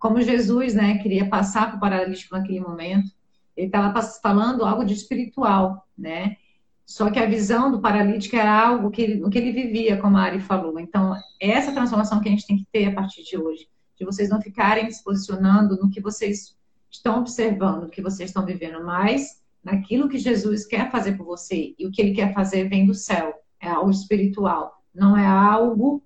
como 0.02 0.20
Jesus, 0.20 0.74
né, 0.74 0.98
queria 0.98 1.28
passar 1.28 1.68
para 1.68 1.76
o 1.76 1.80
paralítico 1.80 2.36
naquele 2.36 2.58
momento, 2.58 3.08
ele 3.56 3.68
estava 3.68 4.02
falando 4.20 4.64
algo 4.64 4.84
de 4.84 4.94
espiritual, 4.94 5.86
né? 5.96 6.36
Só 6.84 7.08
que 7.08 7.20
a 7.20 7.26
visão 7.26 7.70
do 7.70 7.80
paralítico 7.80 8.34
era 8.34 8.66
algo 8.66 8.90
que 8.90 9.00
ele, 9.00 9.30
que 9.30 9.38
ele 9.38 9.52
vivia, 9.52 9.96
como 9.96 10.16
a 10.16 10.22
Ari 10.22 10.40
falou. 10.40 10.80
Então, 10.80 11.14
essa 11.40 11.70
transformação 11.70 12.20
que 12.20 12.28
a 12.28 12.32
gente 12.32 12.46
tem 12.46 12.56
que 12.56 12.66
ter 12.72 12.86
a 12.86 12.92
partir 12.92 13.22
de 13.22 13.38
hoje, 13.38 13.68
de 13.96 14.04
vocês 14.04 14.28
não 14.28 14.42
ficarem 14.42 14.90
se 14.90 15.04
posicionando 15.04 15.76
no 15.76 15.88
que 15.88 16.00
vocês 16.00 16.56
estão 16.90 17.20
observando, 17.20 17.82
no 17.82 17.88
que 17.88 18.02
vocês 18.02 18.30
estão 18.30 18.44
vivendo, 18.44 18.84
mas 18.84 19.40
naquilo 19.62 20.08
que 20.08 20.18
Jesus 20.18 20.66
quer 20.66 20.90
fazer 20.90 21.16
por 21.16 21.24
você. 21.24 21.74
E 21.78 21.86
o 21.86 21.92
que 21.92 22.02
ele 22.02 22.12
quer 22.12 22.34
fazer 22.34 22.68
vem 22.68 22.84
do 22.84 22.94
céu, 22.94 23.32
é 23.60 23.68
algo 23.68 23.90
espiritual 23.92 24.82
não 24.94 25.16
é 25.16 25.26
algo 25.26 26.02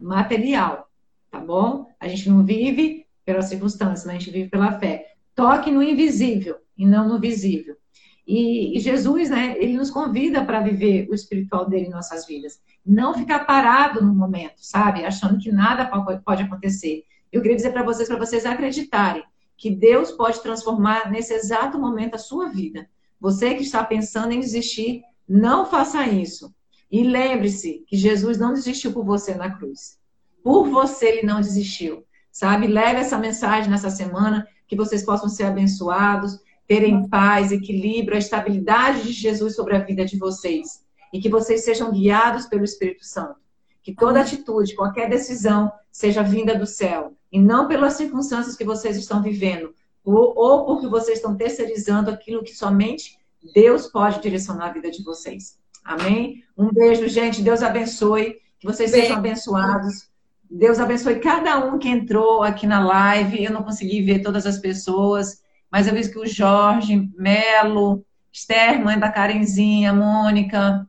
material, 0.00 0.90
tá 1.34 1.40
bom? 1.40 1.88
A 1.98 2.06
gente 2.06 2.28
não 2.28 2.44
vive 2.44 3.06
pelas 3.24 3.46
circunstâncias, 3.46 4.04
mas 4.06 4.14
a 4.14 4.18
gente 4.18 4.30
vive 4.30 4.48
pela 4.48 4.78
fé. 4.78 5.14
Toque 5.34 5.70
no 5.70 5.82
invisível 5.82 6.58
e 6.78 6.86
não 6.86 7.08
no 7.08 7.18
visível. 7.18 7.76
E, 8.24 8.76
e 8.76 8.80
Jesus, 8.80 9.30
né, 9.30 9.56
ele 9.58 9.76
nos 9.76 9.90
convida 9.90 10.44
para 10.44 10.60
viver 10.60 11.08
o 11.10 11.14
espiritual 11.14 11.68
dele 11.68 11.86
em 11.86 11.90
nossas 11.90 12.24
vidas. 12.24 12.60
Não 12.86 13.14
ficar 13.14 13.40
parado 13.40 14.00
no 14.00 14.14
momento, 14.14 14.58
sabe? 14.58 15.04
Achando 15.04 15.38
que 15.38 15.50
nada 15.50 15.86
pode 16.24 16.42
acontecer. 16.44 17.02
Eu 17.32 17.42
queria 17.42 17.56
dizer 17.56 17.72
para 17.72 17.82
vocês, 17.82 18.08
para 18.08 18.18
vocês 18.18 18.46
acreditarem 18.46 19.24
que 19.56 19.70
Deus 19.70 20.12
pode 20.12 20.40
transformar 20.40 21.10
nesse 21.10 21.34
exato 21.34 21.78
momento 21.78 22.14
a 22.14 22.18
sua 22.18 22.48
vida. 22.48 22.88
Você 23.20 23.54
que 23.54 23.62
está 23.62 23.82
pensando 23.82 24.32
em 24.32 24.40
desistir, 24.40 25.02
não 25.28 25.66
faça 25.66 26.06
isso. 26.06 26.54
E 26.90 27.02
lembre-se 27.02 27.84
que 27.88 27.96
Jesus 27.96 28.38
não 28.38 28.54
desistiu 28.54 28.92
por 28.92 29.04
você 29.04 29.34
na 29.34 29.50
cruz. 29.50 29.98
Por 30.44 30.68
você 30.68 31.06
ele 31.06 31.26
não 31.26 31.40
desistiu. 31.40 32.04
Sabe? 32.30 32.66
Leve 32.66 33.00
essa 33.00 33.16
mensagem 33.16 33.70
nessa 33.70 33.88
semana, 33.88 34.46
que 34.68 34.76
vocês 34.76 35.02
possam 35.02 35.28
ser 35.28 35.44
abençoados, 35.44 36.38
terem 36.66 37.08
paz, 37.08 37.50
equilíbrio, 37.50 38.14
a 38.14 38.18
estabilidade 38.18 39.04
de 39.04 39.12
Jesus 39.12 39.56
sobre 39.56 39.74
a 39.74 39.78
vida 39.78 40.04
de 40.04 40.18
vocês. 40.18 40.84
E 41.12 41.20
que 41.20 41.30
vocês 41.30 41.64
sejam 41.64 41.90
guiados 41.90 42.44
pelo 42.46 42.62
Espírito 42.62 43.06
Santo. 43.06 43.36
Que 43.82 43.94
toda 43.94 44.20
atitude, 44.20 44.74
qualquer 44.74 45.08
decisão, 45.08 45.72
seja 45.90 46.22
vinda 46.22 46.54
do 46.58 46.66
céu. 46.66 47.14
E 47.32 47.38
não 47.40 47.66
pelas 47.66 47.94
circunstâncias 47.94 48.56
que 48.56 48.64
vocês 48.64 48.96
estão 48.98 49.22
vivendo. 49.22 49.74
Ou, 50.04 50.34
ou 50.36 50.66
porque 50.66 50.88
vocês 50.88 51.18
estão 51.18 51.34
terceirizando 51.36 52.10
aquilo 52.10 52.44
que 52.44 52.54
somente 52.54 53.18
Deus 53.54 53.86
pode 53.86 54.20
direcionar 54.20 54.66
a 54.66 54.72
vida 54.72 54.90
de 54.90 55.02
vocês. 55.02 55.58
Amém? 55.82 56.44
Um 56.56 56.70
beijo, 56.70 57.08
gente. 57.08 57.40
Deus 57.40 57.62
abençoe. 57.62 58.40
Que 58.58 58.66
vocês 58.66 58.90
beijo. 58.90 59.06
sejam 59.06 59.18
abençoados. 59.18 60.13
Deus 60.50 60.78
abençoe 60.78 61.20
cada 61.20 61.58
um 61.58 61.78
que 61.78 61.88
entrou 61.88 62.42
aqui 62.42 62.66
na 62.66 62.84
live. 62.84 63.44
Eu 63.44 63.52
não 63.52 63.62
consegui 63.62 64.02
ver 64.02 64.20
todas 64.20 64.46
as 64.46 64.58
pessoas, 64.58 65.42
mas 65.70 65.86
eu 65.86 65.94
vi 65.94 66.08
que 66.08 66.18
o 66.18 66.26
Jorge, 66.26 67.10
Melo, 67.16 68.04
Esther, 68.32 68.82
mãe 68.82 68.98
da 68.98 69.10
Karenzinha, 69.10 69.92
Mônica, 69.92 70.86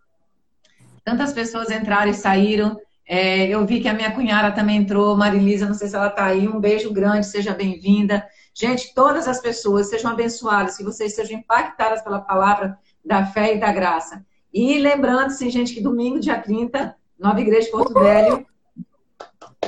tantas 1.04 1.34
pessoas 1.34 1.72
entraram 1.72 2.12
e 2.12 2.14
saíram. 2.14 2.80
É, 3.08 3.48
eu 3.48 3.66
vi 3.66 3.82
que 3.82 3.88
a 3.88 3.94
minha 3.94 4.12
cunhada 4.12 4.52
também 4.52 4.78
entrou, 4.78 5.16
Marilisa, 5.16 5.68
não 5.68 5.76
sei 5.76 5.88
se 5.88 5.96
ela 5.96 6.08
está 6.08 6.26
aí. 6.26 6.48
Um 6.48 6.60
beijo 6.60 6.92
grande, 6.92 7.26
seja 7.26 7.54
bem-vinda. 7.54 8.26
Gente, 8.54 8.94
todas 8.96 9.28
as 9.28 9.40
pessoas 9.40 9.90
sejam 9.90 10.12
abençoadas, 10.12 10.78
que 10.78 10.84
vocês 10.84 11.14
sejam 11.14 11.38
impactadas 11.38 12.02
pela 12.02 12.20
palavra 12.20 12.78
da 13.04 13.26
fé 13.26 13.56
e 13.56 13.60
da 13.60 13.72
graça. 13.72 14.26
E 14.52 14.80
lembrando-se, 14.80 15.50
gente, 15.50 15.74
que 15.74 15.82
domingo, 15.82 16.20
dia 16.20 16.40
30, 16.40 16.96
Nova 17.20 17.42
Igreja 17.42 17.66
de 17.66 17.72
Porto 17.72 17.94
Velho 17.94 18.46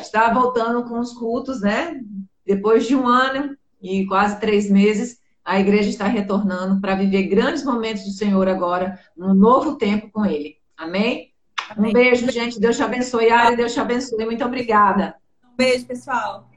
está 0.02 0.34
voltando 0.34 0.84
com 0.84 1.00
os 1.00 1.14
cultos, 1.14 1.62
né? 1.62 2.00
Depois 2.45 2.88
de 2.88 2.95
um 2.95 3.08
ano 3.08 3.58
e 3.82 4.06
quase 4.06 4.39
três 4.39 4.70
meses, 4.70 5.20
a 5.43 5.60
igreja 5.60 5.89
está 5.89 6.08
retornando 6.08 6.82
para 6.82 6.95
viver 6.95 7.24
grandes 7.24 7.64
momentos 7.64 8.04
do 8.04 8.12
Senhor 8.12 8.48
agora, 8.48 9.00
num 9.16 9.34
novo 9.34 9.78
tempo 9.78 10.10
com 10.12 10.26
Ele. 10.26 10.58
Amém? 10.76 11.32
Amém. 11.70 11.91
Um 11.91 11.93
beijo, 11.93 12.32
gente. 12.32 12.60
Deus 12.60 12.76
te 12.76 12.84
abençoe. 12.84 13.30
Ari, 13.30 13.56
Deus 13.56 13.74
te 13.74 13.80
abençoe. 13.80 14.26
Muito 14.26 14.43
obrigada. 14.43 15.16
Um 15.43 15.56
beijo, 15.56 15.86
pessoal. 15.86 16.50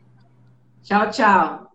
Tchau, 0.82 1.11
tchau. 1.11 1.70